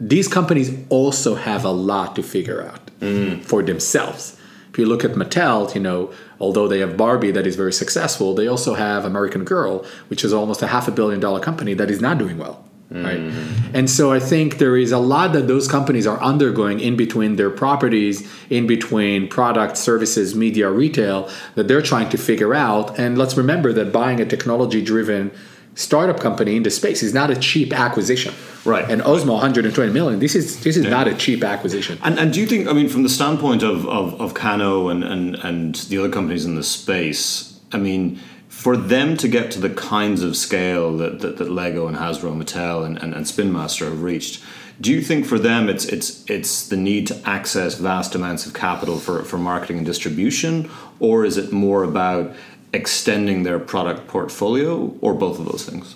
these 0.00 0.28
companies 0.28 0.76
also 0.88 1.34
have 1.34 1.64
a 1.64 1.70
lot 1.70 2.16
to 2.16 2.22
figure 2.22 2.66
out 2.66 2.90
mm. 3.00 3.42
for 3.44 3.62
themselves. 3.62 4.38
If 4.70 4.78
you 4.78 4.86
look 4.86 5.04
at 5.04 5.12
Mattel, 5.12 5.74
you 5.74 5.80
know, 5.80 6.12
although 6.38 6.68
they 6.68 6.78
have 6.80 6.96
Barbie 6.96 7.30
that 7.32 7.46
is 7.46 7.56
very 7.56 7.72
successful, 7.72 8.34
they 8.34 8.46
also 8.46 8.74
have 8.74 9.04
American 9.04 9.44
Girl, 9.44 9.84
which 10.08 10.24
is 10.24 10.32
almost 10.32 10.62
a 10.62 10.68
half 10.68 10.86
a 10.86 10.92
billion 10.92 11.20
dollar 11.20 11.40
company 11.40 11.74
that 11.74 11.90
is 11.90 12.00
not 12.00 12.18
doing 12.18 12.38
well 12.38 12.67
right? 12.90 13.18
Mm-hmm. 13.18 13.76
and 13.76 13.90
so 13.90 14.12
i 14.12 14.18
think 14.18 14.56
there 14.58 14.76
is 14.76 14.92
a 14.92 14.98
lot 14.98 15.32
that 15.34 15.46
those 15.46 15.68
companies 15.68 16.06
are 16.06 16.18
undergoing 16.22 16.80
in 16.80 16.96
between 16.96 17.36
their 17.36 17.50
properties 17.50 18.26
in 18.48 18.66
between 18.66 19.28
product 19.28 19.76
services 19.76 20.34
media 20.34 20.70
retail 20.70 21.28
that 21.54 21.68
they're 21.68 21.82
trying 21.82 22.08
to 22.10 22.18
figure 22.18 22.54
out. 22.54 22.98
And 22.98 23.18
let's 23.18 23.36
remember 23.36 23.72
that 23.72 23.92
buying 23.92 24.20
a 24.20 24.26
technology 24.26 24.82
driven 24.82 25.30
startup 25.74 26.18
company 26.18 26.56
in 26.56 26.64
the 26.64 26.70
space 26.70 27.02
is 27.02 27.14
not 27.14 27.30
a 27.30 27.36
cheap 27.36 27.72
acquisition. 27.72 28.34
Right. 28.64 28.88
And 28.90 29.00
osmo 29.02 29.34
120 29.34 29.92
million 29.92 30.18
this 30.18 30.34
is 30.34 30.62
this 30.64 30.76
is 30.76 30.84
yeah. 30.84 30.90
not 30.90 31.06
a 31.06 31.14
cheap 31.14 31.44
acquisition. 31.44 31.98
And, 32.02 32.18
and 32.18 32.32
do 32.32 32.40
you 32.40 32.46
think 32.46 32.66
i 32.68 32.72
mean 32.72 32.88
from 32.88 33.04
the 33.04 33.08
standpoint 33.08 33.62
of 33.62 33.86
of, 33.86 34.20
of 34.20 34.34
kano 34.34 34.88
and, 34.88 35.04
and 35.04 35.36
and 35.36 35.76
the 35.90 35.98
other 35.98 36.10
companies 36.10 36.44
in 36.44 36.56
the 36.56 36.64
space 36.64 37.60
i 37.72 37.78
mean 37.78 38.18
for 38.58 38.76
them 38.76 39.16
to 39.16 39.28
get 39.28 39.52
to 39.52 39.60
the 39.60 39.70
kinds 39.70 40.20
of 40.20 40.36
scale 40.36 40.96
that, 40.96 41.20
that, 41.20 41.36
that 41.36 41.48
Lego 41.48 41.86
and 41.86 41.96
Hasbro, 41.96 42.36
Mattel, 42.36 42.84
and, 42.84 43.00
and, 43.00 43.14
and 43.14 43.28
Spin 43.28 43.52
Master 43.52 43.84
have 43.84 44.02
reached, 44.02 44.42
do 44.80 44.92
you 44.92 45.00
think 45.00 45.26
for 45.26 45.38
them 45.38 45.68
it's 45.68 45.84
it's 45.84 46.28
it's 46.28 46.66
the 46.66 46.76
need 46.76 47.06
to 47.06 47.20
access 47.24 47.76
vast 47.76 48.16
amounts 48.16 48.46
of 48.46 48.54
capital 48.54 48.98
for, 48.98 49.22
for 49.22 49.38
marketing 49.38 49.76
and 49.76 49.86
distribution, 49.86 50.68
or 50.98 51.24
is 51.24 51.36
it 51.36 51.52
more 51.52 51.84
about 51.84 52.34
extending 52.72 53.44
their 53.44 53.60
product 53.60 54.08
portfolio, 54.08 54.92
or 55.00 55.14
both 55.14 55.38
of 55.38 55.44
those 55.44 55.64
things? 55.64 55.94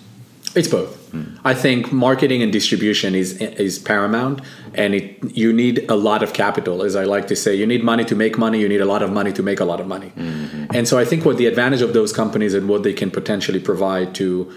It's 0.55 0.67
both. 0.67 1.11
Mm. 1.11 1.39
I 1.43 1.53
think 1.53 1.91
marketing 1.91 2.43
and 2.43 2.51
distribution 2.51 3.15
is 3.15 3.37
is 3.41 3.79
paramount, 3.79 4.41
and 4.75 4.93
it 4.93 5.35
you 5.35 5.51
need 5.51 5.89
a 5.89 5.95
lot 5.95 6.21
of 6.21 6.33
capital. 6.33 6.83
As 6.83 6.95
I 6.95 7.05
like 7.05 7.27
to 7.27 7.35
say, 7.35 7.55
you 7.55 7.65
need 7.65 7.83
money 7.83 8.05
to 8.05 8.15
make 8.15 8.37
money. 8.37 8.59
You 8.59 8.69
need 8.69 8.81
a 8.81 8.85
lot 8.85 9.01
of 9.01 9.11
money 9.11 9.33
to 9.33 9.43
make 9.43 9.59
a 9.59 9.65
lot 9.65 9.79
of 9.79 9.87
money. 9.87 10.11
Mm-hmm. 10.15 10.65
And 10.75 10.87
so 10.87 10.99
I 10.99 11.05
think 11.05 11.25
what 11.25 11.37
the 11.37 11.47
advantage 11.47 11.81
of 11.81 11.93
those 11.93 12.13
companies 12.13 12.53
and 12.53 12.69
what 12.69 12.83
they 12.83 12.93
can 12.93 13.09
potentially 13.09 13.59
provide 13.59 14.13
to 14.15 14.53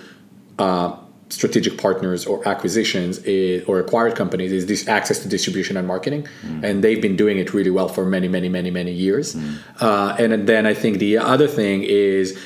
uh, 0.58 0.96
strategic 1.28 1.76
partners 1.76 2.24
or 2.24 2.46
acquisitions 2.46 3.18
is, 3.18 3.64
or 3.64 3.80
acquired 3.80 4.14
companies 4.14 4.52
is 4.52 4.66
this 4.66 4.86
access 4.86 5.18
to 5.18 5.28
distribution 5.28 5.76
and 5.76 5.86
marketing 5.86 6.26
mm. 6.42 6.62
and 6.62 6.84
they've 6.84 7.02
been 7.02 7.16
doing 7.16 7.38
it 7.38 7.52
really 7.52 7.70
well 7.70 7.88
for 7.88 8.04
many 8.04 8.28
many 8.28 8.48
many 8.48 8.70
many 8.70 8.92
years 8.92 9.34
mm. 9.34 9.58
uh, 9.80 10.14
and 10.20 10.46
then 10.46 10.66
i 10.66 10.72
think 10.72 10.98
the 10.98 11.18
other 11.18 11.48
thing 11.48 11.82
is 11.82 12.38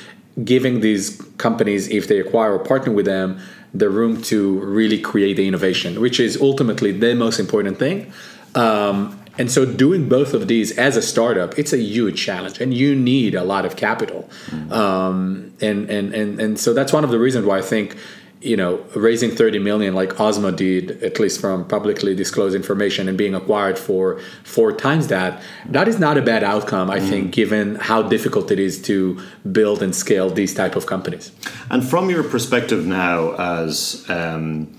giving 0.43 0.79
these 0.81 1.21
companies, 1.37 1.87
if 1.89 2.07
they 2.07 2.19
acquire 2.19 2.53
or 2.53 2.59
partner 2.59 2.91
with 2.91 3.05
them, 3.05 3.39
the 3.73 3.89
room 3.89 4.21
to 4.23 4.59
really 4.59 4.99
create 4.99 5.35
the 5.35 5.47
innovation, 5.47 6.01
which 6.01 6.19
is 6.19 6.39
ultimately 6.41 6.91
the 6.91 7.15
most 7.15 7.39
important 7.39 7.79
thing. 7.79 8.11
Um, 8.55 9.17
and 9.37 9.49
so, 9.49 9.65
doing 9.65 10.09
both 10.09 10.33
of 10.33 10.47
these 10.49 10.77
as 10.77 10.97
a 10.97 11.01
startup, 11.01 11.57
it's 11.57 11.71
a 11.71 11.77
huge 11.77 12.21
challenge, 12.21 12.59
and 12.59 12.73
you 12.73 12.95
need 12.95 13.33
a 13.33 13.43
lot 13.43 13.65
of 13.65 13.77
capital. 13.77 14.29
Mm-hmm. 14.47 14.73
Um, 14.73 15.53
and, 15.61 15.89
and 15.89 16.13
and 16.13 16.39
and 16.39 16.59
so 16.59 16.73
that's 16.73 16.91
one 16.91 17.05
of 17.05 17.11
the 17.11 17.19
reasons 17.19 17.45
why 17.45 17.59
I 17.59 17.61
think 17.61 17.95
you 18.41 18.57
know, 18.57 18.77
raising 18.95 19.29
30 19.29 19.59
million 19.59 19.93
like 19.93 20.09
Osmo 20.15 20.55
did, 20.55 21.03
at 21.03 21.19
least 21.19 21.39
from 21.39 21.67
publicly 21.67 22.15
disclosed 22.15 22.55
information 22.55 23.07
and 23.07 23.17
being 23.17 23.35
acquired 23.35 23.77
for 23.77 24.19
four 24.43 24.71
times 24.71 25.07
that, 25.07 25.41
that 25.67 25.87
is 25.87 25.99
not 25.99 26.17
a 26.17 26.21
bad 26.21 26.43
outcome, 26.43 26.89
I 26.89 26.99
mm. 26.99 27.09
think, 27.09 27.31
given 27.31 27.75
how 27.75 28.01
difficult 28.01 28.49
it 28.49 28.59
is 28.59 28.81
to 28.83 29.21
build 29.51 29.83
and 29.83 29.95
scale 29.95 30.29
these 30.29 30.55
type 30.55 30.75
of 30.75 30.87
companies. 30.87 31.31
And 31.69 31.87
from 31.87 32.09
your 32.09 32.23
perspective 32.23 32.85
now 32.85 33.33
as 33.33 34.05
um, 34.09 34.75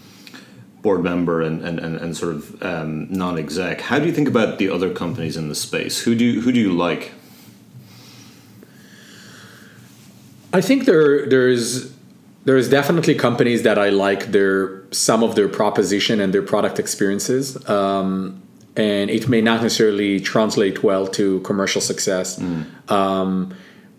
board 0.83 1.05
member 1.05 1.41
and, 1.41 1.63
and, 1.63 1.79
and, 1.79 1.97
and 1.97 2.17
sort 2.17 2.35
of 2.35 2.63
um, 2.65 3.07
non-exec, 3.13 3.81
how 3.81 4.01
do 4.01 4.07
you 4.07 4.13
think 4.13 4.27
about 4.27 4.59
the 4.59 4.69
other 4.69 4.93
companies 4.93 5.37
in 5.37 5.49
the 5.49 5.55
space? 5.55 6.01
Who 6.01 6.17
do 6.17 6.25
you, 6.25 6.41
who 6.41 6.51
do 6.51 6.59
you 6.59 6.73
like? 6.73 7.13
I 10.53 10.61
think 10.61 10.85
there 10.85 11.27
there's 11.27 11.93
there's 12.45 12.69
definitely 12.69 13.15
companies 13.15 13.63
that 13.63 13.79
I 13.79 13.91
like 13.91 14.33
their 14.33 14.83
some 14.91 15.23
of 15.23 15.35
their 15.35 15.49
proposition 15.49 16.21
and 16.21 16.35
their 16.35 16.43
product 16.43 16.79
experiences, 16.79 17.57
um, 17.69 18.43
and 18.77 19.11
it 19.11 19.29
may 19.29 19.41
not 19.41 19.63
necessarily 19.63 20.21
translate 20.21 20.83
well 20.83 21.07
to 21.09 21.41
commercial 21.41 21.81
success. 21.81 22.39
Mm. 22.39 22.91
Um, 22.91 23.55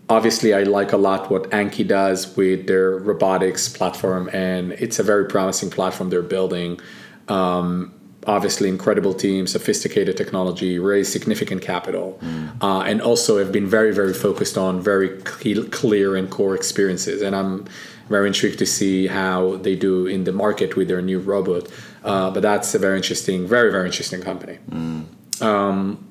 obviously, 0.08 0.52
I 0.52 0.64
like 0.64 0.92
a 0.92 0.96
lot 0.96 1.30
what 1.30 1.50
Anki 1.50 1.86
does 1.86 2.36
with 2.36 2.66
their 2.66 2.98
robotics 2.98 3.68
platform, 3.68 4.28
and 4.32 4.72
it's 4.72 4.98
a 4.98 5.02
very 5.02 5.26
promising 5.26 5.70
platform 5.70 6.10
they're 6.10 6.22
building. 6.22 6.80
Um, 7.28 7.94
obviously 8.26 8.68
incredible 8.68 9.14
team, 9.14 9.46
sophisticated 9.46 10.16
technology, 10.16 10.78
raised 10.78 11.12
significant 11.12 11.62
capital, 11.62 12.18
mm. 12.22 12.50
uh, 12.62 12.80
and 12.80 13.00
also 13.00 13.38
have 13.38 13.52
been 13.52 13.66
very, 13.66 13.92
very 13.92 14.14
focused 14.14 14.56
on 14.56 14.80
very 14.80 15.08
clear 15.20 16.16
and 16.16 16.30
core 16.30 16.54
experiences. 16.54 17.22
And 17.22 17.34
I'm 17.36 17.66
very 18.08 18.26
intrigued 18.26 18.58
to 18.58 18.66
see 18.66 19.06
how 19.06 19.56
they 19.56 19.76
do 19.76 20.06
in 20.06 20.24
the 20.24 20.32
market 20.32 20.76
with 20.76 20.88
their 20.88 21.02
new 21.02 21.18
robot. 21.18 21.68
Uh, 22.02 22.30
but 22.30 22.40
that's 22.40 22.74
a 22.74 22.78
very 22.78 22.96
interesting, 22.96 23.46
very 23.46 23.70
very 23.70 23.86
interesting 23.86 24.20
company. 24.20 24.58
Mm. 24.70 25.06
Um, 25.42 26.06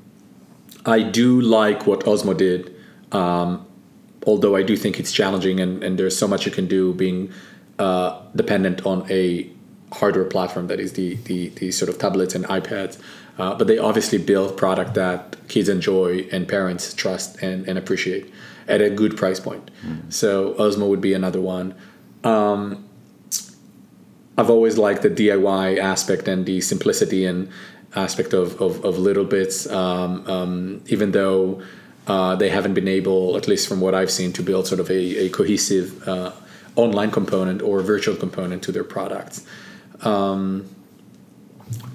I 0.85 1.01
do 1.01 1.39
like 1.39 1.87
what 1.87 2.01
Osmo 2.01 2.35
did, 2.35 2.75
um, 3.11 3.65
although 4.25 4.55
I 4.55 4.63
do 4.63 4.75
think 4.75 4.99
it's 4.99 5.11
challenging 5.11 5.59
and, 5.59 5.83
and 5.83 5.97
there's 5.97 6.17
so 6.17 6.27
much 6.27 6.45
you 6.45 6.51
can 6.51 6.67
do 6.67 6.93
being 6.93 7.31
uh, 7.79 8.21
dependent 8.35 8.85
on 8.85 9.09
a 9.09 9.49
hardware 9.93 10.25
platform 10.25 10.67
that 10.67 10.79
is 10.79 10.93
the 10.93 11.15
the, 11.15 11.49
the 11.49 11.71
sort 11.71 11.89
of 11.89 11.97
tablets 11.97 12.35
and 12.35 12.45
iPads. 12.45 12.99
Uh, 13.37 13.55
but 13.55 13.65
they 13.65 13.79
obviously 13.79 14.19
build 14.19 14.55
product 14.57 14.93
that 14.93 15.35
kids 15.47 15.67
enjoy 15.67 16.27
and 16.31 16.47
parents 16.47 16.93
trust 16.93 17.41
and, 17.41 17.67
and 17.67 17.79
appreciate 17.79 18.31
at 18.67 18.79
a 18.79 18.89
good 18.89 19.17
price 19.17 19.39
point. 19.39 19.71
Mm. 19.83 20.13
So 20.13 20.53
Osmo 20.53 20.87
would 20.87 21.01
be 21.01 21.13
another 21.13 21.41
one. 21.41 21.73
Um, 22.23 22.87
I've 24.37 24.49
always 24.49 24.77
liked 24.77 25.01
the 25.01 25.09
DIY 25.09 25.79
aspect 25.79 26.27
and 26.27 26.45
the 26.45 26.61
simplicity 26.61 27.25
and 27.25 27.49
aspect 27.95 28.33
of, 28.33 28.59
of, 28.61 28.83
of 28.83 28.95
littleBits, 28.95 29.71
um, 29.71 30.27
um, 30.27 30.83
even 30.87 31.11
though 31.11 31.61
uh, 32.07 32.35
they 32.35 32.49
haven't 32.49 32.73
been 32.73 32.87
able, 32.87 33.37
at 33.37 33.47
least 33.47 33.67
from 33.67 33.79
what 33.79 33.93
I've 33.93 34.11
seen, 34.11 34.33
to 34.33 34.43
build 34.43 34.67
sort 34.67 34.79
of 34.79 34.89
a, 34.89 35.25
a 35.25 35.29
cohesive 35.29 36.07
uh, 36.07 36.31
online 36.75 37.11
component 37.11 37.61
or 37.61 37.81
virtual 37.81 38.15
component 38.15 38.63
to 38.63 38.71
their 38.71 38.83
products. 38.83 39.45
Um, 40.05 40.69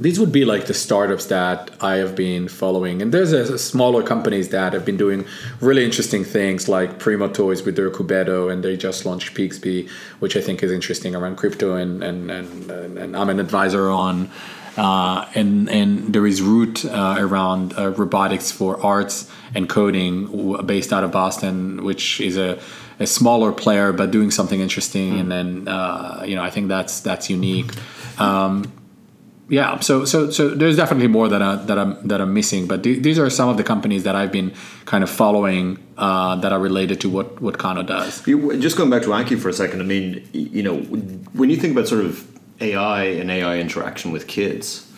these 0.00 0.18
would 0.20 0.32
be 0.32 0.44
like 0.44 0.66
the 0.66 0.74
startups 0.74 1.26
that 1.26 1.70
I 1.80 1.96
have 1.96 2.14
been 2.14 2.48
following. 2.48 3.02
And 3.02 3.12
there's 3.12 3.32
a, 3.32 3.54
a 3.54 3.58
smaller 3.58 4.02
companies 4.02 4.50
that 4.50 4.72
have 4.72 4.84
been 4.84 4.96
doing 4.96 5.24
really 5.60 5.84
interesting 5.84 6.24
things 6.24 6.68
like 6.68 6.98
Primo 6.98 7.28
Toys 7.28 7.62
with 7.62 7.76
their 7.76 7.90
Cubetto, 7.90 8.50
and 8.52 8.62
they 8.62 8.76
just 8.76 9.04
launched 9.04 9.34
Pixby, 9.34 9.88
which 10.20 10.36
I 10.36 10.40
think 10.40 10.62
is 10.62 10.70
interesting 10.70 11.14
around 11.14 11.36
crypto. 11.36 11.74
And, 11.74 12.02
and, 12.02 12.30
and, 12.30 12.70
and 12.70 13.16
I'm 13.16 13.28
an 13.28 13.40
advisor 13.40 13.90
on. 13.90 14.30
Uh, 14.76 15.28
and 15.34 15.68
and 15.68 16.12
there 16.14 16.24
is 16.24 16.40
Root 16.40 16.84
uh, 16.84 17.16
around 17.18 17.76
uh, 17.76 17.90
robotics 17.90 18.52
for 18.52 18.80
arts 18.80 19.28
and 19.52 19.68
coding, 19.68 20.64
based 20.66 20.92
out 20.92 21.02
of 21.02 21.10
Boston, 21.10 21.82
which 21.82 22.20
is 22.20 22.36
a, 22.36 22.60
a 23.00 23.06
smaller 23.06 23.52
player 23.52 23.92
but 23.92 24.10
doing 24.10 24.30
something 24.30 24.60
interesting. 24.60 25.14
Mm. 25.14 25.20
And 25.20 25.32
then 25.32 25.68
uh, 25.68 26.24
you 26.26 26.36
know 26.36 26.42
I 26.42 26.50
think 26.50 26.68
that's 26.68 27.00
that's 27.00 27.30
unique. 27.30 27.72
Um, 28.18 28.72
yeah 29.48 29.80
so 29.80 30.04
so 30.04 30.30
so 30.30 30.50
there's 30.50 30.76
definitely 30.76 31.08
more 31.08 31.28
that 31.28 31.40
I, 31.40 31.56
that 31.56 31.78
I'm 31.78 32.06
that 32.06 32.20
I'm 32.20 32.34
missing 32.34 32.66
but 32.66 32.82
th- 32.82 33.02
these 33.02 33.18
are 33.18 33.30
some 33.30 33.48
of 33.48 33.56
the 33.56 33.64
companies 33.64 34.04
that 34.04 34.14
I've 34.14 34.30
been 34.30 34.52
kind 34.84 35.02
of 35.02 35.10
following 35.10 35.78
uh, 35.96 36.36
that 36.36 36.52
are 36.52 36.60
related 36.60 37.00
to 37.02 37.08
what 37.08 37.40
what 37.40 37.58
Kano 37.58 37.82
does 37.82 38.22
just 38.24 38.76
going 38.76 38.90
back 38.90 39.02
to 39.02 39.08
Anki 39.08 39.40
for 39.40 39.48
a 39.48 39.52
second 39.52 39.80
I 39.80 39.84
mean 39.84 40.28
you 40.32 40.62
know 40.62 40.76
when 40.78 41.50
you 41.50 41.56
think 41.56 41.72
about 41.72 41.88
sort 41.88 42.04
of 42.04 42.26
AI 42.60 43.04
and 43.04 43.30
AI 43.30 43.58
interaction 43.58 44.12
with 44.12 44.26
kids 44.26 44.90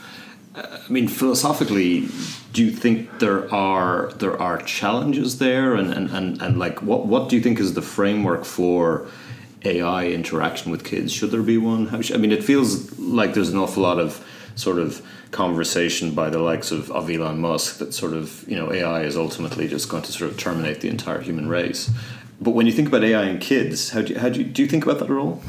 uh, 0.56 0.78
I 0.86 0.92
mean 0.92 1.06
philosophically 1.06 2.08
do 2.52 2.64
you 2.64 2.70
think 2.72 3.20
there 3.20 3.52
are 3.54 4.12
there 4.14 4.40
are 4.40 4.60
challenges 4.62 5.38
there 5.38 5.74
and 5.74 5.92
and, 5.92 6.10
and, 6.10 6.42
and 6.42 6.58
like 6.58 6.82
what 6.82 7.06
what 7.06 7.28
do 7.28 7.36
you 7.36 7.42
think 7.42 7.60
is 7.60 7.74
the 7.74 7.82
framework 7.82 8.44
for 8.44 9.06
AI 9.64 10.06
interaction 10.06 10.70
with 10.70 10.84
kids? 10.84 11.12
Should 11.12 11.30
there 11.30 11.42
be 11.42 11.58
one? 11.58 12.02
Should, 12.02 12.16
I 12.16 12.18
mean, 12.18 12.32
it 12.32 12.42
feels 12.42 12.98
like 12.98 13.34
there's 13.34 13.50
an 13.50 13.58
awful 13.58 13.82
lot 13.82 13.98
of 13.98 14.24
sort 14.56 14.78
of 14.78 15.02
conversation 15.30 16.12
by 16.14 16.28
the 16.28 16.38
likes 16.38 16.72
of, 16.72 16.90
of 16.90 17.08
Elon 17.08 17.40
Musk 17.40 17.78
that 17.78 17.94
sort 17.94 18.14
of 18.14 18.48
you 18.48 18.56
know 18.56 18.72
AI 18.72 19.02
is 19.02 19.16
ultimately 19.16 19.68
just 19.68 19.88
going 19.88 20.02
to 20.02 20.12
sort 20.12 20.30
of 20.30 20.38
terminate 20.38 20.80
the 20.80 20.88
entire 20.88 21.20
human 21.20 21.48
race. 21.48 21.90
But 22.40 22.52
when 22.52 22.66
you 22.66 22.72
think 22.72 22.88
about 22.88 23.04
AI 23.04 23.24
and 23.24 23.40
kids, 23.40 23.90
how 23.90 24.00
do 24.02 24.14
you, 24.14 24.18
how 24.18 24.30
do 24.30 24.40
you, 24.40 24.46
do 24.46 24.62
you 24.62 24.68
think 24.68 24.84
about 24.84 24.98
that 25.00 25.10
at 25.10 25.16
all? 25.16 25.42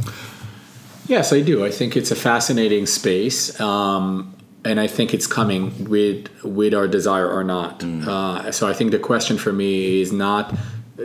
Yes, 1.08 1.32
I 1.32 1.41
do. 1.41 1.64
I 1.64 1.72
think 1.72 1.95
it's 1.95 2.12
a 2.12 2.16
fascinating 2.16 2.86
space. 2.86 3.58
Um, 3.62 4.36
and 4.64 4.80
I 4.80 4.88
think 4.88 5.14
it's 5.14 5.28
coming 5.28 5.89
with 5.89 6.30
with 6.43 6.74
our 6.74 6.88
desire 6.88 7.30
or 7.30 7.43
not. 7.43 7.80
Mm. 7.80 8.07
Uh, 8.07 8.51
so 8.51 8.68
I 8.68 8.74
think 8.74 8.91
the 8.91 8.99
question 8.99 9.38
for 9.38 9.53
me 9.53 10.01
is 10.01 10.12
not 10.12 10.53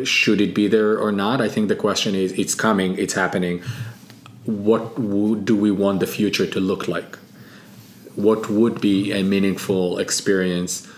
should 0.04 0.40
it 0.40 0.54
be 0.54 0.68
there 0.68 0.98
or 0.98 1.10
not. 1.10 1.40
I 1.40 1.48
think 1.48 1.68
the 1.68 1.76
question 1.76 2.14
is 2.14 2.32
it's 2.32 2.54
coming, 2.54 2.98
it's 2.98 3.14
happening. 3.14 3.62
What 4.44 4.94
do 5.44 5.56
we 5.56 5.70
want 5.70 6.00
the 6.00 6.06
future 6.06 6.46
to 6.46 6.60
look 6.60 6.86
like? 6.86 7.18
what 8.16 8.48
would 8.48 8.80
be 8.80 9.12
a 9.12 9.22
meaningful 9.22 9.98
experience 9.98 10.88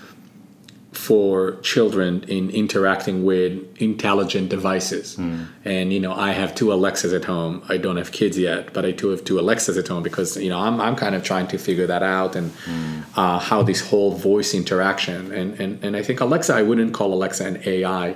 for 1.09 1.57
children 1.63 2.23
in 2.25 2.51
interacting 2.51 3.25
with 3.25 3.53
intelligent 3.81 4.51
devices. 4.51 5.17
Mm. 5.17 5.47
And 5.65 5.91
you 5.91 6.01
know, 6.01 6.13
I 6.13 6.33
have 6.33 6.55
two 6.55 6.71
Alexas 6.71 7.15
at 7.15 7.25
home. 7.25 7.63
I 7.71 7.79
don't 7.79 7.97
have 7.97 8.13
kids 8.13 8.37
yet, 8.37 8.75
but 8.75 8.85
I 8.85 8.91
do 8.91 9.09
have 9.09 9.25
two 9.25 9.41
Alexas 9.41 9.79
at 9.79 9.89
home 9.89 10.03
because 10.03 10.37
you 10.37 10.51
know 10.51 10.61
I'm, 10.67 10.79
I'm 10.83 10.97
kind 10.97 11.15
of 11.15 11.23
trying 11.23 11.47
to 11.49 11.57
figure 11.57 11.87
that 11.87 12.03
out 12.03 12.37
and 12.37 12.51
mm. 12.51 13.05
uh, 13.17 13.39
how 13.39 13.63
this 13.63 13.81
whole 13.89 14.13
voice 14.31 14.53
interaction 14.53 15.33
and, 15.33 15.59
and 15.63 15.83
and 15.83 15.97
I 15.97 16.03
think 16.03 16.21
Alexa 16.21 16.53
I 16.53 16.63
wouldn't 16.69 16.93
call 16.93 17.11
Alexa 17.15 17.43
an 17.53 17.57
AI, 17.65 18.15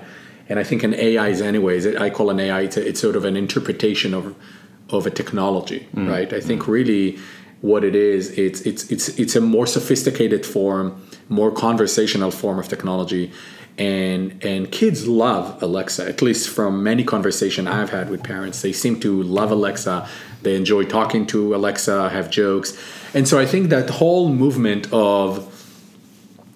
and 0.50 0.58
I 0.62 0.64
think 0.64 0.82
an 0.82 0.92
AI 0.92 1.28
is 1.28 1.40
anyways 1.40 1.86
I 2.06 2.10
call 2.10 2.28
an 2.28 2.40
AI 2.40 2.60
it's, 2.68 2.76
a, 2.76 2.86
it's 2.86 3.00
sort 3.00 3.16
of 3.16 3.24
an 3.24 3.36
interpretation 3.38 4.12
of 4.12 4.36
of 4.90 5.06
a 5.06 5.10
technology, 5.10 5.88
mm. 5.96 6.10
right? 6.14 6.30
I 6.30 6.40
think 6.40 6.64
hmm. 6.64 6.72
really 6.72 7.18
what 7.62 7.84
it 7.84 7.94
is. 7.94 8.36
It's 8.36 8.60
it's 8.62 8.90
it's 8.90 9.08
it's 9.18 9.34
a 9.34 9.40
more 9.40 9.66
sophisticated 9.66 10.44
form, 10.44 11.00
more 11.28 11.50
conversational 11.50 12.30
form 12.30 12.58
of 12.58 12.68
technology, 12.68 13.32
and 13.78 14.44
and 14.44 14.70
kids 14.70 15.08
love 15.08 15.62
Alexa. 15.62 16.06
At 16.06 16.20
least 16.20 16.48
from 16.50 16.82
many 16.82 17.04
conversation 17.04 17.66
I've 17.66 17.90
had 17.90 18.10
with 18.10 18.22
parents, 18.22 18.60
they 18.60 18.72
seem 18.72 19.00
to 19.00 19.22
love 19.22 19.50
Alexa. 19.50 20.06
They 20.42 20.56
enjoy 20.56 20.84
talking 20.84 21.24
to 21.28 21.54
Alexa, 21.54 22.10
have 22.10 22.30
jokes, 22.30 22.76
and 23.14 23.26
so 23.26 23.38
I 23.38 23.46
think 23.46 23.70
that 23.70 23.88
whole 23.88 24.28
movement 24.28 24.92
of 24.92 25.48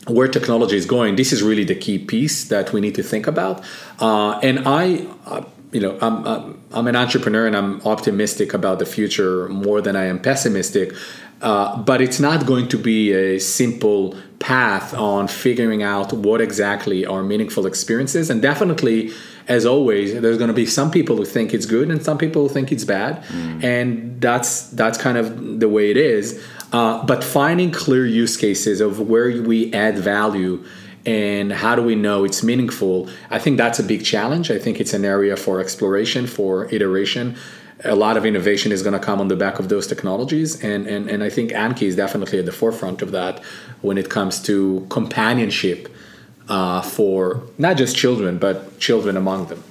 where 0.08 0.28
technology 0.28 0.76
is 0.76 0.86
going, 0.86 1.16
this 1.16 1.32
is 1.32 1.42
really 1.42 1.64
the 1.64 1.74
key 1.74 1.98
piece 1.98 2.44
that 2.44 2.72
we 2.72 2.80
need 2.80 2.94
to 2.94 3.02
think 3.02 3.26
about. 3.26 3.64
Uh, 4.00 4.38
and 4.42 4.60
I. 4.66 5.06
You 5.72 5.80
know, 5.80 5.98
I'm, 6.00 6.26
I'm, 6.26 6.62
I'm 6.72 6.86
an 6.86 6.96
entrepreneur 6.96 7.46
and 7.46 7.56
I'm 7.56 7.80
optimistic 7.82 8.54
about 8.54 8.78
the 8.78 8.86
future 8.86 9.48
more 9.48 9.80
than 9.80 9.96
I 9.96 10.04
am 10.04 10.20
pessimistic. 10.20 10.92
Uh, 11.42 11.76
but 11.82 12.00
it's 12.00 12.18
not 12.18 12.46
going 12.46 12.66
to 12.68 12.78
be 12.78 13.12
a 13.12 13.38
simple 13.38 14.16
path 14.38 14.94
on 14.94 15.28
figuring 15.28 15.82
out 15.82 16.12
what 16.12 16.40
exactly 16.40 17.04
are 17.04 17.22
meaningful 17.22 17.66
experiences. 17.66 18.30
And 18.30 18.40
definitely, 18.40 19.12
as 19.46 19.66
always, 19.66 20.18
there's 20.20 20.38
going 20.38 20.48
to 20.48 20.54
be 20.54 20.66
some 20.66 20.90
people 20.90 21.16
who 21.16 21.26
think 21.26 21.52
it's 21.52 21.66
good 21.66 21.90
and 21.90 22.02
some 22.02 22.16
people 22.16 22.48
who 22.48 22.48
think 22.48 22.72
it's 22.72 22.84
bad, 22.84 23.22
mm. 23.24 23.62
and 23.62 24.20
that's 24.20 24.68
that's 24.70 24.98
kind 24.98 25.18
of 25.18 25.60
the 25.60 25.68
way 25.68 25.90
it 25.90 25.96
is. 25.96 26.42
Uh, 26.72 27.04
but 27.04 27.22
finding 27.22 27.70
clear 27.70 28.04
use 28.06 28.36
cases 28.36 28.80
of 28.80 29.08
where 29.08 29.42
we 29.42 29.72
add 29.72 29.98
value 29.98 30.64
and 31.06 31.52
how 31.52 31.76
do 31.76 31.82
we 31.82 31.94
know 31.94 32.24
it's 32.24 32.42
meaningful? 32.42 33.08
I 33.30 33.38
think 33.38 33.56
that's 33.56 33.78
a 33.78 33.84
big 33.84 34.04
challenge. 34.04 34.50
I 34.50 34.58
think 34.58 34.80
it's 34.80 34.92
an 34.92 35.04
area 35.04 35.36
for 35.36 35.60
exploration 35.60 36.26
for 36.26 36.66
iteration. 36.74 37.36
A 37.84 37.94
lot 37.94 38.16
of 38.16 38.26
innovation 38.26 38.72
is 38.72 38.82
going 38.82 38.94
to 38.94 38.98
come 38.98 39.20
on 39.20 39.28
the 39.28 39.36
back 39.36 39.60
of 39.60 39.68
those 39.68 39.86
technologies 39.86 40.64
and, 40.64 40.86
and, 40.86 41.10
and 41.10 41.22
i 41.22 41.28
think 41.28 41.50
anki 41.50 41.82
is 41.82 41.94
definitely 41.94 42.38
at 42.38 42.46
the 42.46 42.52
forefront 42.52 43.02
of 43.02 43.10
that 43.10 43.44
when 43.82 43.98
it 43.98 44.08
comes 44.08 44.40
to 44.40 44.86
companionship 44.88 45.94
uh, 46.48 46.80
for 46.80 47.42
not 47.58 47.76
just 47.76 47.94
children 47.94 48.38
but 48.38 48.78
children 48.78 49.16
among 49.16 49.46
them. 49.46 49.62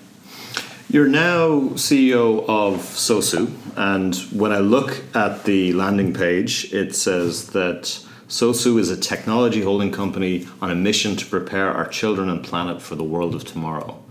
You're 0.88 1.08
now 1.08 1.74
CEO 1.74 2.46
of 2.48 2.78
Sosu, 2.78 3.52
and 3.76 4.16
when 4.32 4.52
I 4.52 4.60
look 4.60 5.04
at 5.16 5.44
the 5.44 5.74
landing 5.74 6.14
page, 6.14 6.72
it 6.74 6.96
says 6.96 7.48
that 7.50 8.05
SOSU 8.28 8.80
is 8.80 8.90
a 8.90 8.98
technology 8.98 9.62
holding 9.62 9.92
company 9.92 10.48
on 10.62 10.72
a 10.72 10.76
mission 10.76 11.16
to 11.16 11.26
prepare 11.26 11.70
our 11.70 11.88
children 11.88 12.28
and 12.28 12.44
planet 12.44 12.82
for 12.82 12.96
the 12.96 13.04
world 13.04 13.36
of 13.36 13.46
tomorrow. 13.46 14.02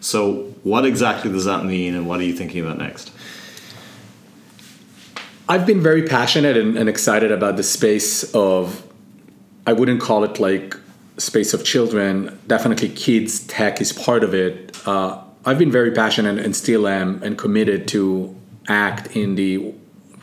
So, 0.00 0.54
what 0.64 0.84
exactly 0.84 1.32
does 1.32 1.46
that 1.46 1.64
mean, 1.64 1.94
and 1.94 2.06
what 2.06 2.20
are 2.20 2.24
you 2.24 2.34
thinking 2.34 2.62
about 2.62 2.76
next? 2.76 3.10
I've 5.48 5.66
been 5.66 5.82
very 5.82 6.02
passionate 6.02 6.58
and, 6.58 6.76
and 6.76 6.90
excited 6.90 7.32
about 7.32 7.56
the 7.56 7.62
space 7.62 8.34
of, 8.34 8.82
I 9.66 9.72
wouldn't 9.72 10.00
call 10.00 10.24
it 10.24 10.38
like 10.38 10.76
space 11.16 11.54
of 11.54 11.64
children. 11.64 12.38
Definitely, 12.46 12.90
kids 12.90 13.46
tech 13.46 13.80
is 13.80 13.94
part 13.94 14.24
of 14.24 14.34
it. 14.34 14.76
Uh, 14.86 15.22
I've 15.46 15.58
been 15.58 15.72
very 15.72 15.90
passionate 15.90 16.38
and 16.38 16.54
still 16.54 16.86
am, 16.86 17.22
and 17.22 17.38
committed 17.38 17.88
to 17.88 18.36
act 18.68 19.16
in 19.16 19.36
the 19.36 19.74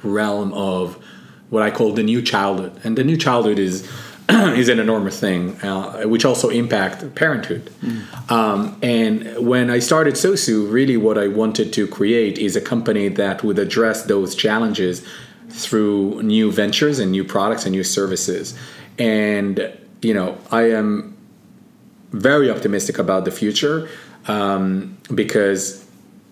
realm 0.04 0.54
of 0.54 1.04
what 1.52 1.62
I 1.62 1.70
call 1.70 1.92
the 1.94 2.02
new 2.02 2.22
childhood, 2.22 2.74
and 2.84 2.98
the 2.98 3.04
new 3.04 3.18
childhood 3.18 3.60
is 3.60 3.88
is 4.30 4.70
an 4.70 4.80
enormous 4.80 5.20
thing, 5.20 5.60
uh, 5.62 6.04
which 6.04 6.24
also 6.26 6.50
impact 6.50 7.14
parenthood. 7.16 7.70
Mm. 7.82 8.32
Um, 8.32 8.78
and 8.82 9.46
when 9.46 9.70
I 9.70 9.80
started 9.80 10.14
Sosu, 10.16 10.72
really 10.72 10.96
what 10.96 11.18
I 11.18 11.28
wanted 11.28 11.74
to 11.74 11.86
create 11.88 12.38
is 12.38 12.56
a 12.56 12.62
company 12.62 13.10
that 13.10 13.44
would 13.44 13.60
address 13.60 14.04
those 14.04 14.34
challenges 14.34 15.06
through 15.50 16.24
new 16.24 16.50
ventures 16.52 16.98
and 17.00 17.12
new 17.12 17.26
products 17.26 17.66
and 17.66 17.74
new 17.74 17.84
services. 17.84 18.58
And 18.98 19.78
you 20.02 20.14
know, 20.14 20.38
I 20.50 20.72
am 20.72 21.18
very 22.12 22.50
optimistic 22.50 22.98
about 22.98 23.26
the 23.26 23.32
future 23.32 23.90
um, 24.28 24.98
because 25.14 25.86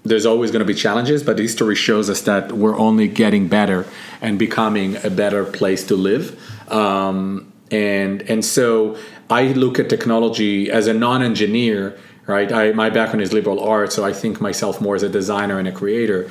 there's 0.03 0.25
always 0.25 0.51
going 0.51 0.59
to 0.59 0.65
be 0.65 0.73
challenges, 0.73 1.23
but 1.23 1.37
history 1.37 1.75
shows 1.75 2.09
us 2.09 2.21
that 2.21 2.53
we're 2.53 2.77
only 2.77 3.07
getting 3.07 3.47
better 3.47 3.85
and 4.21 4.39
becoming 4.39 4.95
a 5.03 5.09
better 5.09 5.43
place 5.43 5.85
to 5.87 5.95
live. 5.95 6.39
Um, 6.71 7.51
and 7.69 8.21
and 8.23 8.43
so 8.43 8.97
I 9.29 9.51
look 9.53 9.77
at 9.77 9.89
technology 9.89 10.71
as 10.71 10.87
a 10.87 10.93
non-engineer, 10.93 11.97
right? 12.25 12.51
I, 12.51 12.71
my 12.71 12.89
background 12.89 13.21
is 13.21 13.33
liberal 13.33 13.59
arts, 13.59 13.95
so 13.95 14.03
I 14.03 14.13
think 14.13 14.39
myself 14.41 14.81
more 14.81 14.95
as 14.95 15.03
a 15.03 15.09
designer 15.09 15.59
and 15.59 15.67
a 15.67 15.71
creator. 15.71 16.29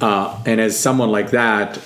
Uh, 0.00 0.40
and 0.46 0.60
as 0.60 0.78
someone 0.78 1.10
like 1.10 1.30
that, 1.30 1.76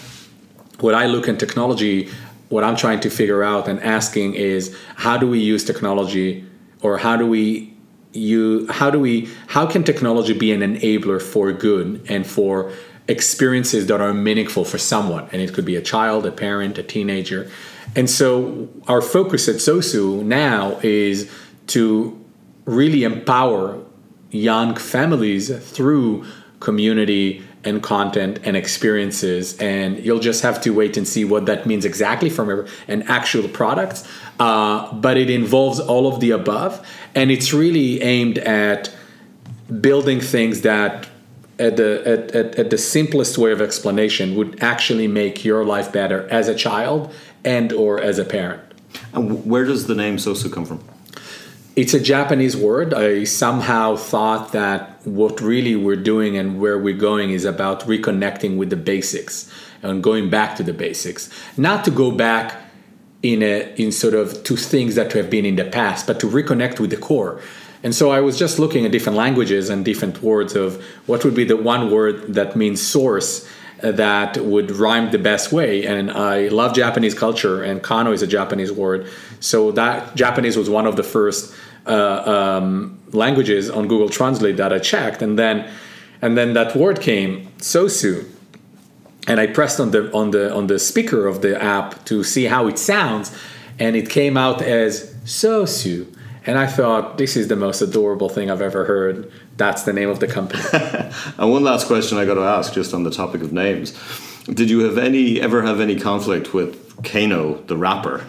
what 0.80 0.94
I 0.94 1.06
look 1.06 1.28
at 1.28 1.38
technology, 1.38 2.10
what 2.48 2.62
I'm 2.62 2.76
trying 2.76 3.00
to 3.00 3.10
figure 3.10 3.42
out 3.42 3.68
and 3.68 3.80
asking 3.80 4.34
is 4.34 4.76
how 4.96 5.16
do 5.16 5.26
we 5.28 5.38
use 5.38 5.64
technology, 5.64 6.44
or 6.82 6.98
how 6.98 7.16
do 7.16 7.26
we 7.26 7.71
you 8.12 8.66
how 8.68 8.90
do 8.90 8.98
we 8.98 9.28
how 9.48 9.66
can 9.66 9.84
technology 9.84 10.34
be 10.34 10.52
an 10.52 10.60
enabler 10.60 11.20
for 11.20 11.52
good 11.52 12.04
and 12.08 12.26
for 12.26 12.72
experiences 13.08 13.86
that 13.86 14.00
are 14.00 14.14
meaningful 14.14 14.64
for 14.64 14.78
someone? 14.78 15.28
And 15.32 15.42
it 15.42 15.52
could 15.52 15.64
be 15.64 15.76
a 15.76 15.82
child 15.82 16.26
a 16.26 16.32
parent 16.32 16.78
a 16.78 16.82
teenager. 16.82 17.50
And 17.94 18.08
so 18.08 18.68
our 18.88 19.02
focus 19.02 19.48
at 19.48 19.56
sosu 19.56 20.22
now 20.22 20.78
is 20.82 21.30
to 21.68 22.18
really 22.64 23.04
empower 23.04 23.82
young 24.30 24.76
families 24.76 25.50
through 25.70 26.24
community 26.60 27.42
and 27.64 27.82
content 27.82 28.40
and 28.44 28.56
experiences. 28.56 29.56
And 29.58 29.98
you'll 30.04 30.20
just 30.20 30.42
have 30.42 30.60
to 30.62 30.70
wait 30.70 30.96
and 30.96 31.06
see 31.06 31.24
what 31.24 31.46
that 31.46 31.66
means 31.66 31.84
exactly 31.84 32.30
from 32.30 32.66
an 32.88 33.02
actual 33.02 33.48
product. 33.48 34.06
Uh, 34.40 34.92
but 34.94 35.16
it 35.16 35.30
involves 35.30 35.78
all 35.78 36.06
of 36.12 36.20
the 36.20 36.30
above 36.30 36.84
and 37.14 37.30
it's 37.30 37.52
really 37.52 38.02
aimed 38.02 38.38
at 38.38 38.90
building 39.80 40.20
things 40.20 40.62
that 40.62 41.08
at 41.58 41.76
the 41.76 42.02
at, 42.06 42.34
at, 42.34 42.58
at 42.58 42.70
the 42.70 42.78
simplest 42.78 43.38
way 43.38 43.52
of 43.52 43.60
explanation 43.60 44.34
would 44.34 44.62
actually 44.62 45.06
make 45.06 45.44
your 45.44 45.64
life 45.64 45.92
better 45.92 46.28
as 46.28 46.48
a 46.48 46.54
child 46.54 47.12
and 47.44 47.72
or 47.72 48.00
as 48.00 48.18
a 48.18 48.24
parent 48.24 48.60
and 49.12 49.44
where 49.46 49.64
does 49.64 49.86
the 49.86 49.94
name 49.94 50.16
sosu 50.16 50.52
come 50.52 50.64
from 50.64 50.82
it's 51.74 51.94
a 51.94 52.00
Japanese 52.00 52.54
word. 52.54 52.92
I 52.92 53.24
somehow 53.24 53.96
thought 53.96 54.52
that 54.52 55.00
what 55.06 55.40
really 55.40 55.74
we're 55.74 55.96
doing 55.96 56.36
and 56.36 56.60
where 56.60 56.78
we're 56.78 56.96
going 56.96 57.30
is 57.30 57.46
about 57.46 57.80
reconnecting 57.82 58.58
with 58.58 58.68
the 58.68 58.76
basics 58.76 59.50
and 59.82 60.02
going 60.02 60.28
back 60.28 60.54
to 60.56 60.62
the 60.62 60.74
basics. 60.74 61.30
Not 61.56 61.84
to 61.86 61.90
go 61.90 62.10
back 62.10 62.61
in 63.22 63.42
a 63.42 63.72
in 63.76 63.92
sort 63.92 64.14
of 64.14 64.42
to 64.44 64.56
things 64.56 64.94
that 64.94 65.12
have 65.12 65.30
been 65.30 65.44
in 65.44 65.56
the 65.56 65.64
past, 65.64 66.06
but 66.06 66.18
to 66.20 66.26
reconnect 66.26 66.80
with 66.80 66.90
the 66.90 66.96
core. 66.96 67.40
And 67.84 67.94
so 67.94 68.10
I 68.10 68.20
was 68.20 68.38
just 68.38 68.58
looking 68.58 68.84
at 68.86 68.92
different 68.92 69.18
languages 69.18 69.68
and 69.68 69.84
different 69.84 70.22
words 70.22 70.54
of 70.54 70.82
what 71.06 71.24
would 71.24 71.34
be 71.34 71.44
the 71.44 71.56
one 71.56 71.90
word 71.90 72.34
that 72.34 72.54
means 72.54 72.80
source 72.80 73.48
that 73.82 74.36
would 74.38 74.70
rhyme 74.70 75.10
the 75.10 75.18
best 75.18 75.52
way. 75.52 75.84
And 75.84 76.10
I 76.10 76.48
love 76.48 76.74
Japanese 76.74 77.14
culture, 77.14 77.62
and 77.62 77.82
Kano 77.82 78.12
is 78.12 78.22
a 78.22 78.26
Japanese 78.26 78.70
word. 78.70 79.10
So 79.40 79.72
that 79.72 80.14
Japanese 80.14 80.56
was 80.56 80.70
one 80.70 80.86
of 80.86 80.94
the 80.94 81.02
first 81.02 81.52
uh, 81.86 82.60
um, 82.60 82.98
languages 83.10 83.68
on 83.68 83.88
Google 83.88 84.08
Translate 84.08 84.56
that 84.56 84.72
I 84.72 84.78
checked, 84.78 85.20
and 85.20 85.38
then 85.38 85.68
and 86.22 86.38
then 86.38 86.54
that 86.54 86.76
word 86.76 87.00
came 87.00 87.48
sosu, 87.58 88.24
and 89.26 89.38
I 89.38 89.46
pressed 89.46 89.78
on 89.80 89.90
the 89.90 90.12
on 90.12 90.30
the 90.30 90.52
on 90.52 90.66
the 90.66 90.78
speaker 90.78 91.26
of 91.26 91.42
the 91.42 91.60
app 91.62 92.04
to 92.06 92.24
see 92.24 92.44
how 92.44 92.66
it 92.66 92.78
sounds, 92.78 93.36
and 93.78 93.96
it 93.96 94.10
came 94.10 94.36
out 94.36 94.62
as 94.62 95.14
sosu. 95.24 96.14
And 96.44 96.58
I 96.58 96.66
thought 96.66 97.18
this 97.18 97.36
is 97.36 97.46
the 97.46 97.54
most 97.54 97.80
adorable 97.82 98.28
thing 98.28 98.50
I've 98.50 98.62
ever 98.62 98.84
heard. 98.84 99.30
That's 99.58 99.84
the 99.84 99.92
name 99.92 100.08
of 100.08 100.18
the 100.18 100.26
company. 100.26 100.60
and 101.38 101.52
one 101.52 101.62
last 101.62 101.86
question 101.86 102.18
I 102.18 102.24
got 102.24 102.34
to 102.34 102.40
ask, 102.40 102.72
just 102.72 102.92
on 102.92 103.04
the 103.04 103.12
topic 103.12 103.42
of 103.42 103.52
names: 103.52 103.96
Did 104.46 104.68
you 104.68 104.80
have 104.80 104.98
any 104.98 105.40
ever 105.40 105.62
have 105.62 105.80
any 105.80 105.98
conflict 105.98 106.52
with 106.52 107.02
Kano, 107.04 107.62
the 107.62 107.76
rapper? 107.76 108.24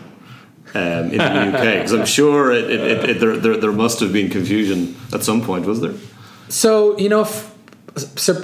Um, 0.75 1.11
in 1.11 1.19
the 1.19 1.23
UK, 1.23 1.83
because 1.83 1.93
I'm 1.93 2.07
sure 2.07 2.51
it, 2.51 2.67
it, 2.67 3.09
it, 3.09 3.19
there, 3.19 3.37
there, 3.37 3.57
there 3.57 3.71
must 3.71 3.99
have 3.99 4.11
been 4.11 4.31
confusion 4.31 4.95
at 5.13 5.21
some 5.21 5.43
point, 5.43 5.67
was 5.67 5.81
there? 5.81 5.93
So 6.49 6.97
you 6.97 7.09
know, 7.09 7.21
f- 7.21 7.52
so 7.52 7.52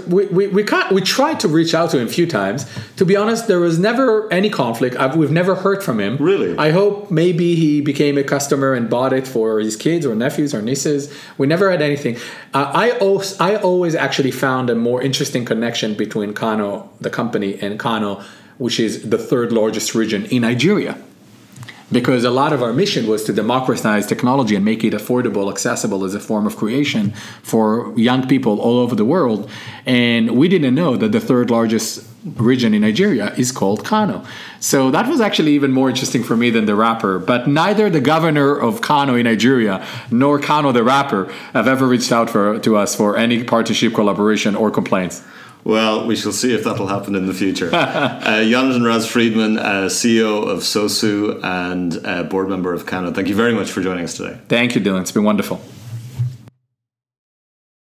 we, 0.08 0.28
we, 0.28 0.48
we, 0.48 0.64
can't, 0.64 0.92
we 0.92 1.02
tried 1.02 1.40
to 1.40 1.48
reach 1.48 1.74
out 1.74 1.90
to 1.92 2.00
him 2.00 2.08
a 2.08 2.12
few 2.12 2.28
times. 2.28 2.70
To 2.98 3.06
be 3.06 3.16
honest, 3.16 3.48
there 3.48 3.60
was 3.60 3.80
never 3.80 4.32
any 4.32 4.50
conflict. 4.50 4.96
I've, 4.96 5.16
we've 5.16 5.32
never 5.32 5.56
heard 5.56 5.84
from 5.84 6.00
him. 6.00 6.18
Really? 6.18 6.56
I 6.58 6.70
hope 6.70 7.10
maybe 7.10 7.56
he 7.56 7.82
became 7.82 8.18
a 8.18 8.24
customer 8.24 8.74
and 8.74 8.90
bought 8.90 9.12
it 9.12 9.28
for 9.28 9.60
his 9.60 9.76
kids 9.76 10.06
or 10.06 10.14
nephews 10.14 10.54
or 10.54 10.62
nieces. 10.62 11.12
We 11.40 11.48
never 11.48 11.72
had 11.72 11.82
anything. 11.82 12.18
Uh, 12.54 12.72
I, 12.74 12.92
always, 13.00 13.40
I 13.40 13.56
always 13.56 13.96
actually 13.96 14.32
found 14.32 14.70
a 14.70 14.76
more 14.76 15.02
interesting 15.02 15.46
connection 15.46 15.96
between 15.96 16.34
Kano, 16.34 16.92
the 17.02 17.10
company, 17.10 17.60
and 17.60 17.80
Kano, 17.80 18.24
which 18.60 18.80
is 18.80 19.10
the 19.10 19.18
third 19.18 19.52
largest 19.52 19.96
region 19.96 20.26
in 20.26 20.44
Nigeria 20.44 20.96
because 21.92 22.24
a 22.24 22.32
lot 22.32 22.54
of 22.54 22.62
our 22.62 22.74
mission 22.74 23.08
was 23.08 23.24
to 23.24 23.34
democratize 23.34 24.06
technology 24.06 24.56
and 24.56 24.64
make 24.64 24.84
it 24.84 24.94
affordable, 24.94 25.50
accessible 25.52 26.04
as 26.06 26.14
a 26.14 26.20
form 26.20 26.46
of 26.46 26.56
creation 26.56 27.12
for 27.42 27.94
young 27.98 28.28
people 28.28 28.60
all 28.60 28.78
over 28.80 28.96
the 28.96 29.06
world. 29.06 29.50
And 29.86 30.38
we 30.38 30.48
didn't 30.48 30.76
know 30.76 30.98
that 30.98 31.12
the 31.12 31.20
third 31.20 31.50
largest 31.50 32.06
region 32.36 32.74
in 32.74 32.82
Nigeria 32.82 33.34
is 33.36 33.52
called 33.52 33.86
Kano. 33.86 34.26
So 34.60 34.92
that 34.92 35.08
was 35.08 35.22
actually 35.22 35.54
even 35.54 35.72
more 35.72 35.90
interesting 35.90 36.24
for 36.24 36.36
me 36.36 36.50
than 36.50 36.66
the 36.66 36.76
rapper. 36.76 37.18
But 37.18 37.48
neither 37.48 37.90
the 37.90 38.02
governor 38.02 38.56
of 38.58 38.82
Kano 38.82 39.16
in 39.16 39.24
Nigeria 39.24 39.86
nor 40.12 40.40
Kano 40.40 40.72
the 40.72 40.84
rapper 40.84 41.32
have 41.54 41.68
ever 41.68 41.88
reached 41.88 42.12
out 42.12 42.30
for, 42.30 42.60
to 42.60 42.76
us 42.76 42.96
for 42.96 43.18
any 43.18 43.44
partnership, 43.44 43.94
collaboration, 43.94 44.56
or 44.56 44.70
complaints. 44.70 45.24
Well, 45.64 46.06
we 46.06 46.16
shall 46.16 46.32
see 46.32 46.54
if 46.54 46.64
that'll 46.64 46.88
happen 46.88 47.16
in 47.16 47.26
the 47.26 47.34
future. 47.34 47.70
uh, 47.74 48.44
Jonathan 48.46 48.84
Raz 48.84 49.06
Fridman, 49.06 49.58
uh, 49.58 49.88
CEO 49.88 50.48
of 50.48 50.60
SOSU 50.60 51.44
and 51.44 52.06
uh, 52.06 52.24
board 52.24 52.50
member 52.50 52.74
of 52.74 52.86
Kano, 52.86 53.12
thank 53.12 53.28
you 53.28 53.36
very 53.36 53.54
much 53.54 53.70
for 53.70 53.82
joining 53.82 54.04
us 54.04 54.16
today. 54.16 54.40
Thank 54.48 54.76
you, 54.76 54.82
Dylan. 54.82 55.02
It's 55.02 55.12
been 55.12 55.24
wonderful. 55.24 55.62